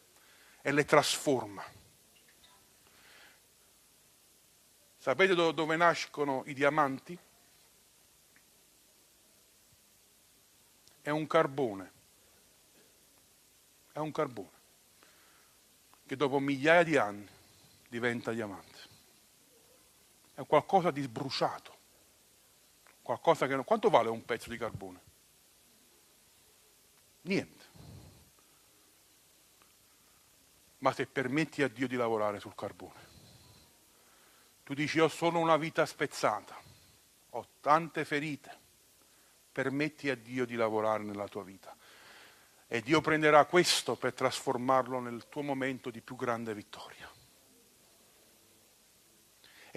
e 0.61 0.71
le 0.71 0.85
trasforma. 0.85 1.63
Sapete 4.99 5.33
dove 5.33 5.75
nascono 5.77 6.43
i 6.45 6.53
diamanti? 6.53 7.17
È 11.01 11.09
un 11.09 11.25
carbone. 11.25 11.91
È 13.93 13.97
un 13.97 14.11
carbone 14.11 14.51
che 16.05 16.15
dopo 16.15 16.37
migliaia 16.37 16.83
di 16.83 16.97
anni 16.97 17.27
diventa 17.87 18.31
diamante. 18.31 18.77
È 20.35 20.45
qualcosa 20.45 20.91
di 20.91 21.01
sbruciato 21.01 21.76
qualcosa 23.07 23.47
che 23.47 23.55
non... 23.55 23.63
Quanto 23.63 23.89
vale 23.89 24.09
un 24.09 24.25
pezzo 24.25 24.49
di 24.49 24.57
carbone? 24.57 24.99
Niente. 27.21 27.65
Ma 30.79 30.91
se 30.91 31.07
permetti 31.07 31.63
a 31.63 31.69
Dio 31.69 31.87
di 31.87 31.95
lavorare 31.95 32.41
sul 32.41 32.53
carbone, 32.53 32.99
tu 34.63 34.73
dici 34.73 34.99
ho 34.99 35.07
solo 35.07 35.39
una 35.39 35.55
vita 35.55 35.85
spezzata, 35.85 36.55
ho 37.29 37.47
tante 37.61 38.03
ferite, 38.03 38.59
permetti 39.53 40.09
a 40.09 40.15
Dio 40.15 40.45
di 40.45 40.55
lavorare 40.55 41.03
nella 41.03 41.29
tua 41.29 41.43
vita. 41.43 41.73
E 42.67 42.81
Dio 42.81 42.99
prenderà 42.99 43.45
questo 43.45 43.95
per 43.95 44.13
trasformarlo 44.13 44.99
nel 44.99 45.29
tuo 45.29 45.43
momento 45.43 45.89
di 45.89 46.01
più 46.01 46.17
grande 46.17 46.53
vittoria. 46.53 47.09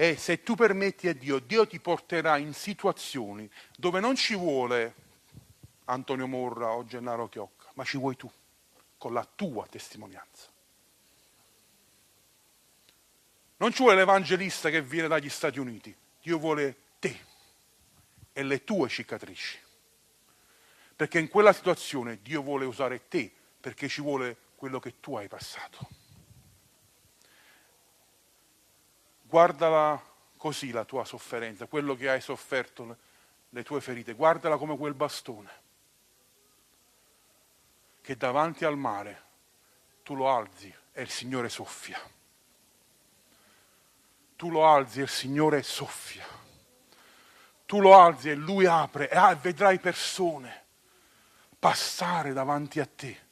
E 0.01 0.17
se 0.17 0.43
tu 0.43 0.55
permetti 0.55 1.09
a 1.09 1.13
Dio, 1.13 1.41
Dio 1.41 1.67
ti 1.67 1.79
porterà 1.79 2.39
in 2.39 2.55
situazioni 2.55 3.47
dove 3.77 4.01
non 4.01 4.17
ci 4.17 4.35
vuole 4.35 4.95
Antonio 5.85 6.27
Morra 6.27 6.71
o 6.71 6.87
Gennaro 6.87 7.29
Chiocca, 7.29 7.71
ma 7.75 7.85
ci 7.85 7.99
vuoi 7.99 8.17
tu, 8.17 8.33
con 8.97 9.13
la 9.13 9.29
tua 9.35 9.67
testimonianza. 9.67 10.49
Non 13.59 13.73
ci 13.73 13.83
vuole 13.83 13.97
l'evangelista 13.99 14.71
che 14.71 14.81
viene 14.81 15.07
dagli 15.07 15.29
Stati 15.29 15.59
Uniti, 15.59 15.95
Dio 16.23 16.39
vuole 16.39 16.77
te 16.99 17.21
e 18.33 18.43
le 18.43 18.65
tue 18.65 18.89
cicatrici. 18.89 19.59
Perché 20.97 21.19
in 21.19 21.29
quella 21.29 21.53
situazione 21.53 22.23
Dio 22.23 22.41
vuole 22.41 22.65
usare 22.65 23.07
te 23.07 23.31
perché 23.61 23.87
ci 23.87 24.01
vuole 24.01 24.35
quello 24.55 24.81
che 24.81 24.99
tu 24.99 25.17
hai 25.17 25.29
passato. 25.29 26.00
Guardala 29.31 30.03
così 30.37 30.73
la 30.73 30.85
tua 30.85 31.05
sofferenza, 31.05 31.67
quello 31.67 31.95
che 31.95 32.11
hai 32.11 32.21
sofferto, 32.21 32.97
le 33.49 33.63
tue 33.63 33.81
ferite, 33.81 34.15
guardala 34.15 34.57
come 34.57 34.77
quel 34.77 34.95
bastone 34.95 35.51
che 38.03 38.17
davanti 38.17 38.65
al 38.65 38.77
mare 38.77 39.23
tu 40.03 40.17
lo 40.17 40.29
alzi 40.29 40.75
e 40.93 41.03
il 41.03 41.11
Signore 41.11 41.49
soffia. 41.49 42.01
Tu 44.35 44.51
lo 44.51 44.67
alzi 44.67 44.99
e 44.99 45.03
il 45.03 45.09
Signore 45.09 45.63
soffia. 45.63 46.27
Tu 47.67 47.81
lo 47.81 47.97
alzi 47.97 48.31
e 48.31 48.35
Lui 48.35 48.67
apre 48.67 49.09
e 49.09 49.17
ah, 49.17 49.35
vedrai 49.37 49.79
persone 49.79 50.65
passare 51.57 52.33
davanti 52.33 52.81
a 52.81 52.87
te 52.87 53.29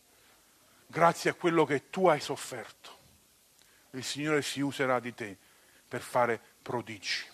grazie 0.86 1.30
a 1.30 1.34
quello 1.34 1.64
che 1.64 1.90
tu 1.90 2.06
hai 2.06 2.20
sofferto. 2.20 2.96
Il 3.90 4.04
Signore 4.04 4.42
si 4.42 4.60
userà 4.60 5.00
di 5.00 5.14
te 5.14 5.38
per 5.88 6.02
fare 6.02 6.40
prodigi. 6.62 7.26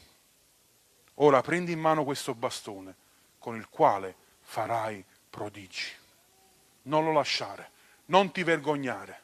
Ora 1.15 1.43
prendi 1.43 1.73
in 1.73 1.81
mano 1.81 2.05
questo 2.05 2.35
bastone 2.35 2.95
con 3.39 3.57
il 3.57 3.69
quale 3.69 4.15
farai 4.41 5.05
prodigi. 5.29 5.93
Non 6.83 7.05
lo 7.05 7.13
lasciare, 7.13 7.71
non 8.07 8.31
ti 8.33 8.43
vergognare. 8.43 9.23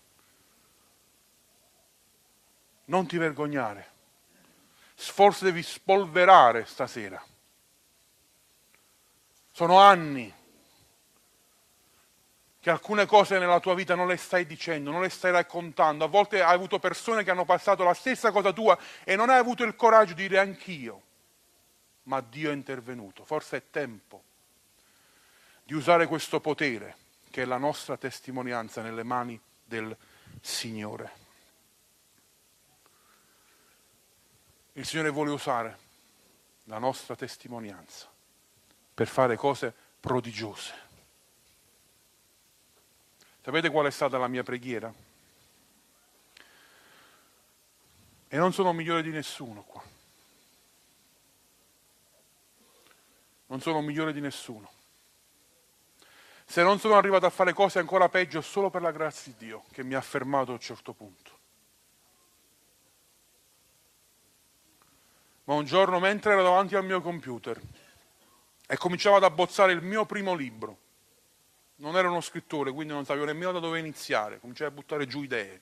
Non 2.87 3.07
ti 3.07 3.17
vergognare. 3.17 3.89
Forse 4.95 5.45
devi 5.45 5.63
spolverare 5.63 6.65
stasera. 6.65 7.25
Sono 9.53 9.79
anni 9.79 10.33
che 12.61 12.69
alcune 12.69 13.07
cose 13.07 13.39
nella 13.39 13.59
tua 13.59 13.75
vita 13.75 13.95
non 13.95 14.07
le 14.07 14.19
stai 14.19 14.45
dicendo, 14.45 14.91
non 14.91 15.01
le 15.01 15.09
stai 15.09 15.33
raccontando. 15.33 16.05
A 16.05 16.09
volte 16.09 16.43
hai 16.43 16.55
avuto 16.55 16.79
persone 16.79 17.25
che 17.25 17.31
hanno 17.31 17.47
passato 17.47 17.85
la 17.85 17.95
stessa 17.95 18.31
cosa 18.31 18.53
tua 18.53 18.79
e 19.03 19.17
non 19.17 19.31
hai 19.31 19.39
avuto 19.39 19.65
il 19.65 19.75
coraggio 19.75 20.13
di 20.13 20.29
dire 20.29 20.41
anch'io. 20.41 21.03
Ma 22.05 22.21
Dio 22.21 22.51
è 22.51 22.53
intervenuto. 22.53 23.25
Forse 23.25 23.57
è 23.57 23.63
tempo 23.71 24.25
di 25.65 25.73
usare 25.73 26.07
questo 26.07 26.41
potere, 26.41 26.97
che 27.31 27.43
è 27.43 27.45
la 27.47 27.57
nostra 27.57 27.97
testimonianza, 27.97 28.83
nelle 28.83 29.05
mani 29.05 29.41
del 29.65 29.97
Signore. 30.43 31.13
Il 34.75 34.85
Signore 34.85 35.09
vuole 35.09 35.31
usare 35.31 35.79
la 36.65 36.79
nostra 36.79 37.17
testimonianza 37.17 38.07
per 38.93 39.09
fare 39.09 39.37
cose 39.37 39.73
prodigiose 39.99 40.89
Sapete 43.43 43.71
qual 43.71 43.87
è 43.87 43.91
stata 43.91 44.19
la 44.19 44.29
mia 44.29 44.43
preghiera? 44.43 44.93
E 48.29 48.37
non 48.37 48.53
sono 48.53 48.73
migliore 48.73 49.03
di 49.03 49.11
nessuno 49.11 49.63
qua. 49.63 49.83
non 53.51 53.61
sono 53.61 53.81
migliore 53.81 54.13
di 54.13 54.21
nessuno. 54.21 54.71
Se 56.45 56.63
non 56.63 56.79
sono 56.79 56.97
arrivato 56.97 57.27
a 57.27 57.31
fare 57.31 57.53
cose 57.53 57.79
ancora 57.79 58.09
peggio 58.09 58.41
solo 58.41 58.71
per 58.71 58.83
la 58.83 58.91
grazia 58.91 59.33
di 59.33 59.47
Dio 59.47 59.65
che 59.71 59.85
mi 59.85 59.95
ha 59.95 60.01
fermato 60.01 60.51
a 60.51 60.55
un 60.55 60.61
certo 60.61 60.93
punto. 60.93 61.39
Ma 65.45 65.55
un 65.55 65.65
giorno 65.65 65.99
mentre 65.99 66.33
ero 66.33 66.43
davanti 66.43 66.77
al 66.77 66.85
mio 66.85 67.01
computer 67.01 67.61
e 68.67 68.77
cominciavo 68.77 69.17
ad 69.17 69.25
abbozzare 69.25 69.73
il 69.73 69.83
mio 69.83 70.07
primo 70.07 70.35
libro, 70.35 70.79
non 71.81 71.97
ero 71.97 72.11
uno 72.11 72.21
scrittore, 72.21 72.73
quindi 72.73 72.93
non 72.93 73.05
sapevo 73.05 73.25
nemmeno 73.25 73.53
da 73.53 73.59
dove 73.59 73.79
iniziare, 73.79 74.39
cominciai 74.39 74.69
a 74.69 74.71
buttare 74.71 75.07
giù 75.07 75.23
idee. 75.23 75.61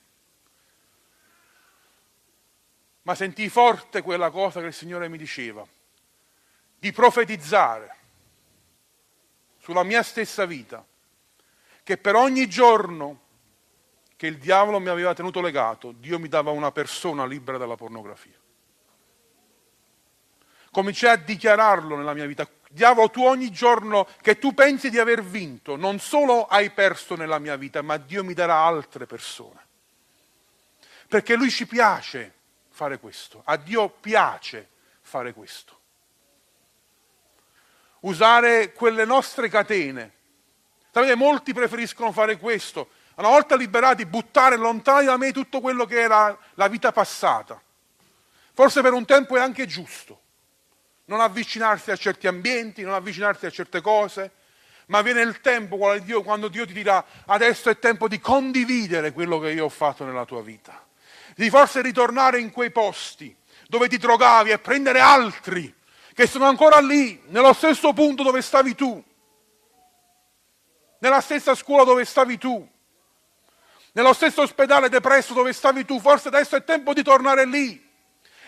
Ma 3.03 3.15
sentii 3.15 3.49
forte 3.49 4.01
quella 4.01 4.29
cosa 4.29 4.59
che 4.59 4.67
il 4.67 4.73
Signore 4.73 5.07
mi 5.07 5.17
diceva, 5.17 5.65
di 6.77 6.91
profetizzare 6.91 7.95
sulla 9.59 9.83
mia 9.83 10.03
stessa 10.03 10.45
vita, 10.45 10.85
che 11.83 11.97
per 11.97 12.15
ogni 12.15 12.47
giorno 12.47 13.27
che 14.15 14.27
il 14.27 14.37
diavolo 14.37 14.79
mi 14.79 14.89
aveva 14.89 15.13
tenuto 15.13 15.39
legato, 15.39 15.93
Dio 15.93 16.19
mi 16.19 16.27
dava 16.27 16.51
una 16.51 16.71
persona 16.71 17.25
libera 17.25 17.57
dalla 17.57 17.75
pornografia. 17.75 18.37
Cominciai 20.71 21.13
a 21.13 21.17
dichiararlo 21.17 21.95
nella 21.95 22.13
mia 22.13 22.25
vita. 22.25 22.47
Diavolo, 22.71 23.09
tu 23.09 23.23
ogni 23.23 23.49
giorno 23.49 24.07
che 24.21 24.37
tu 24.37 24.53
pensi 24.53 24.91
di 24.91 24.99
aver 24.99 25.23
vinto, 25.23 25.75
non 25.75 25.97
solo 25.97 26.45
hai 26.45 26.69
perso 26.69 27.15
nella 27.15 27.39
mia 27.39 27.55
vita, 27.55 27.81
ma 27.81 27.97
Dio 27.97 28.23
mi 28.23 28.35
darà 28.35 28.63
altre 28.63 29.07
persone. 29.07 29.65
Perché 31.07 31.33
Lui 31.33 31.49
ci 31.49 31.65
piace 31.65 32.35
fare 32.69 32.99
questo, 32.99 33.41
a 33.45 33.57
Dio 33.57 33.89
piace 33.89 34.69
fare 35.01 35.33
questo. 35.33 35.77
Usare 38.01 38.71
quelle 38.73 39.03
nostre 39.03 39.49
catene. 39.49 40.13
Sapete, 40.91 41.15
molti 41.15 41.53
preferiscono 41.53 42.11
fare 42.11 42.37
questo. 42.37 42.91
Una 43.15 43.29
volta 43.29 43.55
liberati, 43.55 44.05
buttare 44.05 44.57
lontano 44.57 45.01
da 45.01 45.17
me 45.17 45.31
tutto 45.31 45.59
quello 45.59 45.85
che 45.85 45.99
era 45.99 46.37
la 46.53 46.67
vita 46.67 46.91
passata. 46.91 47.59
Forse 48.53 48.83
per 48.83 48.93
un 48.93 49.05
tempo 49.05 49.37
è 49.37 49.39
anche 49.39 49.65
giusto 49.65 50.27
non 51.09 51.21
avvicinarsi 51.21 51.89
a 51.89 51.95
certi 51.95 52.27
ambienti, 52.27 52.83
non 52.83 52.93
avvicinarsi 52.93 53.47
a 53.47 53.49
certe 53.49 53.81
cose, 53.81 54.31
ma 54.87 55.01
viene 55.01 55.21
il 55.21 55.41
tempo 55.41 55.77
quando 55.77 56.47
Dio, 56.47 56.67
ti 56.67 56.73
dirà 56.73 57.03
adesso 57.25 57.69
è 57.69 57.79
tempo 57.79 58.07
di 58.07 58.19
condividere 58.19 59.11
quello 59.11 59.39
che 59.39 59.49
io 59.49 59.65
ho 59.65 59.69
fatto 59.69 60.05
nella 60.05 60.25
tua 60.25 60.43
vita, 60.43 60.85
di 61.35 61.49
forse 61.49 61.81
ritornare 61.81 62.39
in 62.39 62.51
quei 62.51 62.69
posti 62.71 63.35
dove 63.67 63.87
ti 63.87 63.97
drogavi 63.97 64.51
e 64.51 64.59
prendere 64.59 64.99
altri 64.99 65.73
che 66.13 66.27
sono 66.27 66.45
ancora 66.45 66.79
lì, 66.79 67.19
nello 67.27 67.53
stesso 67.53 67.91
punto 67.93 68.21
dove 68.21 68.43
stavi 68.43 68.75
tu, 68.75 69.03
nella 70.99 71.21
stessa 71.21 71.55
scuola 71.55 71.85
dove 71.85 72.05
stavi 72.05 72.37
tu, 72.37 72.69
nello 73.93 74.13
stesso 74.13 74.43
ospedale 74.43 74.89
depresso 74.89 75.33
dove 75.33 75.53
stavi 75.53 75.85
tu, 75.85 75.99
forse 75.99 76.27
adesso 76.27 76.55
è 76.55 76.63
tempo 76.63 76.93
di 76.93 77.01
tornare 77.01 77.45
lì 77.45 77.88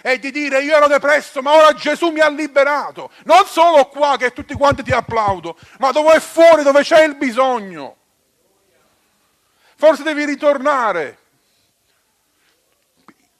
e 0.01 0.19
di 0.19 0.31
dire 0.31 0.63
io 0.63 0.75
ero 0.75 0.87
depresso 0.87 1.41
ma 1.41 1.53
ora 1.53 1.73
Gesù 1.73 2.09
mi 2.09 2.19
ha 2.19 2.29
liberato. 2.29 3.11
Non 3.23 3.45
solo 3.45 3.87
qua 3.87 4.17
che 4.17 4.33
tutti 4.33 4.53
quanti 4.55 4.83
ti 4.83 4.91
applaudo, 4.91 5.57
ma 5.79 5.91
dove 5.91 6.15
è 6.15 6.19
fuori, 6.19 6.63
dove 6.63 6.81
c'è 6.81 7.03
il 7.03 7.15
bisogno. 7.15 7.97
Forse 9.75 10.03
devi 10.03 10.25
ritornare 10.25 11.17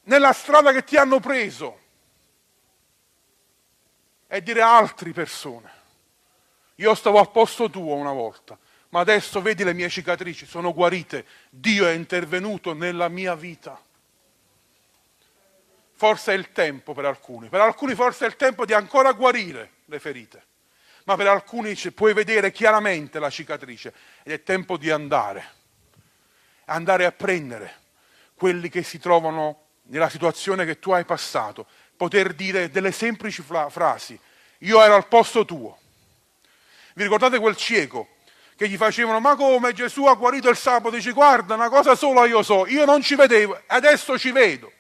nella 0.04 0.34
strada 0.34 0.72
che 0.72 0.84
ti 0.84 0.98
hanno 0.98 1.20
preso 1.20 1.80
e 4.28 4.42
dire 4.42 4.62
a 4.62 4.78
altre 4.78 5.12
persone, 5.12 5.72
io 6.76 6.96
stavo 6.96 7.20
al 7.20 7.32
posto 7.32 7.70
tuo 7.70 7.94
una 7.94 8.14
volta, 8.14 8.58
ma 8.90 9.02
adesso 9.02 9.42
vedi 9.42 9.64
le 9.64 9.74
mie 9.74 9.90
cicatrici, 9.90 10.46
sono 10.46 10.74
guarite, 10.74 11.26
Dio 11.50 11.86
è 11.86 11.92
intervenuto 11.92 12.74
nella 12.74 13.08
mia 13.08 13.36
vita 13.36 13.80
forse 16.02 16.34
è 16.34 16.36
il 16.36 16.52
tempo 16.52 16.96
per 16.96 17.06
alcuni, 17.06 17.48
per 17.48 17.62
alcuni 17.62 17.94
forse 17.94 18.26
è 18.26 18.28
il 18.28 18.36
tempo 18.36 18.66
di 18.66 18.74
ancora 18.74 19.12
guarire 19.12 19.74
le 19.86 20.00
ferite, 20.00 20.46
ma 21.04 21.16
per 21.16 21.28
alcuni 21.28 21.76
puoi 21.94 22.14
vedere 22.14 22.52
chiaramente 22.52 23.20
la 23.20 23.30
cicatrice 23.30 23.94
ed 24.24 24.32
è 24.32 24.42
tempo 24.42 24.78
di 24.78 24.90
andare, 24.90 25.48
andare 26.66 27.06
a 27.06 27.12
prendere 27.12 27.82
quelli 28.34 28.68
che 28.68 28.82
si 28.82 28.98
trovano 28.98 29.66
nella 29.90 30.10
situazione 30.10 30.66
che 30.66 30.80
tu 30.80 30.90
hai 30.90 31.06
passato, 31.06 31.68
poter 31.96 32.34
dire 32.34 32.72
delle 32.72 32.92
semplici 32.92 33.44
frasi, 33.44 34.20
io 34.58 34.82
ero 34.82 34.96
al 34.96 35.08
posto 35.08 35.46
tuo. 35.46 35.78
Vi 36.96 37.04
ricordate 37.04 37.38
quel 37.38 37.56
cieco 37.56 38.16
che 38.56 38.68
gli 38.68 38.76
facevano, 38.76 39.20
ma 39.20 39.36
come 39.36 39.72
Gesù 39.72 40.06
ha 40.06 40.16
guarito 40.16 40.50
il 40.50 40.58
sabato? 40.58 40.96
Dice, 40.96 41.12
guarda, 41.12 41.54
una 41.54 41.70
cosa 41.70 41.94
sola 41.94 42.26
io 42.26 42.42
so, 42.42 42.66
io 42.66 42.86
non 42.86 43.04
ci 43.04 43.14
vedevo, 43.14 43.62
adesso 43.68 44.18
ci 44.18 44.32
vedo. 44.32 44.80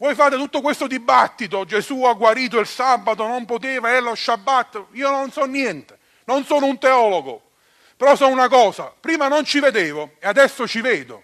Voi 0.00 0.14
fate 0.14 0.36
tutto 0.36 0.62
questo 0.62 0.86
dibattito, 0.86 1.66
Gesù 1.66 2.04
ha 2.04 2.14
guarito 2.14 2.58
il 2.58 2.66
sabato, 2.66 3.26
non 3.26 3.44
poteva, 3.44 3.90
è 3.90 4.00
lo 4.00 4.14
Shabbat, 4.14 4.86
io 4.92 5.10
non 5.10 5.30
so 5.30 5.44
niente, 5.44 5.98
non 6.24 6.42
sono 6.46 6.64
un 6.64 6.78
teologo, 6.78 7.50
però 7.98 8.16
so 8.16 8.26
una 8.26 8.48
cosa, 8.48 8.94
prima 8.98 9.28
non 9.28 9.44
ci 9.44 9.60
vedevo 9.60 10.12
e 10.18 10.26
adesso 10.26 10.66
ci 10.66 10.80
vedo. 10.80 11.22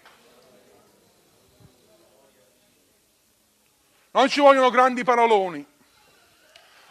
Non 4.11 4.29
ci 4.29 4.41
vogliono 4.41 4.69
grandi 4.69 5.03
paroloni, 5.03 5.65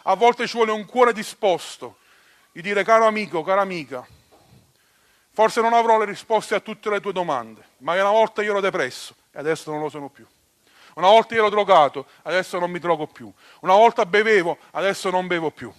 a 0.03 0.13
volte 0.15 0.45
ci 0.45 0.57
vuole 0.57 0.73
un 0.73 0.85
cuore 0.85 1.13
disposto 1.13 1.99
di 2.51 2.61
dire 2.61 2.83
caro 2.83 3.05
amico, 3.05 3.43
cara 3.43 3.61
amica, 3.61 4.05
forse 5.31 5.61
non 5.61 5.71
avrò 5.71 5.97
le 5.97 6.03
risposte 6.03 6.53
a 6.53 6.59
tutte 6.59 6.89
le 6.89 6.99
tue 6.99 7.13
domande, 7.13 7.65
ma 7.77 7.93
una 7.93 8.11
volta 8.11 8.41
io 8.41 8.49
ero 8.49 8.59
depresso 8.59 9.15
e 9.31 9.39
adesso 9.39 9.71
non 9.71 9.79
lo 9.79 9.87
sono 9.87 10.09
più. 10.09 10.27
Una 10.97 11.09
volta 11.09 11.35
ero 11.35 11.49
drogato, 11.49 12.07
adesso 12.23 12.57
non 12.57 12.71
mi 12.71 12.79
drogo 12.79 13.05
più. 13.05 13.31
Una 13.61 13.75
volta 13.75 14.03
bevevo, 14.03 14.57
adesso 14.71 15.11
non 15.11 15.27
bevo 15.27 15.51
più. 15.51 15.71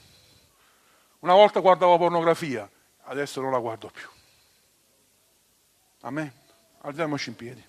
Una 1.20 1.34
volta 1.34 1.58
guardavo 1.58 1.98
pornografia, 1.98 2.70
adesso 3.02 3.40
non 3.40 3.50
la 3.50 3.58
guardo 3.58 3.90
più. 3.90 4.08
Amen. 6.02 6.32
Alziamoci 6.82 7.30
in 7.30 7.34
piedi. 7.34 7.66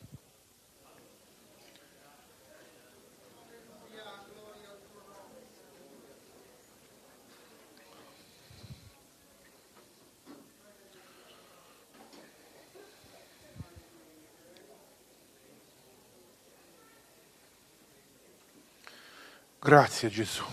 Grazie 19.62 20.08
Gesù. 20.08 20.44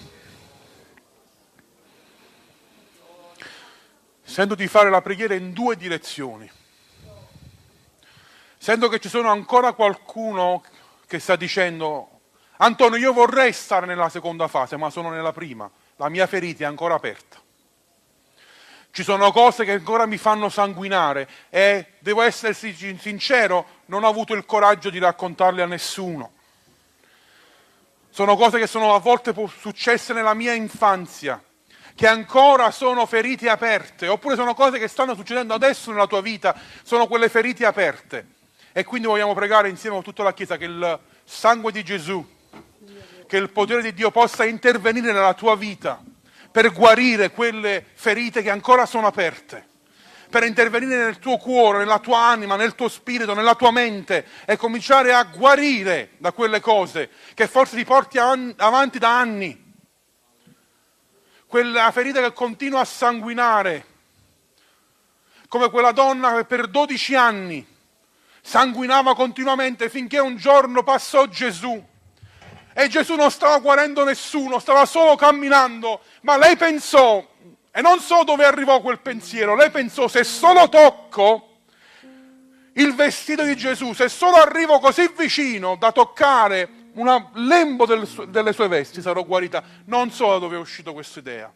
Sento 4.25 4.57
di 4.57 4.67
fare 4.67 4.91
la 4.91 5.01
preghiera 5.01 5.35
in 5.35 5.53
due 5.53 5.77
direzioni. 5.77 6.51
Sento 8.59 8.89
che 8.89 8.99
ci 8.99 9.09
sono 9.09 9.31
ancora 9.31 9.75
qualcuno 9.75 10.65
che 11.07 11.21
sta 11.21 11.37
dicendo, 11.37 12.21
Antonio, 12.57 12.99
io 12.99 13.13
vorrei 13.13 13.53
stare 13.53 13.87
nella 13.87 14.09
seconda 14.09 14.49
fase, 14.49 14.77
ma 14.77 14.91
sono 14.91 15.11
nella 15.11 15.33
prima. 15.33 15.71
La 15.97 16.09
mia 16.09 16.27
ferita 16.27 16.65
è 16.65 16.67
ancora 16.67 16.95
aperta. 16.95 17.41
Ci 18.91 19.05
sono 19.05 19.31
cose 19.31 19.65
che 19.65 19.73
ancora 19.73 20.07
mi 20.07 20.19
fanno 20.19 20.49
sanguinare 20.49 21.29
e 21.49 21.93
devo 22.01 22.23
essere 22.23 22.55
sincero, 22.55 23.83
non 23.87 24.03
ho 24.03 24.09
avuto 24.09 24.35
il 24.35 24.45
coraggio 24.45 24.91
di 24.91 24.99
raccontarle 24.99 25.63
a 25.63 25.67
nessuno. 25.67 26.33
Sono 28.17 28.35
cose 28.35 28.59
che 28.59 28.67
sono 28.67 28.95
a 28.95 28.99
volte 28.99 29.35
successe 29.61 30.14
nella 30.14 30.33
mia 30.33 30.55
infanzia, 30.55 31.39
che 31.95 32.07
ancora 32.07 32.71
sono 32.71 33.05
ferite 33.05 33.51
aperte, 33.51 34.09
oppure 34.09 34.37
sono 34.37 34.55
cose 34.55 34.79
che 34.79 34.89
stanno 34.89 35.14
succedendo 35.14 35.53
adesso 35.53 35.91
nella 35.91 36.07
tua 36.07 36.23
vita, 36.23 36.59
sono 36.83 37.09
quelle 37.09 37.29
ferite 37.29 37.67
aperte. 37.67 38.29
E 38.73 38.85
quindi 38.85 39.07
vogliamo 39.07 39.35
pregare 39.35 39.69
insieme 39.69 39.99
a 39.99 40.01
tutta 40.01 40.23
la 40.23 40.33
Chiesa 40.33 40.57
che 40.57 40.64
il 40.64 40.99
sangue 41.25 41.71
di 41.73 41.85
Gesù, 41.85 42.27
che 43.27 43.37
il 43.37 43.51
potere 43.51 43.83
di 43.83 43.93
Dio 43.93 44.11
possa 44.11 44.47
intervenire 44.47 45.12
nella 45.12 45.35
tua 45.35 45.55
vita 45.55 46.03
per 46.51 46.73
guarire 46.73 47.33
quelle 47.33 47.85
ferite 47.93 48.41
che 48.41 48.49
ancora 48.49 48.87
sono 48.87 49.09
aperte 49.09 49.76
per 50.31 50.45
intervenire 50.45 51.05
nel 51.05 51.18
tuo 51.18 51.37
cuore, 51.37 51.79
nella 51.79 51.99
tua 51.99 52.18
anima, 52.18 52.57
nel 52.57 52.74
tuo 52.74 52.89
spirito, 52.89 53.35
nella 53.35 53.55
tua 53.55 53.70
mente 53.70 54.27
e 54.45 54.57
cominciare 54.57 55.12
a 55.12 55.22
guarire 55.24 56.11
da 56.18 56.33
quelle 56.33 56.61
cose 56.61 57.11
che 57.35 57.47
forse 57.47 57.77
ti 57.77 57.85
porti 57.85 58.18
avanti 58.18 58.99
da 58.99 59.18
anni. 59.18 59.64
Quella 61.47 61.91
ferita 61.93 62.20
che 62.20 62.33
continua 62.33 62.81
a 62.81 62.85
sanguinare, 62.85 63.87
come 65.49 65.70
quella 65.70 65.93
donna 65.93 66.35
che 66.37 66.45
per 66.45 66.66
12 66.66 67.14
anni 67.14 67.66
sanguinava 68.43 69.14
continuamente 69.14 69.89
finché 69.89 70.18
un 70.18 70.37
giorno 70.37 70.83
passò 70.83 71.27
Gesù 71.27 71.85
E 72.79 72.89
Gesù 72.89 73.14
non 73.14 73.31
stava 73.31 73.59
guarendo 73.59 74.05
nessuno, 74.05 74.59
stava 74.59 74.85
solo 74.85 75.16
camminando, 75.16 76.03
ma 76.20 76.37
lei 76.37 76.57
pensò, 76.57 77.27
e 77.77 77.83
non 77.83 78.01
so 78.01 78.24
dove 78.24 78.47
arrivò 78.47 78.81
quel 78.81 79.01
pensiero, 79.01 79.55
lei 79.55 79.70
pensò 79.70 80.09
se 80.09 80.24
solo 80.24 80.66
tocco 80.70 81.59
il 82.72 82.95
vestito 82.95 83.43
di 83.43 83.55
Gesù, 83.55 83.93
se 83.93 84.09
solo 84.09 84.37
arrivo 84.37 84.79
così 84.79 85.12
vicino 85.14 85.77
da 85.77 85.93
toccare 85.93 86.66
un 86.95 87.29
lembo 87.35 87.85
del, 87.85 88.09
delle 88.29 88.55
sue 88.55 88.68
vesti, 88.68 89.03
sarò 89.03 89.22
guarita. 89.24 89.62
Non 89.85 90.11
so 90.11 90.31
da 90.31 90.39
dove 90.39 90.57
è 90.57 90.59
uscita 90.59 90.93
questa 90.93 91.18
idea. 91.18 91.53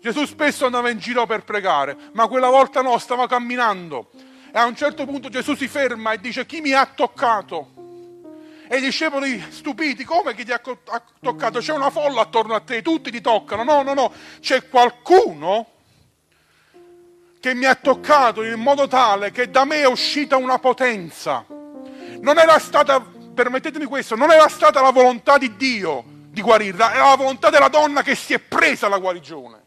Gesù 0.00 0.24
spesso 0.24 0.66
andava 0.66 0.90
in 0.90 0.98
giro 0.98 1.24
per 1.24 1.44
pregare, 1.44 1.96
ma 2.14 2.26
quella 2.26 2.48
volta 2.48 2.82
no, 2.82 2.98
stava 2.98 3.28
camminando. 3.28 4.10
E 4.52 4.58
a 4.58 4.64
un 4.64 4.74
certo 4.74 5.04
punto 5.04 5.28
Gesù 5.28 5.54
si 5.54 5.68
ferma 5.68 6.14
e 6.14 6.18
dice 6.18 6.44
chi 6.46 6.60
mi 6.60 6.72
ha 6.72 6.84
toccato? 6.84 7.75
E 8.68 8.78
i 8.78 8.80
discepoli 8.80 9.42
stupiti, 9.50 10.04
come 10.04 10.34
chi 10.34 10.44
ti 10.44 10.52
ha 10.52 10.60
toccato? 11.20 11.60
C'è 11.60 11.72
una 11.72 11.90
folla 11.90 12.22
attorno 12.22 12.54
a 12.54 12.60
te, 12.60 12.82
tutti 12.82 13.10
ti 13.10 13.20
toccano. 13.20 13.62
No, 13.62 13.82
no, 13.82 13.94
no, 13.94 14.12
c'è 14.40 14.68
qualcuno 14.68 15.66
che 17.38 17.54
mi 17.54 17.64
ha 17.66 17.76
toccato 17.76 18.42
in 18.42 18.58
modo 18.58 18.88
tale 18.88 19.30
che 19.30 19.50
da 19.50 19.64
me 19.64 19.82
è 19.82 19.86
uscita 19.86 20.36
una 20.36 20.58
potenza. 20.58 21.44
Non 21.48 22.38
era 22.38 22.58
stata, 22.58 23.00
permettetemi 23.00 23.84
questo, 23.84 24.16
non 24.16 24.32
era 24.32 24.48
stata 24.48 24.80
la 24.80 24.90
volontà 24.90 25.38
di 25.38 25.54
Dio 25.56 26.14
di 26.36 26.42
guarirla, 26.42 26.92
era 26.92 27.08
la 27.10 27.16
volontà 27.16 27.48
della 27.48 27.68
donna 27.68 28.02
che 28.02 28.14
si 28.14 28.34
è 28.34 28.38
presa 28.38 28.88
la 28.88 28.98
guarigione. 28.98 29.64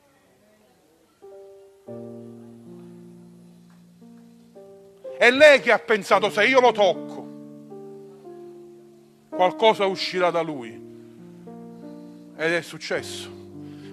È 5.17 5.31
lei 5.31 5.59
che 5.61 5.71
ha 5.71 5.79
pensato 5.79 6.29
se 6.29 6.45
io 6.45 6.59
lo 6.59 6.71
tocco, 6.71 7.18
qualcosa 9.29 9.85
uscirà 9.85 10.31
da 10.31 10.41
lui. 10.41 10.69
Ed 12.37 12.53
è 12.53 12.61
successo. 12.61 13.37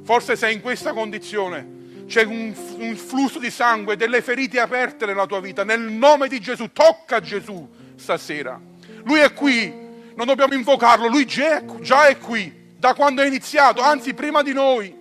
Forse 0.03 0.37
sei 0.37 0.55
in 0.55 0.61
questa 0.61 0.93
condizione 0.93 1.75
c'è 2.07 2.23
un, 2.23 2.55
un, 2.79 2.97
flusso 2.97 3.39
di 3.39 3.51
sangue, 3.51 3.97
delle 3.97 4.23
ferite 4.23 4.61
aperte 4.61 5.05
nella 5.07 5.27
tua 5.27 5.41
vita. 5.41 5.65
Nel 5.65 5.81
nome 5.81 6.29
di 6.29 6.41
Gesù, 6.41 6.71
tocca 6.73 7.21
Gesù 7.21 7.69
stasera. 7.97 8.61
Lui 9.03 9.19
è 9.21 9.33
qui, 9.33 9.73
non 10.15 10.27
dobbiamo 10.27 10.55
invocarlo, 10.55 11.09
lui 11.09 11.27
già 11.27 12.07
è 12.07 12.19
qui, 12.19 12.75
da 12.77 12.95
quando 12.95 13.23
è 13.23 13.27
iniziato, 13.27 13.83
anzi 13.83 14.15
prima 14.15 14.43
di 14.43 14.53
noi. 14.53 14.95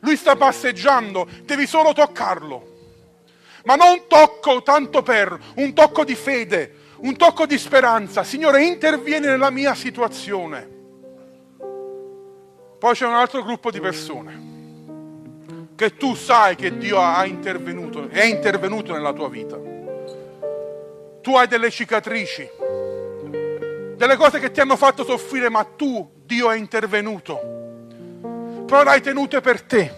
Lui 0.00 0.16
sta 0.16 0.36
passeggiando, 0.36 1.28
devi 1.44 1.66
solo 1.66 1.92
toccarlo. 1.92 2.76
Ma 3.64 3.74
non 3.74 4.06
tocco 4.06 4.62
tanto 4.62 5.02
per 5.02 5.36
un 5.56 5.74
tocco 5.74 6.04
di 6.04 6.14
fede, 6.14 6.74
un 7.00 7.16
tocco 7.16 7.46
di 7.46 7.58
speranza. 7.58 8.24
Signore, 8.24 8.64
intervieni 8.64 9.26
nella 9.26 9.50
mia 9.50 9.74
situazione. 9.74 10.76
Poi 12.78 12.94
c'è 12.94 13.06
un 13.06 13.14
altro 13.14 13.42
gruppo 13.42 13.70
di 13.70 13.80
persone 13.80 14.46
che 15.78 15.96
tu 15.96 16.16
sai 16.16 16.56
che 16.56 16.76
Dio 16.76 16.98
ha 16.98 17.24
intervenuto, 17.24 18.08
è 18.08 18.24
intervenuto 18.24 18.92
nella 18.92 19.12
tua 19.12 19.28
vita. 19.28 19.56
Tu 21.20 21.36
hai 21.36 21.46
delle 21.46 21.70
cicatrici, 21.70 22.48
delle 23.94 24.16
cose 24.16 24.40
che 24.40 24.50
ti 24.50 24.58
hanno 24.58 24.76
fatto 24.76 25.04
soffrire, 25.04 25.48
ma 25.48 25.62
tu, 25.62 26.10
Dio, 26.24 26.50
è 26.50 26.56
intervenuto. 26.56 27.40
Però 28.66 28.82
le 28.82 28.90
hai 28.90 29.00
tenute 29.00 29.40
per 29.40 29.62
te, 29.62 29.92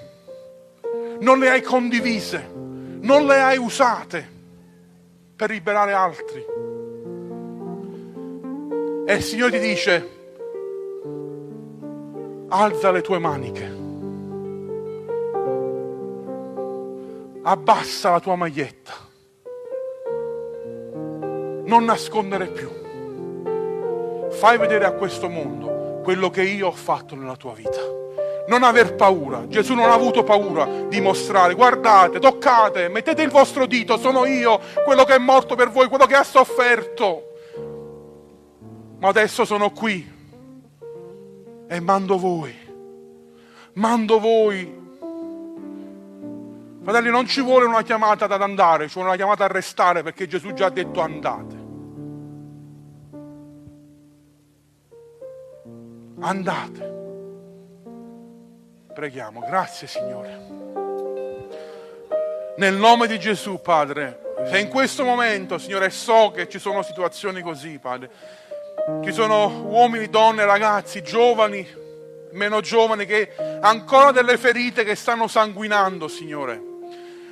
non 1.21 1.39
le 1.39 1.49
hai 1.49 1.63
condivise, 1.63 2.47
non 3.01 3.25
le 3.25 3.41
hai 3.41 3.57
usate 3.57 4.29
per 5.35 5.49
liberare 5.49 5.95
altri. 5.95 6.50
E 9.11 9.15
il 9.15 9.25
Signore 9.25 9.51
ti 9.51 9.59
dice, 9.59 10.09
alza 12.49 12.93
le 12.93 13.01
tue 13.01 13.19
maniche 13.19 13.79
abbassa 17.43 18.11
la 18.11 18.21
tua 18.21 18.37
maglietta, 18.37 18.93
non 21.65 21.83
nascondere 21.83 22.47
più, 22.47 22.71
fai 24.31 24.59
vedere 24.59 24.85
a 24.85 24.93
questo 24.93 25.29
mondo 25.29 25.99
quello 26.05 26.31
che 26.31 26.45
io 26.45 26.69
ho 26.69 26.73
fatto 26.73 27.17
nella 27.17 27.35
tua 27.35 27.53
vita. 27.53 27.81
Non 28.47 28.63
aver 28.63 28.95
paura, 28.95 29.49
Gesù 29.49 29.75
non 29.75 29.91
ha 29.91 29.93
avuto 29.93 30.23
paura 30.23 30.85
di 30.87 31.01
mostrare, 31.01 31.55
guardate, 31.55 32.21
toccate, 32.21 32.87
mettete 32.89 33.23
il 33.23 33.31
vostro 33.31 33.67
dito, 33.67 33.99
sono 33.99 34.25
io, 34.25 34.61
quello 34.85 35.03
che 35.03 35.17
è 35.17 35.19
morto 35.19 35.57
per 35.57 35.69
voi, 35.71 35.89
quello 35.89 36.07
che 36.07 36.15
ha 36.15 36.23
sofferto. 36.23 37.25
Ma 39.01 39.09
adesso 39.09 39.45
sono 39.45 39.71
qui 39.71 40.19
e 41.67 41.81
mando 41.81 42.19
voi, 42.19 42.55
mando 43.73 44.21
voi 44.21 44.79
Fratelli, 46.83 47.11
non 47.11 47.27
ci 47.27 47.43
vuole 47.43 47.67
una 47.67 47.83
chiamata 47.83 48.25
ad 48.25 48.43
andare, 48.43 48.89
ci 48.89 48.95
vuole 48.95 49.09
una 49.09 49.17
chiamata 49.17 49.45
a 49.45 49.49
restare 49.49 50.03
perché 50.03 50.27
Gesù 50.27 50.55
già 50.55 50.67
ha 50.67 50.71
detto 50.71 51.01
andate. 51.01 51.59
Andate. 56.21 56.99
Preghiamo, 58.95 59.41
grazie 59.41 59.87
Signore. 59.87 60.59
Nel 62.57 62.75
nome 62.75 63.07
di 63.07 63.19
Gesù, 63.19 63.61
Padre, 63.61 64.35
se 64.47 64.59
in 64.59 64.69
questo 64.69 65.05
momento, 65.05 65.59
Signore, 65.59 65.91
so 65.91 66.31
che 66.35 66.49
ci 66.49 66.59
sono 66.59 66.83
situazioni 66.83 67.43
così, 67.43 67.79
Padre, 67.79 68.11
ci 69.05 69.13
sono 69.13 69.65
uomini, 69.67 70.09
donne, 70.09 70.45
ragazzi, 70.45 71.03
giovani, 71.03 71.67
meno 72.33 72.61
giovani, 72.61 73.07
che 73.07 73.33
ancora 73.61 74.13
delle 74.13 74.37
ferite 74.39 74.85
che 74.85 74.95
stanno 74.95 75.27
sanguinando, 75.29 76.09
Signore 76.09 76.69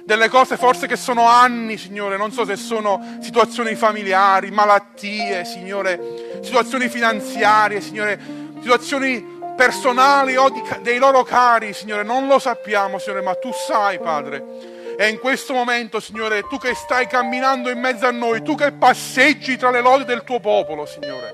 delle 0.09 0.31
cose 0.31 0.57
forse 0.57 0.87
che 0.87 0.97
sono 0.97 1.27
anni, 1.27 1.77
Signore, 1.77 2.17
non 2.17 2.33
so 2.33 2.47
se 2.47 2.57
sono 2.57 3.19
situazioni 3.21 3.75
familiari, 3.75 4.51
malattie, 4.51 5.45
Signore, 5.45 6.41
situazioni 6.41 6.89
finanziarie, 6.89 7.83
Signore, 7.83 8.19
situazioni 8.59 9.23
personali 9.55 10.35
o 10.35 10.49
di, 10.49 10.63
dei 10.81 10.97
loro 10.97 11.25
cari, 11.25 11.75
Signore, 11.75 12.05
non 12.05 12.27
lo 12.27 12.39
sappiamo, 12.39 12.99
Signore, 12.99 13.21
ma 13.21 13.35
tu 13.35 13.51
sai, 13.53 13.99
Padre. 13.99 14.78
E 15.01 15.09
in 15.09 15.19
questo 15.21 15.53
momento, 15.53 16.01
Signore, 16.01 16.43
tu 16.43 16.59
che 16.59 16.75
stai 16.75 17.07
camminando 17.07 17.71
in 17.71 17.79
mezzo 17.79 18.07
a 18.07 18.11
noi, 18.11 18.43
tu 18.43 18.57
che 18.57 18.73
passeggi 18.73 19.57
tra 19.57 19.71
le 19.71 19.81
lodi 19.81 20.05
del 20.05 20.25
tuo 20.25 20.41
popolo, 20.41 20.87
Signore, 20.87 21.33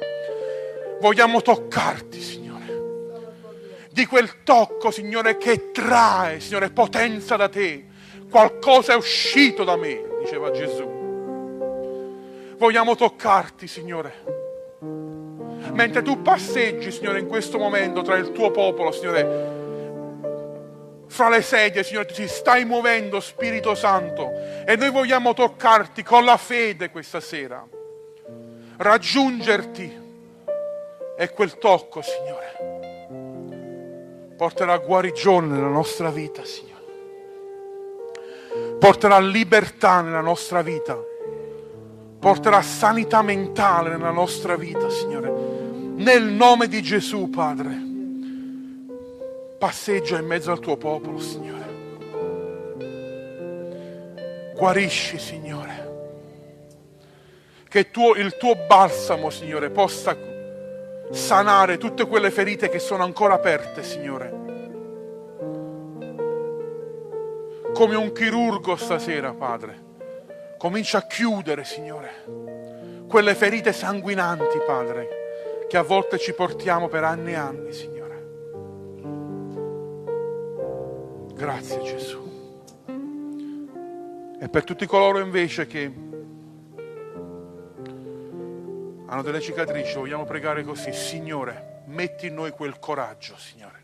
vogliamo 1.00 1.40
toccarti, 1.40 2.20
Signore. 2.20 2.52
Di 3.90 4.04
quel 4.04 4.42
tocco, 4.42 4.90
Signore, 4.90 5.38
che 5.38 5.70
trae, 5.72 6.40
Signore, 6.40 6.70
potenza 6.70 7.36
da 7.36 7.48
te 7.48 7.92
Qualcosa 8.34 8.94
è 8.94 8.96
uscito 8.96 9.62
da 9.62 9.76
me, 9.76 10.02
diceva 10.18 10.50
Gesù. 10.50 10.82
Vogliamo 12.58 12.96
toccarti, 12.96 13.68
Signore. 13.68 14.12
Mentre 15.72 16.02
tu 16.02 16.20
passeggi, 16.20 16.90
Signore, 16.90 17.20
in 17.20 17.28
questo 17.28 17.58
momento 17.58 18.02
tra 18.02 18.16
il 18.16 18.32
tuo 18.32 18.50
popolo, 18.50 18.90
Signore, 18.90 19.53
fra 21.14 21.28
le 21.28 21.42
sedie, 21.42 21.84
Signore, 21.84 22.06
ti 22.06 22.26
stai 22.26 22.64
muovendo, 22.64 23.20
Spirito 23.20 23.76
Santo, 23.76 24.32
e 24.66 24.74
noi 24.74 24.90
vogliamo 24.90 25.32
toccarti 25.32 26.02
con 26.02 26.24
la 26.24 26.36
fede 26.36 26.90
questa 26.90 27.20
sera, 27.20 27.64
raggiungerti 28.78 30.02
e 31.16 31.30
quel 31.30 31.56
tocco, 31.58 32.02
Signore, 32.02 32.56
porterà 34.36 34.76
guarigione 34.78 35.46
nella 35.46 35.68
nostra 35.68 36.10
vita, 36.10 36.44
Signore. 36.44 36.72
Porterà 38.80 39.20
libertà 39.20 40.00
nella 40.00 40.20
nostra 40.20 40.62
vita, 40.62 40.98
porterà 42.18 42.60
sanità 42.60 43.22
mentale 43.22 43.90
nella 43.90 44.10
nostra 44.10 44.56
vita, 44.56 44.90
Signore. 44.90 45.32
Nel 45.94 46.24
nome 46.24 46.66
di 46.66 46.82
Gesù, 46.82 47.30
Padre, 47.30 47.83
passeggia 49.58 50.18
in 50.18 50.26
mezzo 50.26 50.50
al 50.52 50.60
tuo 50.60 50.76
popolo, 50.76 51.18
Signore. 51.18 51.62
Guarisci, 54.54 55.18
Signore. 55.18 55.82
Che 57.68 57.90
tuo, 57.90 58.14
il 58.14 58.36
tuo 58.36 58.54
balsamo, 58.66 59.30
Signore, 59.30 59.70
possa 59.70 60.16
sanare 61.10 61.76
tutte 61.76 62.06
quelle 62.06 62.30
ferite 62.30 62.68
che 62.68 62.78
sono 62.78 63.02
ancora 63.02 63.34
aperte, 63.34 63.82
Signore 63.82 64.42
come 67.74 67.96
un 67.96 68.12
chirurgo 68.12 68.76
stasera, 68.76 69.34
Padre. 69.34 69.82
Comincia 70.56 70.98
a 70.98 71.06
chiudere, 71.06 71.64
Signore, 71.64 73.04
quelle 73.08 73.34
ferite 73.34 73.72
sanguinanti, 73.72 74.60
Padre, 74.64 75.08
che 75.68 75.76
a 75.76 75.82
volte 75.82 76.18
ci 76.18 76.32
portiamo 76.32 76.88
per 76.88 77.02
anni 77.02 77.32
e 77.32 77.34
anni, 77.34 77.72
Signore. 77.72 77.93
Grazie 81.44 81.82
Gesù. 81.82 82.22
E 84.40 84.48
per 84.48 84.64
tutti 84.64 84.86
coloro 84.86 85.18
invece 85.18 85.66
che 85.66 85.92
hanno 89.04 89.20
delle 89.20 89.42
cicatrici, 89.42 89.96
vogliamo 89.96 90.24
pregare 90.24 90.64
così, 90.64 90.94
Signore, 90.94 91.82
metti 91.88 92.28
in 92.28 92.34
noi 92.34 92.50
quel 92.52 92.78
coraggio, 92.78 93.34
Signore, 93.36 93.82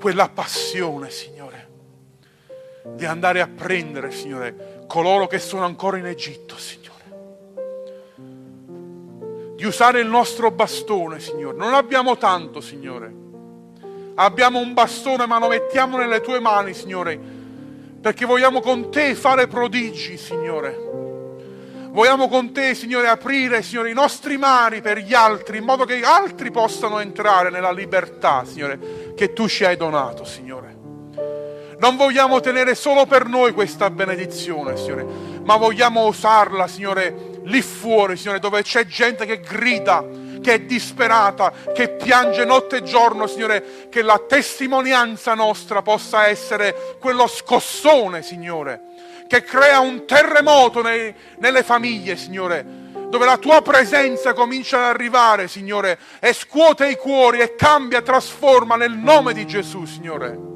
quella 0.00 0.28
passione, 0.30 1.10
Signore, 1.10 1.68
di 2.96 3.04
andare 3.04 3.40
a 3.40 3.46
prendere, 3.46 4.10
Signore, 4.10 4.82
coloro 4.88 5.28
che 5.28 5.38
sono 5.38 5.64
ancora 5.64 5.96
in 5.96 6.06
Egitto, 6.06 6.56
Signore 6.58 6.88
di 9.54 9.64
usare 9.64 10.00
il 10.00 10.08
nostro 10.08 10.50
bastone, 10.50 11.20
Signore. 11.20 11.56
Non 11.56 11.74
abbiamo 11.74 12.16
tanto, 12.16 12.60
Signore. 12.62 13.28
Abbiamo 14.22 14.58
un 14.58 14.74
bastone, 14.74 15.26
ma 15.26 15.38
lo 15.38 15.48
mettiamo 15.48 15.96
nelle 15.96 16.20
tue 16.20 16.40
mani, 16.40 16.74
Signore, 16.74 17.18
perché 18.02 18.26
vogliamo 18.26 18.60
con 18.60 18.90
te 18.90 19.14
fare 19.14 19.46
prodigi, 19.46 20.18
Signore. 20.18 20.78
Vogliamo 21.88 22.28
con 22.28 22.52
te, 22.52 22.74
Signore, 22.74 23.08
aprire, 23.08 23.62
Signore, 23.62 23.88
i 23.88 23.94
nostri 23.94 24.36
mari 24.36 24.82
per 24.82 24.98
gli 24.98 25.14
altri, 25.14 25.56
in 25.56 25.64
modo 25.64 25.86
che 25.86 26.02
altri 26.02 26.50
possano 26.50 27.00
entrare 27.00 27.48
nella 27.48 27.72
libertà, 27.72 28.44
Signore, 28.44 29.14
che 29.16 29.32
tu 29.32 29.48
ci 29.48 29.64
hai 29.64 29.78
donato, 29.78 30.26
Signore. 30.26 30.76
Non 31.78 31.96
vogliamo 31.96 32.40
tenere 32.40 32.74
solo 32.74 33.06
per 33.06 33.26
noi 33.26 33.54
questa 33.54 33.88
benedizione, 33.88 34.76
Signore, 34.76 35.06
ma 35.44 35.56
vogliamo 35.56 36.04
usarla, 36.04 36.68
Signore, 36.68 37.40
lì 37.44 37.62
fuori, 37.62 38.18
Signore, 38.18 38.38
dove 38.38 38.60
c'è 38.60 38.84
gente 38.84 39.24
che 39.24 39.40
grida, 39.40 40.04
che 40.40 40.54
è 40.54 40.60
disperata, 40.60 41.52
che 41.72 41.90
piange 41.90 42.44
notte 42.44 42.78
e 42.78 42.82
giorno, 42.82 43.26
Signore, 43.26 43.88
che 43.88 44.02
la 44.02 44.18
testimonianza 44.26 45.34
nostra 45.34 45.82
possa 45.82 46.26
essere 46.26 46.96
quello 46.98 47.26
scossone, 47.26 48.22
Signore, 48.22 48.82
che 49.26 49.42
crea 49.42 49.80
un 49.80 50.06
terremoto 50.06 50.82
nei, 50.82 51.14
nelle 51.38 51.62
famiglie, 51.62 52.16
Signore, 52.16 52.64
dove 53.08 53.24
la 53.24 53.38
tua 53.38 53.60
presenza 53.62 54.32
comincia 54.32 54.78
ad 54.78 54.84
arrivare, 54.84 55.48
Signore, 55.48 55.98
e 56.20 56.32
scuote 56.32 56.88
i 56.88 56.96
cuori 56.96 57.40
e 57.40 57.54
cambia, 57.54 58.02
trasforma 58.02 58.76
nel 58.76 58.92
nome 58.92 59.32
di 59.32 59.46
Gesù, 59.46 59.84
Signore. 59.84 60.48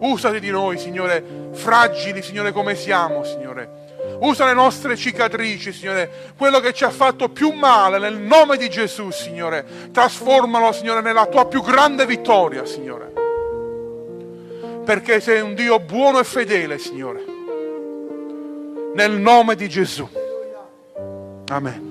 Usati 0.00 0.38
di 0.38 0.50
noi, 0.50 0.78
Signore, 0.78 1.50
fragili, 1.52 2.22
Signore, 2.22 2.52
come 2.52 2.74
siamo, 2.76 3.24
Signore 3.24 3.86
Usa 4.20 4.46
le 4.46 4.54
nostre 4.54 4.96
cicatrici, 4.96 5.72
Signore, 5.72 6.32
quello 6.36 6.60
che 6.60 6.72
ci 6.72 6.84
ha 6.84 6.90
fatto 6.90 7.28
più 7.28 7.52
male, 7.52 7.98
nel 7.98 8.18
nome 8.18 8.56
di 8.56 8.68
Gesù, 8.68 9.10
Signore. 9.10 9.90
Trasformalo, 9.92 10.72
Signore, 10.72 11.00
nella 11.00 11.26
tua 11.26 11.46
più 11.46 11.62
grande 11.62 12.04
vittoria, 12.06 12.64
Signore. 12.64 13.12
Perché 14.84 15.20
sei 15.20 15.40
un 15.40 15.54
Dio 15.54 15.78
buono 15.78 16.18
e 16.18 16.24
fedele, 16.24 16.78
Signore. 16.78 17.24
Nel 18.94 19.12
nome 19.12 19.54
di 19.54 19.68
Gesù. 19.68 20.08
Amen. 21.48 21.87